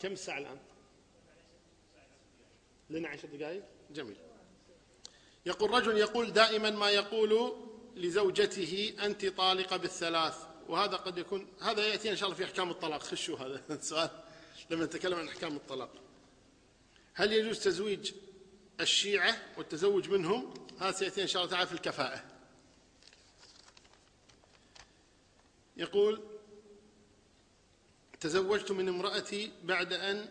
كم 0.00 0.12
الساعة 0.12 0.38
الآن؟ 0.38 0.58
لنا 2.90 3.08
عشر 3.08 3.28
دقائق؟ 3.28 3.62
جميل. 3.90 4.16
يقول 5.46 5.70
رجل 5.70 5.98
يقول 5.98 6.32
دائما 6.32 6.70
ما 6.70 6.90
يقول 6.90 7.52
لزوجته 7.96 8.94
أنت 9.02 9.26
طالقة 9.26 9.76
بالثلاث 9.76 10.36
وهذا 10.68 10.96
قد 10.96 11.18
يكون 11.18 11.46
هذا 11.60 11.86
يأتي 11.86 12.10
إن 12.10 12.16
شاء 12.16 12.26
الله 12.26 12.36
في 12.36 12.44
أحكام 12.44 12.70
الطلاق. 12.70 13.02
خشوا 13.02 13.38
هذا 13.38 13.62
السؤال 13.74 14.10
لما 14.70 14.84
نتكلم 14.84 15.18
عن 15.18 15.28
أحكام 15.28 15.56
الطلاق 15.56 15.90
هل 17.14 17.32
يجوز 17.32 17.58
تزويج 17.58 18.12
الشيعة 18.80 19.36
والتزوج 19.56 20.08
منهم؟ 20.08 20.54
هذا 20.80 20.92
سيأتي 20.92 21.22
إن 21.22 21.26
شاء 21.26 21.42
الله 21.42 21.54
تعالى 21.54 21.66
في 21.66 21.72
الكفاءة. 21.72 22.24
يقول 25.76 26.37
تزوجت 28.20 28.72
من 28.72 28.88
امرأتي 28.88 29.52
بعد 29.64 29.92
أن 29.92 30.28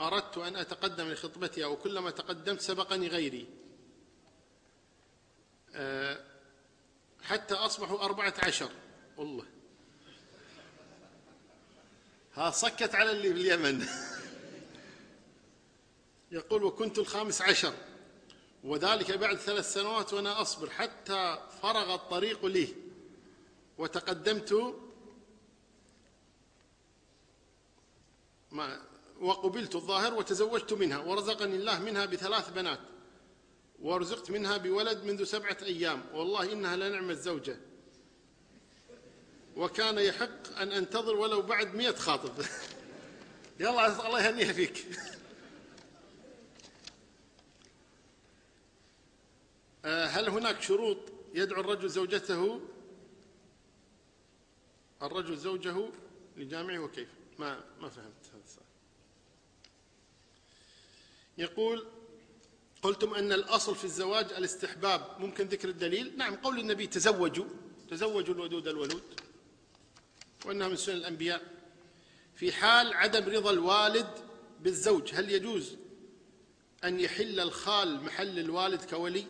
أردت 0.00 0.38
أن 0.38 0.56
أتقدم 0.56 1.08
لخطبتها 1.08 1.66
وكلما 1.66 2.10
تقدمت 2.10 2.60
سبقني 2.60 3.08
غيري. 3.08 3.46
أه 5.74 6.24
حتى 7.22 7.54
أصبحوا 7.54 8.04
أربعة 8.04 8.34
عشر. 8.42 8.70
والله. 9.16 9.44
ها 12.34 12.50
صكت 12.50 12.94
على 12.94 13.10
اللي 13.10 13.34
في 13.34 13.40
اليمن. 13.40 13.86
يقول 16.32 16.64
وكنت 16.64 16.98
الخامس 16.98 17.42
عشر. 17.42 17.74
وذلك 18.64 19.12
بعد 19.12 19.36
ثلاث 19.36 19.72
سنوات 19.72 20.12
وأنا 20.12 20.40
أصبر 20.40 20.70
حتى 20.70 21.48
فرغ 21.62 21.94
الطريق 21.94 22.46
لي. 22.46 22.68
وتقدمت 23.78 24.74
ما 28.52 28.80
وقبلت 29.20 29.74
الظاهر 29.74 30.14
وتزوجت 30.14 30.72
منها 30.72 30.98
ورزقني 30.98 31.56
الله 31.56 31.78
منها 31.78 32.04
بثلاث 32.04 32.50
بنات 32.50 32.80
ورزقت 33.82 34.30
منها 34.30 34.56
بولد 34.56 35.04
منذ 35.04 35.24
سبعة 35.24 35.56
أيام. 35.62 36.04
والله 36.12 36.52
إنها 36.52 36.76
لنعمة 36.76 37.14
زوجة. 37.14 37.56
وكان 39.56 39.98
يحق 39.98 40.58
أن 40.58 40.72
أنتظر 40.72 41.16
ولو 41.16 41.42
بعد 41.42 41.74
مئة 41.74 41.96
خاطب. 41.96 42.44
يلا 43.60 44.06
الله 44.06 44.26
يهنيها 44.26 44.52
فيك. 44.52 44.86
آه، 49.84 50.06
هل 50.06 50.28
هناك 50.28 50.62
شروط 50.62 50.98
يدعو 51.34 51.60
الرجل 51.60 51.88
زوجته؟ 51.88 52.60
الرجل 55.02 55.36
زوجه 55.36 55.88
لجامعه 56.36 56.78
وكيف؟ 56.78 57.08
ما 57.38 57.64
ما 57.80 57.88
فهمت 57.88 58.26
هذا 58.32 58.42
السؤال 58.44 58.66
يقول 61.38 61.86
قلتم 62.82 63.14
أن 63.14 63.32
الأصل 63.32 63.76
في 63.76 63.84
الزواج 63.84 64.32
الاستحباب 64.32 65.16
ممكن 65.18 65.46
ذكر 65.46 65.68
الدليل؟ 65.68 66.16
نعم 66.16 66.34
قول 66.34 66.58
النبي 66.58 66.86
تزوجوا 66.86 67.46
تزوجوا 67.90 68.34
الودود 68.34 68.68
الولود 68.68 69.02
وأنها 70.46 70.68
من 70.68 70.76
سنن 70.76 70.96
الأنبياء 70.96 71.42
في 72.34 72.52
حال 72.52 72.94
عدم 72.94 73.24
رضا 73.24 73.50
الوالد 73.50 74.08
بالزوج 74.60 75.14
هل 75.14 75.30
يجوز 75.30 75.76
أن 76.84 77.00
يحل 77.00 77.40
الخال 77.40 78.04
محل 78.04 78.38
الوالد 78.38 78.84
كولي؟ 78.84 79.26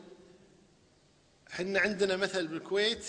حنا 1.51 1.81
عندنا 1.81 2.17
مثل 2.17 2.47
بالكويت 2.47 3.07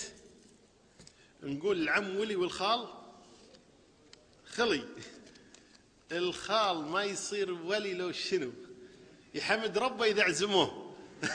نقول 1.44 1.82
العم 1.82 2.18
ولي 2.18 2.36
والخال 2.36 2.88
خلي 4.46 4.86
الخال 6.12 6.78
ما 6.78 7.04
يصير 7.04 7.52
ولي 7.52 7.94
لو 7.94 8.12
شنو؟ 8.12 8.52
يحمد 9.34 9.78
ربه 9.78 10.06
إذا 10.06 10.24
عزموه. 10.24 10.96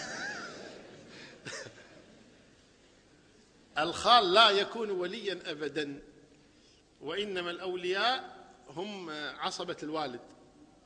الخال 3.79 4.33
لا 4.33 4.51
يكون 4.51 4.91
وليا 4.91 5.41
أبدا 5.47 6.03
وإنما 7.01 7.51
الأولياء 7.51 8.39
هم 8.69 9.11
عصبة 9.11 9.77
الوالد. 9.83 10.21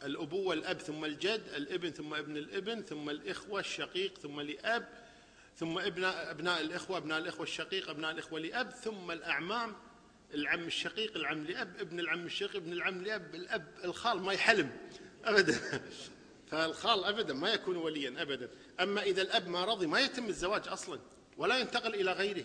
الأبوة 0.05 0.55
الأب 0.55 0.79
ثم 0.79 1.05
الجد 1.05 1.43
الابن 1.57 1.91
ثم 1.91 2.15
ابن 2.15 2.37
الابن 2.37 2.83
ثم 2.83 3.11
الإخوة 3.11 3.61
الشقيق 3.61 4.19
ثم 4.19 4.41
لأب 4.41 4.89
ثم 5.57 5.79
ابناء 5.79 6.31
أبناء 6.31 6.61
الإخوة 6.61 6.97
أبناء 6.97 7.19
الإخوة 7.19 7.43
الشقيق 7.43 7.91
أبناء 7.91 8.11
الإخوة 8.11 8.41
لأب 8.41 8.71
ثم 8.71 9.11
الأعمام 9.11 9.77
العم 10.35 10.67
الشقيق 10.67 11.17
العم 11.17 11.45
لأب 11.45 11.77
ابن 11.81 12.01
العم 12.01 12.27
الشقيق 12.27 12.57
ابن 12.57 12.73
العم 12.73 13.03
لأب 13.03 13.35
الأب 13.35 13.69
الخال 13.85 14.23
ما 14.23 14.33
يحلم 14.33 14.71
أبدا. 15.25 15.59
فالخال 16.53 17.05
أبدا 17.05 17.35
ما 17.35 17.53
يكون 17.53 17.77
وليا 17.77 18.23
أبدا. 18.23 18.51
أما 18.81 19.03
إذا 19.03 19.23
الأب 19.23 19.49
ما 19.49 19.65
رضي 19.65 19.87
ما 19.87 20.01
يتم 20.01 20.29
الزواج 20.29 20.69
أصلا 20.69 21.01
ولا 21.37 21.59
ينتقل 21.59 21.95
إلى 21.95 22.13
غيره. 22.13 22.45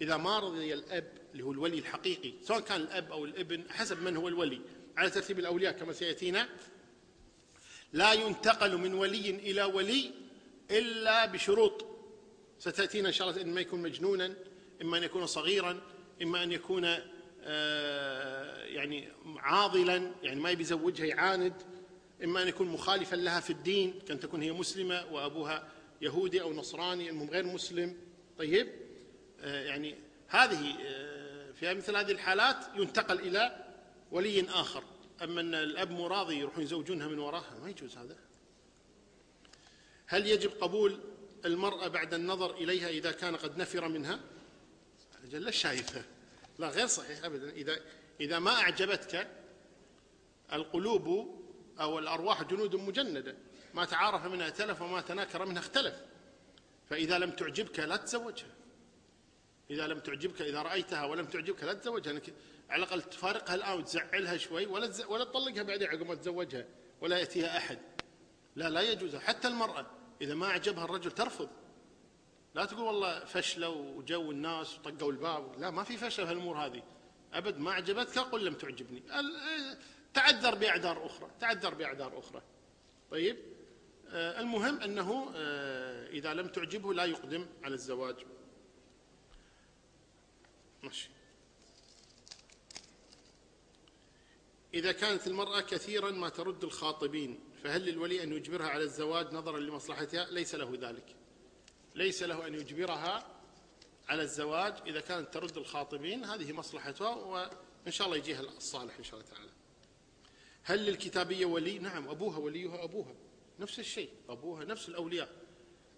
إذا 0.00 0.16
ما 0.16 0.38
رضي 0.38 0.74
الأب 0.74 1.12
اللي 1.32 1.44
هو 1.44 1.52
الولي 1.52 1.78
الحقيقي 1.78 2.32
سواء 2.42 2.60
كان 2.60 2.80
الأب 2.80 3.12
أو 3.12 3.24
الابن 3.24 3.70
حسب 3.70 4.02
من 4.02 4.16
هو 4.16 4.28
الولي. 4.28 4.60
على 4.96 5.10
ترتيب 5.10 5.38
الأولياء 5.38 5.72
كما 5.72 5.92
سيأتينا 5.92 6.48
لا 7.92 8.12
ينتقل 8.12 8.76
من 8.76 8.94
ولي 8.94 9.30
إلى 9.30 9.64
ولي 9.64 10.10
إلا 10.70 11.26
بشروط. 11.26 11.86
ستأتينا 12.58 13.08
إن 13.08 13.12
شاء 13.12 13.30
الله 13.30 13.42
إما 13.42 13.60
يكون 13.60 13.82
مجنونا 13.82 14.34
إما 14.82 14.98
أن 14.98 15.02
يكون 15.02 15.26
صغيرا 15.26 15.80
إما 16.22 16.42
أن 16.42 16.52
يكون 16.52 16.84
آه، 17.46 18.64
يعني 18.64 19.08
عاضلا 19.36 20.12
يعني 20.22 20.40
ما 20.40 20.50
يبي 20.50 20.62
يزوجها 20.62 21.06
يعاند. 21.06 21.73
إما 22.24 22.42
أن 22.42 22.48
يكون 22.48 22.68
مخالفا 22.68 23.16
لها 23.16 23.40
في 23.40 23.50
الدين 23.50 23.98
كان 24.08 24.20
تكون 24.20 24.42
هي 24.42 24.52
مسلمة 24.52 25.12
وأبوها 25.12 25.68
يهودي 26.02 26.42
أو 26.42 26.52
نصراني 26.52 27.10
المهم 27.10 27.30
غير 27.30 27.46
مسلم. 27.46 27.96
طيب 28.38 28.68
آه، 29.40 29.64
يعني 29.64 29.94
هذه 30.28 30.76
آه، 30.84 31.52
في 31.52 31.74
مثل 31.74 31.96
هذه 31.96 32.12
الحالات 32.12 32.56
ينتقل 32.76 33.20
إلى 33.20 33.64
ولي 34.10 34.48
آخر. 34.48 34.84
أما 35.22 35.40
أن 35.40 35.54
الأب 35.54 35.90
مو 35.90 36.06
راضي 36.06 36.38
يروحون 36.38 36.64
يزوجونها 36.64 37.08
من 37.08 37.18
وراها 37.18 37.58
ما 37.62 37.70
يجوز 37.70 37.96
هذا. 37.96 38.16
هل 40.06 40.26
يجب 40.26 40.50
قبول 40.60 41.00
المرأة 41.44 41.88
بعد 41.88 42.14
النظر 42.14 42.54
إليها 42.54 42.88
إذا 42.88 43.12
كان 43.12 43.36
قد 43.36 43.58
نفر 43.58 43.88
منها؟ 43.88 44.20
أجل 45.24 45.42
لا 45.42 45.50
شايفها 45.50 46.04
لا 46.58 46.68
غير 46.68 46.86
صحيح 46.86 47.24
أبدا. 47.24 47.50
إذا 47.50 47.80
إذا 48.20 48.38
ما 48.38 48.50
أعجبتك 48.50 49.28
القلوب 50.52 51.43
أو 51.80 51.98
الأرواح 51.98 52.42
جنود 52.42 52.76
مجندة. 52.76 53.36
ما 53.74 53.84
تعارف 53.84 54.26
منها 54.26 54.50
تلف 54.50 54.82
وما 54.82 55.00
تناكر 55.00 55.46
منها 55.46 55.60
اختلف. 55.60 55.94
فإذا 56.86 57.18
لم 57.18 57.30
تعجبك 57.30 57.78
لا 57.80 57.96
تزوجها. 57.96 58.54
إذا 59.70 59.86
لم 59.86 59.98
تعجبك 59.98 60.42
إذا 60.42 60.62
رأيتها 60.62 61.04
ولم 61.04 61.26
تعجبك 61.26 61.64
لا 61.64 61.72
تزوجها. 61.72 62.20
على 62.70 62.82
الأقل 62.82 63.02
تفارقها 63.02 63.54
الآن 63.54 63.78
وتزعلها 63.78 64.36
شوي 64.36 64.66
ولا 64.66 65.06
ولا 65.08 65.24
تطلقها 65.24 65.62
بعدين 65.62 65.88
عقب 65.88 66.06
ما 66.06 66.14
تزوجها 66.14 66.66
ولا 67.00 67.18
يأتيها 67.18 67.56
أحد. 67.56 67.78
لا 68.56 68.70
لا 68.70 68.80
يجوز. 68.80 69.16
حتى 69.16 69.48
المرأة 69.48 69.86
إذا 70.22 70.34
ما 70.34 70.46
أعجبها 70.46 70.84
الرجل 70.84 71.10
ترفض. 71.10 71.48
لا 72.54 72.64
تقول 72.64 72.80
والله 72.80 73.24
فشلة 73.24 73.68
وجو 73.68 74.30
الناس 74.30 74.78
وطقوا 74.78 75.12
الباب. 75.12 75.60
لا 75.60 75.70
ما 75.70 75.84
في 75.84 75.96
فشل 75.96 76.26
في 76.26 76.32
الأمور 76.32 76.56
هذه. 76.58 76.82
أبد 77.32 77.58
ما 77.58 77.70
أعجبتك 77.70 78.18
قل 78.18 78.44
لم 78.44 78.54
تعجبني. 78.54 79.02
تعذر 80.14 80.54
بأعذار 80.54 81.06
أخرى 81.06 81.30
تعذر 81.40 81.74
بأعذار 81.74 82.18
أخرى. 82.18 82.42
طيب 83.10 83.36
آه، 84.08 84.40
المهم 84.40 84.80
أنه 84.80 85.32
آه، 85.34 86.08
إذا 86.08 86.34
لم 86.34 86.48
تعجبه 86.48 86.94
لا 86.94 87.04
يقدم 87.04 87.46
على 87.62 87.74
الزواج. 87.74 88.16
ماشي. 90.82 91.10
إذا 94.74 94.92
كانت 94.92 95.26
المرأة 95.26 95.60
كثيرا 95.60 96.10
ما 96.10 96.28
ترد 96.28 96.64
الخاطبين 96.64 97.40
فهل 97.62 97.82
للولي 97.82 98.22
أن 98.22 98.32
يجبرها 98.32 98.66
على 98.66 98.82
الزواج 98.82 99.34
نظرا 99.34 99.58
لمصلحتها؟ 99.58 100.30
ليس 100.30 100.54
له 100.54 100.78
ذلك. 100.80 101.16
ليس 101.94 102.22
له 102.22 102.46
أن 102.46 102.54
يجبرها 102.54 103.26
على 104.08 104.22
الزواج 104.22 104.74
إذا 104.86 105.00
كانت 105.00 105.34
ترد 105.34 105.56
الخاطبين 105.56 106.24
هذه 106.24 106.52
مصلحتها 106.52 107.14
وإن 107.14 107.90
شاء 107.90 108.06
الله 108.06 108.18
يجيها 108.18 108.40
الصالح 108.40 108.96
إن 108.98 109.04
شاء 109.04 109.20
الله 109.20 109.30
تعالى. 109.30 109.50
هل 110.64 110.86
للكتابية 110.86 111.46
ولي؟ 111.46 111.78
نعم 111.78 112.08
أبوها 112.08 112.38
وليها 112.38 112.84
أبوها. 112.84 113.14
نفس 113.60 113.78
الشيء 113.78 114.10
أبوها 114.28 114.64
نفس 114.64 114.88
الأولياء. 114.88 115.28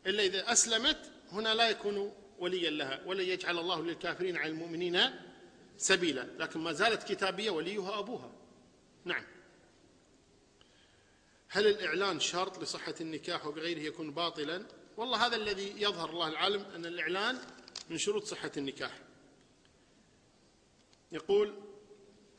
إلا 0.07 0.23
إذا 0.23 0.53
أسلمت 0.53 1.11
هنا 1.33 1.55
لا 1.55 1.71
يكون 1.71 2.13
وليا 2.39 2.71
لها 2.71 3.03
ولا 3.07 3.23
يجعل 3.23 3.59
الله 3.59 3.83
للكافرين 3.83 4.37
على 4.37 4.51
المؤمنين 4.51 5.01
سبيلا. 5.77 6.29
لكن 6.39 6.61
ما 6.61 6.73
زالت 6.73 7.13
كتابية 7.13 7.51
وليها 7.51 7.99
أبوها. 7.99 8.33
نعم. 9.05 9.25
هل 11.49 11.67
الإعلان 11.67 12.21
شرط 12.21 12.63
لصحة 12.63 12.95
النكاح 13.01 13.47
وبغيره 13.47 13.81
يكون 13.81 14.11
باطلا؟ 14.11 14.67
والله 14.97 15.27
هذا 15.27 15.37
الذي 15.37 15.83
يظهر 15.83 16.11
الله 16.11 16.29
العالم 16.29 16.63
أن 16.75 16.87
الإعلان 16.87 17.39
من 17.91 17.99
شروط 17.99 18.25
صحة 18.25 18.53
النكاح. 18.57 18.99
يقول 21.13 21.55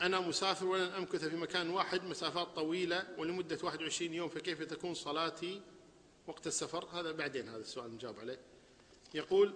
أنا 0.02 0.20
مسافر 0.20 0.66
ولن 0.66 0.92
أمكث 0.92 1.24
في 1.24 1.36
مكان 1.36 1.70
واحد 1.70 2.04
مسافات 2.04 2.46
طويلة 2.46 3.14
ولمدة 3.18 3.58
21 3.62 4.14
يوم 4.14 4.28
فكيف 4.28 4.62
تكون 4.62 4.94
صلاتي 4.94 5.62
وقت 6.26 6.46
السفر؟ 6.46 6.84
هذا 6.84 7.12
بعدين 7.12 7.48
هذا 7.48 7.60
السؤال 7.60 7.94
نجاوب 7.94 8.20
عليه. 8.20 8.40
يقول 9.14 9.54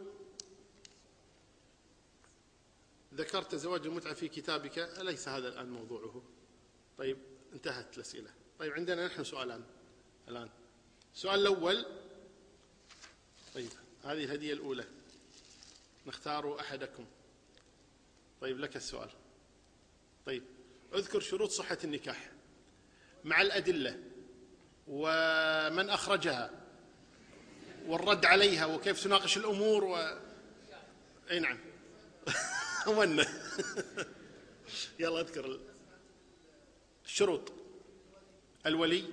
ذكرت 3.14 3.54
زواج 3.54 3.86
المتعة 3.86 4.14
في 4.14 4.28
كتابك 4.28 4.78
أليس 4.78 5.28
هذا 5.28 5.48
الآن 5.48 5.70
موضوعه؟ 5.70 6.22
طيب 6.98 7.18
انتهت 7.52 7.96
الأسئلة. 7.96 8.30
طيب 8.58 8.72
عندنا 8.72 9.06
نحن 9.06 9.24
سؤالان 9.24 9.64
الآن. 10.28 10.48
السؤال 11.14 11.40
الأول. 11.40 11.86
طيب 13.54 13.70
هذه 14.04 14.24
الهدية 14.24 14.52
الأولى. 14.52 14.84
نختار 16.06 16.60
أحدكم. 16.60 17.06
طيب 18.40 18.58
لك 18.58 18.76
السؤال. 18.76 19.10
طيب 20.26 20.42
اذكر 20.94 21.20
شروط 21.20 21.50
صحة 21.50 21.78
النكاح 21.84 22.30
مع 23.24 23.42
الأدلة 23.42 23.98
ومن 24.88 25.90
أخرجها 25.90 26.50
والرد 27.86 28.24
عليها 28.26 28.66
وكيف 28.66 29.04
تناقش 29.04 29.36
الأمور 29.36 29.84
و... 29.84 29.96
أي 31.30 31.40
نعم. 31.40 31.58
ون. 32.86 33.24
يلا 34.98 35.20
اذكر 35.20 35.60
الشروط. 37.04 37.52
الولي 38.66 39.04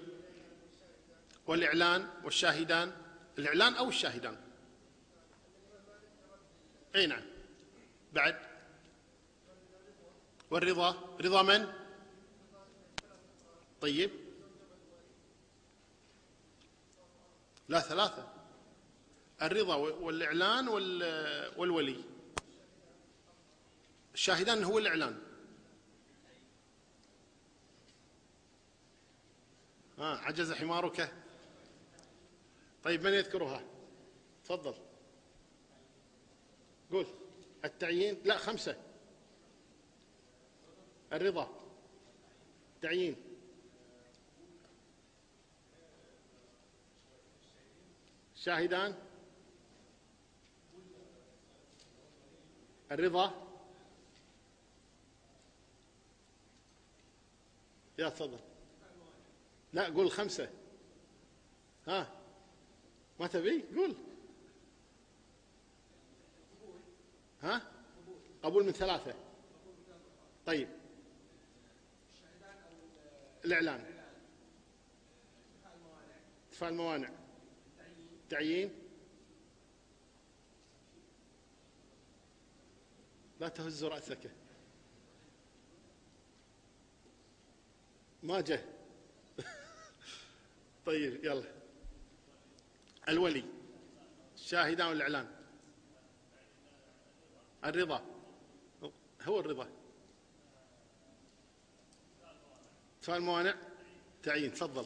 والإعلان 1.48 2.10
والشاهدان. 2.24 2.92
الإعلان 3.38 3.74
أو 3.74 3.90
الشاهدان. 3.90 4.38
أي 6.96 7.08
نعم. 7.08 7.24
بعد. 8.14 8.49
والرضا؟ 10.52 11.18
رضا 11.22 11.42
من؟ 11.42 11.74
طيب. 13.82 14.12
لا 17.68 17.80
ثلاثة. 17.80 18.34
الرضا 19.42 19.76
والإعلان 19.76 20.68
والولي. 21.58 22.04
الشاهدان 24.14 24.64
هو 24.64 24.78
الإعلان. 24.78 25.22
ها 29.98 30.18
عجز 30.18 30.54
حمارك. 30.54 31.14
طيب 32.84 33.04
من 33.04 33.14
يذكرها؟ 33.14 33.64
تفضل. 34.46 34.74
قول. 36.92 37.08
التعيين؟ 37.66 38.22
لا 38.26 38.38
خمسة. 38.38 38.89
الرضا 41.14 41.50
تعيين. 42.82 43.16
شاهدان. 48.36 48.96
الرضا. 52.92 53.48
يا 57.98 58.10
تفضل. 58.10 58.40
لا 59.74 59.86
قول 59.86 60.12
خمسة. 60.12 60.50
ها 61.88 62.16
ما 63.20 63.28
تبي؟ 63.28 63.64
قول. 63.76 63.96
ها؟ 67.42 67.72
قبول 68.44 68.66
من 68.66 68.72
ثلاثة. 68.72 69.14
طيب. 70.46 70.79
الإعلان. 73.46 73.86
اتفاء 76.48 76.70
الموانع 76.70 77.10
تعيين. 78.30 78.72
لا 83.40 83.48
تهز 83.48 83.84
رأسك. 83.84 84.32
ما 88.24 88.42
جه. 88.42 88.66
طيب 90.86 91.26
يلا. 91.26 91.44
الولي. 93.10 93.46
الشاهدان 94.36 94.88
والإعلان 94.88 95.36
الرضا. 97.66 98.06
هو 99.22 99.40
الرضا. 99.40 99.79
سؤال 103.02 103.22
موانع 103.22 103.56
تعيين 104.24 104.54
تفضل. 104.54 104.86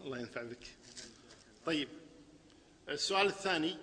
الله 0.00 0.18
ينفع 0.18 0.42
بك. 0.42 0.66
طيب 1.66 1.88
السؤال 2.88 3.26
الثاني. 3.26 3.76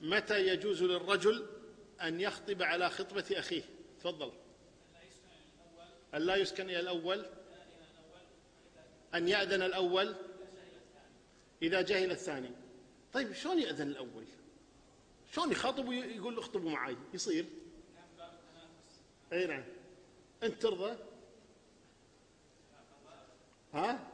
متى 0.00 0.46
يجوز 0.46 0.82
للرجل 0.82 1.46
أن 2.02 2.20
يخطب 2.20 2.62
على 2.62 2.90
خطبة 2.90 3.24
أخيه؟ 3.32 3.62
تفضل. 4.00 4.32
أن 6.14 6.22
لا 6.22 6.36
يسكن 6.36 6.64
إلى 6.64 6.80
الأول؟ 6.80 7.26
أن 9.14 9.28
يأذن 9.28 9.62
الأول؟ 9.62 10.16
إذا 11.62 11.82
جهل 11.82 12.10
الثاني. 12.10 12.50
طيب 13.12 13.32
شلون 13.32 13.58
يأذن 13.58 13.88
الأول؟ 13.88 14.24
شلون 15.34 15.52
يخاطب 15.52 15.88
ويقول 15.88 16.38
اخطبوا 16.38 16.70
معي 16.70 16.96
يصير. 17.14 17.46
أي 19.32 19.46
نعم. 19.46 19.64
أنت 20.42 20.62
ترضى؟ 20.62 20.96
ها؟ 23.74 24.08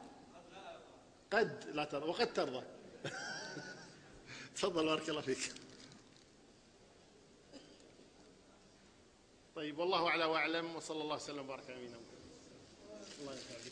قد 1.33 1.65
لا 1.73 1.83
ترضى 1.83 2.09
وقد 2.09 2.33
ترضى. 2.33 2.65
تفضل 4.55 4.85
بارك 4.85 5.09
الله 5.09 5.21
فيك. 5.21 5.53
طيب 9.55 9.77
والله 9.77 10.07
أعلى 10.07 10.25
وأعلم 10.25 10.75
وصلى 10.75 11.01
الله 11.01 11.15
وسلم 11.15 11.39
وبارك 11.39 11.63
على 11.69 11.75
نبينا 11.75 11.97
محمد. 11.97 13.19
الله 13.19 13.33
يسعدك. 13.33 13.68